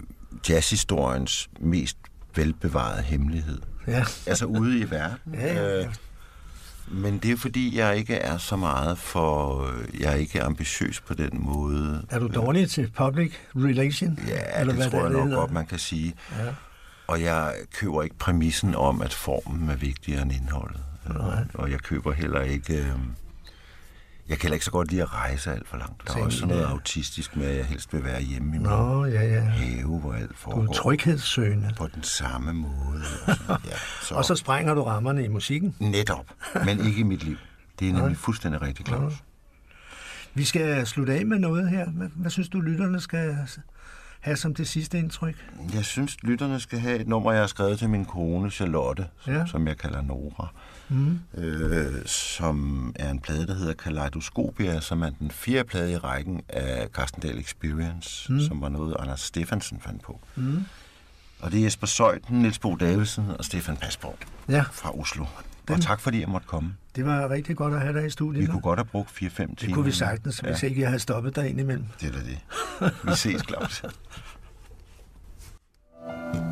jazzhistoriens 0.49 1.51
mest 1.61 1.97
velbevarede 2.35 3.03
hemmelighed. 3.03 3.59
Ja. 3.87 4.05
Altså 4.27 4.45
ude 4.47 4.79
i 4.79 4.91
verden. 4.91 5.35
Ja, 5.35 5.47
ja, 5.55 5.69
ja. 5.79 5.81
Øh, 5.85 5.95
men 6.93 7.19
det 7.19 7.31
er 7.33 7.37
fordi, 7.37 7.79
jeg 7.79 7.97
ikke 7.97 8.15
er 8.15 8.39
så 8.39 8.57
meget 8.57 8.99
for... 8.99 9.63
øh, 9.67 10.01
Jeg 10.01 10.11
er 10.13 10.17
ikke 10.17 10.43
ambitiøs 10.43 11.01
på 11.01 11.15
den 11.15 11.31
måde. 11.33 12.07
Er 12.11 12.19
du 12.19 12.27
dårlig 12.35 12.71
til 12.71 12.91
public 12.97 13.33
relation? 13.57 14.19
Ja, 14.29 14.61
Eller 14.61 14.73
det 14.73 14.83
hvad 14.83 14.91
tror 14.91 15.01
jeg 15.03 15.11
nok 15.27 15.31
godt, 15.39 15.51
man 15.51 15.67
kan 15.67 15.79
sige. 15.79 16.15
Ja. 16.39 16.47
Og 17.07 17.23
jeg 17.23 17.55
køber 17.75 18.03
ikke 18.03 18.17
præmissen 18.19 18.75
om, 18.75 19.03
at 19.03 19.13
formen 19.15 19.71
er 19.71 19.77
vigtigere 19.77 20.23
end 20.23 20.33
indholdet. 20.33 20.81
Nej. 21.19 21.45
Og 21.55 21.71
jeg 21.71 21.81
køber 21.81 22.13
heller 22.13 22.41
ikke... 22.41 22.77
Øh, 22.79 22.87
jeg 24.29 24.39
kan 24.39 24.43
heller 24.43 24.55
ikke 24.55 24.65
så 24.65 24.71
godt 24.71 24.91
lide 24.91 25.03
at 25.03 25.15
rejse 25.15 25.53
alt 25.53 25.69
for 25.69 25.77
langt. 25.77 26.03
Der 26.09 26.17
er 26.17 26.25
også 26.25 26.39
sådan 26.39 26.55
noget 26.55 26.63
ja. 26.69 26.71
autistisk 26.71 27.37
med, 27.37 27.47
at 27.47 27.57
jeg 27.57 27.65
helst 27.65 27.93
vil 27.93 28.05
være 28.05 28.21
hjemme 28.23 28.49
i 28.49 28.51
min 28.51 28.61
Nå, 28.61 29.05
ja, 29.05 29.23
ja. 29.23 29.41
have, 29.41 29.99
hvor 30.01 30.13
alt 30.13 30.29
Du 30.29 30.33
er 30.33 30.37
foregår 30.37 30.73
tryghedssøgende. 30.73 31.71
på 31.77 31.87
den 31.95 32.03
samme 32.03 32.53
måde. 32.53 33.03
Og 33.27 33.35
så, 33.37 33.57
ja, 33.65 33.77
så, 34.07 34.15
Og 34.15 34.25
så 34.25 34.35
sprænger 34.35 34.75
du 34.75 34.83
rammerne 34.83 35.25
i 35.25 35.29
musikken. 35.29 35.77
Netop, 35.79 36.27
men 36.65 36.87
ikke 36.87 37.01
i 37.01 37.03
mit 37.03 37.25
liv. 37.25 37.37
Det 37.79 37.89
er 37.89 37.93
nemlig 37.93 38.17
fuldstændig 38.17 38.63
rigtigt, 38.63 38.89
Claus. 38.89 39.13
Vi 40.35 40.45
skal 40.45 40.87
slutte 40.87 41.13
af 41.13 41.27
med 41.27 41.39
noget 41.39 41.69
her. 41.71 41.91
Hvad, 41.91 42.09
hvad 42.17 42.31
synes 42.31 42.49
du, 42.49 42.61
lytterne 42.61 43.01
skal 43.01 43.37
have 44.21 44.37
som 44.37 44.55
det 44.55 44.69
sidste 44.69 44.99
indtryk? 44.99 45.47
Jeg 45.75 45.85
synes, 45.85 46.23
lytterne 46.23 46.61
skal 46.61 46.79
have 46.79 46.99
et 47.01 47.09
nummer, 47.09 47.33
jeg 47.33 47.41
har 47.43 47.47
skrevet 47.47 47.79
til 47.79 47.89
min 47.89 48.05
kone 48.05 48.51
Charlotte, 48.51 49.07
Ja. 49.27 49.33
ja. 49.33 49.47
som 49.47 49.67
jeg 49.69 49.79
kalder 49.79 50.03
Nora. 50.03 50.49
Mm. 50.91 51.19
Øh, 51.35 52.07
som 52.07 52.93
er 52.97 53.11
en 53.11 53.21
plade, 53.21 53.47
der 53.47 53.55
hedder 53.55 53.75
Kaleidoskopia, 53.75 54.81
som 54.81 55.03
er 55.03 55.11
den 55.11 55.31
fjerde 55.31 55.69
plade 55.69 55.93
i 55.93 55.97
rækken 55.97 56.43
af 56.49 56.89
Carstendale 56.93 57.41
Experience, 57.41 58.33
mm. 58.33 58.41
som 58.41 58.61
var 58.61 58.69
noget, 58.69 58.97
Anders 58.99 59.21
Steffensen 59.21 59.81
fandt 59.81 60.03
på. 60.03 60.21
Mm. 60.37 60.65
Og 61.41 61.53
det 61.53 61.61
er 61.61 61.65
Jesper 61.65 61.87
Søjten, 61.87 62.39
Niels 62.39 62.59
Bo 62.59 62.77
Davidsen 62.77 63.25
og 63.39 63.45
Stefan 63.45 63.77
Pasborg 63.77 64.17
Ja, 64.49 64.65
fra 64.73 64.99
Oslo. 64.99 65.25
Og 65.71 65.81
tak 65.81 66.01
fordi 66.01 66.21
jeg 66.21 66.29
måtte 66.29 66.47
komme. 66.47 66.75
det 66.97 67.05
var 67.07 67.31
rigtig 67.31 67.57
godt 67.57 67.75
at 67.75 67.81
have 67.81 67.99
dig 67.99 68.07
i 68.07 68.11
studiet. 68.11 68.43
Vi 68.43 68.47
kunne 68.47 68.61
godt 68.63 68.79
have 68.79 68.85
brugt 68.87 69.11
4-5 69.11 69.37
timer. 69.37 69.55
det 69.61 69.75
kunne 69.75 69.85
vi 69.85 69.93
sagtens, 69.93 70.39
hvis 70.41 70.63
ikke 70.63 70.81
jeg 70.81 70.89
havde 70.89 71.01
stoppet 71.01 71.37
dig 71.37 71.49
indimellem. 71.51 71.85
Det 72.01 72.09
er 72.09 72.13
da 72.13 72.19
det. 72.19 72.39
Vi 73.05 73.15
ses, 73.15 73.43
Claus. 73.49 73.83
Thank 76.33 76.45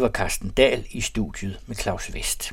Det 0.00 0.04
var 0.04 0.12
Carsten 0.12 0.50
Dahl 0.50 0.84
i 0.90 1.00
studiet 1.00 1.60
med 1.66 1.76
Claus 1.76 2.14
Vest. 2.14 2.52